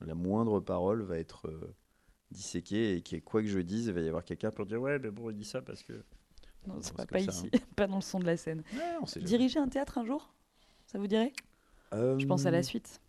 la 0.00 0.14
moindre 0.14 0.60
parole 0.60 1.02
va 1.02 1.18
être 1.18 1.50
disséquée 2.32 2.96
et 2.96 3.00
que 3.02 3.16
quoi 3.16 3.42
que 3.42 3.48
je 3.48 3.58
dise, 3.60 3.86
il 3.86 3.92
va 3.92 4.00
y 4.00 4.08
avoir 4.08 4.24
quelqu'un 4.24 4.50
pour 4.50 4.66
dire 4.66 4.80
Ouais, 4.80 4.98
mais 4.98 5.10
bon, 5.10 5.30
il 5.30 5.36
dit 5.36 5.44
ça 5.44 5.62
parce 5.62 5.82
que. 5.82 5.92
Non, 6.66 6.76
c'est 6.80 6.94
pas, 6.96 7.06
pas 7.06 7.18
ça, 7.20 7.30
ici, 7.32 7.50
pas 7.76 7.86
dans 7.86 7.96
le 7.96 8.02
son 8.02 8.18
de 8.20 8.24
la 8.26 8.36
scène. 8.36 8.62
Ouais. 8.74 9.20
Diriger 9.22 9.58
un 9.58 9.68
théâtre 9.68 9.98
un 9.98 10.04
jour 10.04 10.32
Ça 10.86 10.98
vous 10.98 11.06
dirait? 11.06 11.32
Je 11.92 12.24
pense 12.26 12.46
à 12.46 12.50
la 12.50 12.58
Euh, 12.58 12.62
suite. 12.62 13.00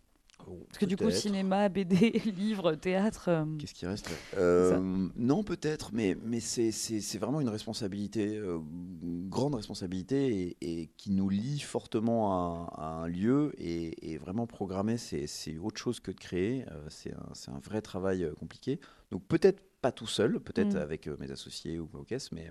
Oh, 0.46 0.64
Parce 0.66 0.78
que 0.78 0.86
du 0.86 0.96
coup, 0.96 1.10
cinéma, 1.10 1.68
BD, 1.70 2.10
livre, 2.36 2.74
théâtre. 2.74 3.28
euh, 3.28 3.44
Qu'est-ce 3.58 3.74
qui 3.74 3.86
reste? 3.86 4.08
Euh, 4.36 5.08
Non, 5.16 5.42
peut-être, 5.44 5.90
mais, 5.92 6.16
mais 6.24 6.40
c'est- 6.40 6.70
vraiment 7.18 7.40
une 7.40 7.48
responsabilité, 7.48 8.36
euh, 8.36 8.58
une 9.02 9.28
grande 9.28 9.54
responsabilité, 9.54 10.56
et, 10.60 10.80
et 10.82 10.86
qui 10.96 11.10
nous 11.12 11.28
lie 11.28 11.60
fortement 11.60 12.32
à, 12.66 12.72
à 12.82 12.86
un 13.02 13.06
lieu. 13.08 13.52
Et, 13.58 14.12
et 14.12 14.18
vraiment 14.18 14.46
programmer, 14.46 14.96
c'est 14.96 15.58
autre 15.58 15.78
chose 15.80 16.00
que 16.00 16.10
de 16.10 16.18
créer. 16.18 16.64
euh, 16.70 16.86
c'est 16.88 17.12
un, 17.14 17.54
un 17.54 17.58
vrai 17.60 17.80
travail 17.82 18.24
euh, 18.24 18.32
compliqué. 18.34 18.80
Donc 19.10 19.24
peut-être 19.26 19.62
pas 19.80 19.92
tout 19.92 20.06
seul, 20.06 20.40
peut-être 20.40 20.74
Mm. 20.74 20.78
avec 20.78 21.06
euh, 21.08 21.16
mes 21.20 21.30
associés 21.30 21.78
ou 21.78 21.88
aux 21.92 22.04
caisses, 22.04 22.32
mais, 22.32 22.50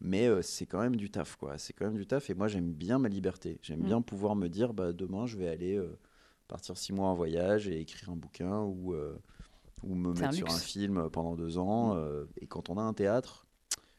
mais 0.00 0.26
euh, 0.28 0.42
c'est 0.42 0.66
quand 0.66 0.80
même 0.80 0.96
du 0.96 1.10
taf. 1.10 1.36
quoi. 1.36 1.56
C'est 1.58 1.72
quand 1.72 1.84
même 1.86 1.96
du 1.96 2.06
taf, 2.06 2.28
et 2.30 2.34
moi 2.34 2.48
j'aime 2.48 2.72
bien 2.72 2.98
ma 2.98 3.08
liberté. 3.08 3.58
J'aime 3.62 3.80
Mm. 3.80 3.84
bien 3.84 4.02
pouvoir 4.02 4.34
me 4.36 4.48
dire, 4.48 4.74
bah, 4.74 4.92
demain 4.92 5.26
je 5.26 5.36
vais 5.36 5.48
aller... 5.48 5.76
euh, 5.76 5.96
partir 6.52 6.76
six 6.76 6.92
mois 6.92 7.08
en 7.08 7.14
voyage 7.14 7.66
et 7.68 7.80
écrire 7.80 8.10
un 8.10 8.16
bouquin 8.16 8.60
ou, 8.60 8.92
euh, 8.94 9.16
ou 9.82 9.94
me 9.94 10.10
un 10.10 10.20
mettre 10.20 10.34
sur 10.34 10.48
un 10.50 10.58
film 10.58 11.08
pendant 11.10 11.34
deux 11.34 11.58
ans. 11.58 11.96
euh, 11.96 12.24
et 12.40 12.46
quand 12.46 12.68
on 12.70 12.76
a 12.78 12.82
un 12.82 12.92
théâtre, 12.92 13.46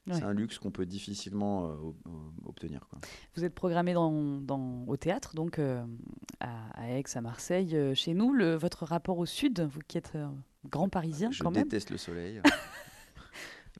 Ouais. 0.05 0.15
c'est 0.15 0.23
un 0.23 0.33
luxe 0.33 0.59
qu'on 0.59 0.69
peut 0.69 0.85
difficilement 0.85 1.69
euh, 1.69 1.75
ob- 1.75 1.95
obtenir. 2.45 2.85
Quoi. 2.89 2.99
Vous 3.37 3.45
êtes 3.45 3.55
programmé 3.55 3.93
dans, 3.93 4.11
dans- 4.41 4.83
au 4.87 4.97
théâtre, 4.97 5.33
donc 5.33 5.59
à, 5.59 5.85
à 6.41 6.89
Aix, 6.91 7.03
à 7.15 7.21
Marseille, 7.21 7.75
chez 7.95 8.13
nous. 8.13 8.33
Le, 8.33 8.55
votre 8.55 8.83
rapport 8.85 9.17
au 9.17 9.25
sud, 9.25 9.61
vous 9.61 9.79
qui 9.87 9.97
êtes 9.97 10.17
grand 10.69 10.89
parisien 10.89 11.31
Je 11.31 11.41
quand 11.41 11.51
même. 11.51 11.63
déteste 11.63 11.89
le 11.89 11.97
soleil. 11.97 12.41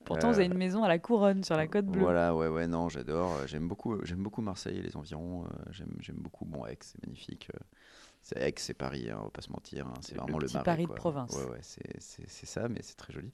Pourtant, 0.06 0.30
vous 0.32 0.36
avez 0.36 0.46
une 0.48 0.58
maison 0.58 0.84
à 0.84 0.88
la 0.90 1.00
couronne, 1.00 1.44
sur 1.46 1.56
la 1.56 1.68
côte 1.68 1.86
bleue. 1.86 2.02
Voilà, 2.02 2.36
ouais, 2.36 2.48
ouais, 2.50 2.68
non, 2.68 2.90
j'adore. 2.90 3.46
J'aime 3.48 3.68
beaucoup, 3.70 4.04
j'aime 4.04 4.22
beaucoup 4.24 4.42
Marseille 4.42 4.78
et 4.78 4.82
les 4.82 4.96
environs. 4.98 5.46
j'aime, 5.72 5.96
j'aime 6.02 6.18
beaucoup. 6.18 6.44
Bon, 6.46 6.66
Aix, 6.66 6.78
c'est 6.82 7.02
magnifique. 7.06 7.50
C'est 8.24 8.40
Aix, 8.40 8.54
c'est 8.56 8.74
Paris, 8.74 9.10
hein, 9.10 9.18
on 9.20 9.26
va 9.26 9.30
pas 9.32 9.42
se 9.42 9.52
mentir. 9.52 9.86
hein, 9.86 9.94
c'est 10.02 10.16
Le 10.16 10.22
vraiment 10.22 10.40
le, 10.40 10.46
petit 10.46 10.54
marais, 10.54 10.64
Paris 10.64 10.88
de 10.88 10.94
province. 10.94 11.36
Ouais, 11.36 11.52
ouais, 11.52 11.60
c'est, 11.62 12.00
c'est, 12.00 12.24
c'est 12.30 12.46
ça, 12.46 12.70
mais 12.70 12.80
c'est 12.82 12.96
très 12.96 13.12
joli. 13.12 13.34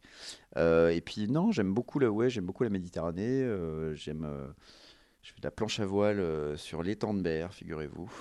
Euh, 0.57 0.89
et 0.89 0.99
puis 0.99 1.27
non, 1.27 1.51
j'aime 1.51 1.75
beaucoup 1.75 1.99
la, 1.99 2.09
ouais, 2.09 2.31
j'aime 2.31 2.47
beaucoup 2.47 2.63
la 2.63 2.71
Méditerranée. 2.71 3.43
euh, 3.43 3.93
j'aime, 3.93 4.25
euh, 4.25 4.47
je 5.21 5.31
fais 5.31 5.39
de 5.39 5.45
la 5.45 5.51
planche 5.51 5.79
à 5.79 5.85
voile 5.85 6.57
sur 6.57 6.81
l'étang 6.81 7.13
de 7.13 7.21
Berre, 7.21 7.53
figurez-vous. 7.53 8.11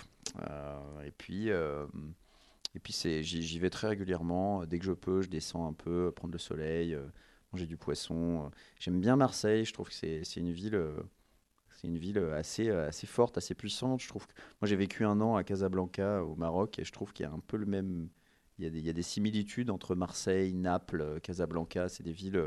et 1.06 1.10
puis, 1.16 1.48
et 1.48 2.80
puis 2.82 2.92
j'y 3.22 3.58
vais 3.58 3.70
très 3.70 3.88
régulièrement. 3.88 4.66
Dès 4.66 4.78
que 4.78 4.84
je 4.84 4.92
peux, 4.92 5.22
je 5.22 5.30
descends 5.30 5.66
un 5.66 5.72
peu, 5.72 6.12
prendre 6.14 6.32
le 6.32 6.38
soleil, 6.38 6.98
manger 7.50 7.66
du 7.66 7.78
poisson. 7.78 8.50
J'aime 8.78 9.00
bien 9.00 9.16
Marseille. 9.16 9.64
Je 9.64 9.72
trouve 9.72 9.88
que 9.88 9.94
c'est 9.94 10.36
une 10.36 10.52
ville 10.52 10.78
c'est 11.78 11.86
une 11.86 11.96
ville 11.96 12.18
assez, 12.34 12.70
assez 12.70 13.06
forte, 13.06 13.38
assez 13.38 13.54
puissante. 13.54 14.02
Je 14.02 14.08
trouve 14.08 14.26
que... 14.26 14.32
Moi, 14.60 14.68
j'ai 14.68 14.74
vécu 14.74 15.04
un 15.04 15.20
an 15.20 15.36
à 15.36 15.44
Casablanca, 15.44 16.24
au 16.24 16.34
Maroc, 16.34 16.80
et 16.80 16.84
je 16.84 16.90
trouve 16.90 17.12
qu'il 17.12 17.24
y 17.24 17.28
a 17.28 17.32
un 17.32 17.38
peu 17.38 17.56
le 17.56 17.66
même. 17.66 18.08
Il 18.58 18.64
y 18.64 18.66
a 18.66 18.70
des, 18.70 18.80
il 18.80 18.84
y 18.84 18.90
a 18.90 18.92
des 18.92 19.02
similitudes 19.02 19.70
entre 19.70 19.94
Marseille, 19.94 20.52
Naples, 20.54 21.20
Casablanca. 21.22 21.88
C'est 21.88 22.02
des 22.02 22.10
villes 22.10 22.42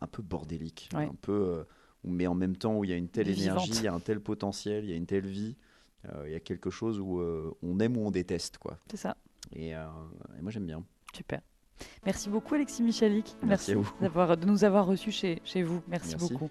un 0.00 0.06
peu 0.06 0.22
bordéliques, 0.22 0.88
un 0.94 1.14
peu, 1.20 1.32
euh, 1.32 1.64
mais 2.04 2.26
en 2.26 2.34
même 2.34 2.56
temps 2.56 2.78
où 2.78 2.84
il 2.84 2.90
y 2.90 2.94
a 2.94 2.96
une 2.96 3.10
telle 3.10 3.28
énergie, 3.28 3.72
il 3.74 3.82
y 3.82 3.86
a 3.86 3.92
un 3.92 4.00
tel 4.00 4.18
potentiel, 4.18 4.84
il 4.84 4.90
y 4.90 4.94
a 4.94 4.96
une 4.96 5.04
telle 5.04 5.26
vie. 5.26 5.58
Euh, 6.08 6.24
il 6.26 6.32
y 6.32 6.34
a 6.34 6.40
quelque 6.40 6.70
chose 6.70 6.98
où 6.98 7.20
euh, 7.20 7.54
on 7.62 7.78
aime 7.80 7.98
ou 7.98 8.06
on 8.06 8.10
déteste. 8.10 8.56
quoi. 8.56 8.78
C'est 8.90 8.96
ça. 8.96 9.18
Et, 9.52 9.72
et 9.72 10.40
moi, 10.40 10.50
j'aime 10.50 10.66
bien. 10.66 10.82
Super. 11.14 11.42
Merci 12.06 12.28
beaucoup 12.28 12.54
Alexis 12.54 12.82
Michalik. 12.82 13.36
Merci, 13.42 13.74
de 13.74 14.46
nous 14.46 14.64
avoir 14.64 14.86
reçus 14.86 15.12
chez, 15.12 15.40
chez 15.44 15.62
vous. 15.62 15.80
Merci, 15.88 16.16
beaucoup. 16.16 16.50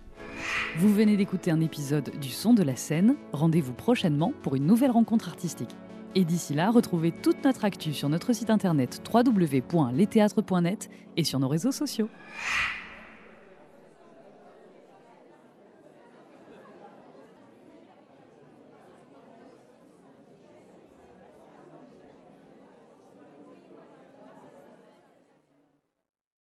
Vous 0.77 0.93
venez 0.93 1.17
d'écouter 1.17 1.51
un 1.51 1.61
épisode 1.61 2.11
du 2.19 2.30
Son 2.30 2.53
de 2.53 2.63
la 2.63 2.75
scène. 2.75 3.15
Rendez-vous 3.34 3.73
prochainement 3.73 4.34
pour 4.43 4.55
une 4.55 4.65
nouvelle 4.65 4.91
rencontre 4.91 5.27
artistique. 5.27 5.75
Et 6.15 6.25
d'ici 6.25 6.53
là, 6.55 6.71
retrouvez 6.71 7.11
toute 7.11 7.43
notre 7.43 7.65
actu 7.65 7.93
sur 7.93 8.09
notre 8.09 8.34
site 8.34 8.49
internet 8.49 9.01
www.letheatre.net 9.13 10.89
et 11.17 11.23
sur 11.23 11.39
nos 11.39 11.47
réseaux 11.47 11.71
sociaux. 11.71 12.09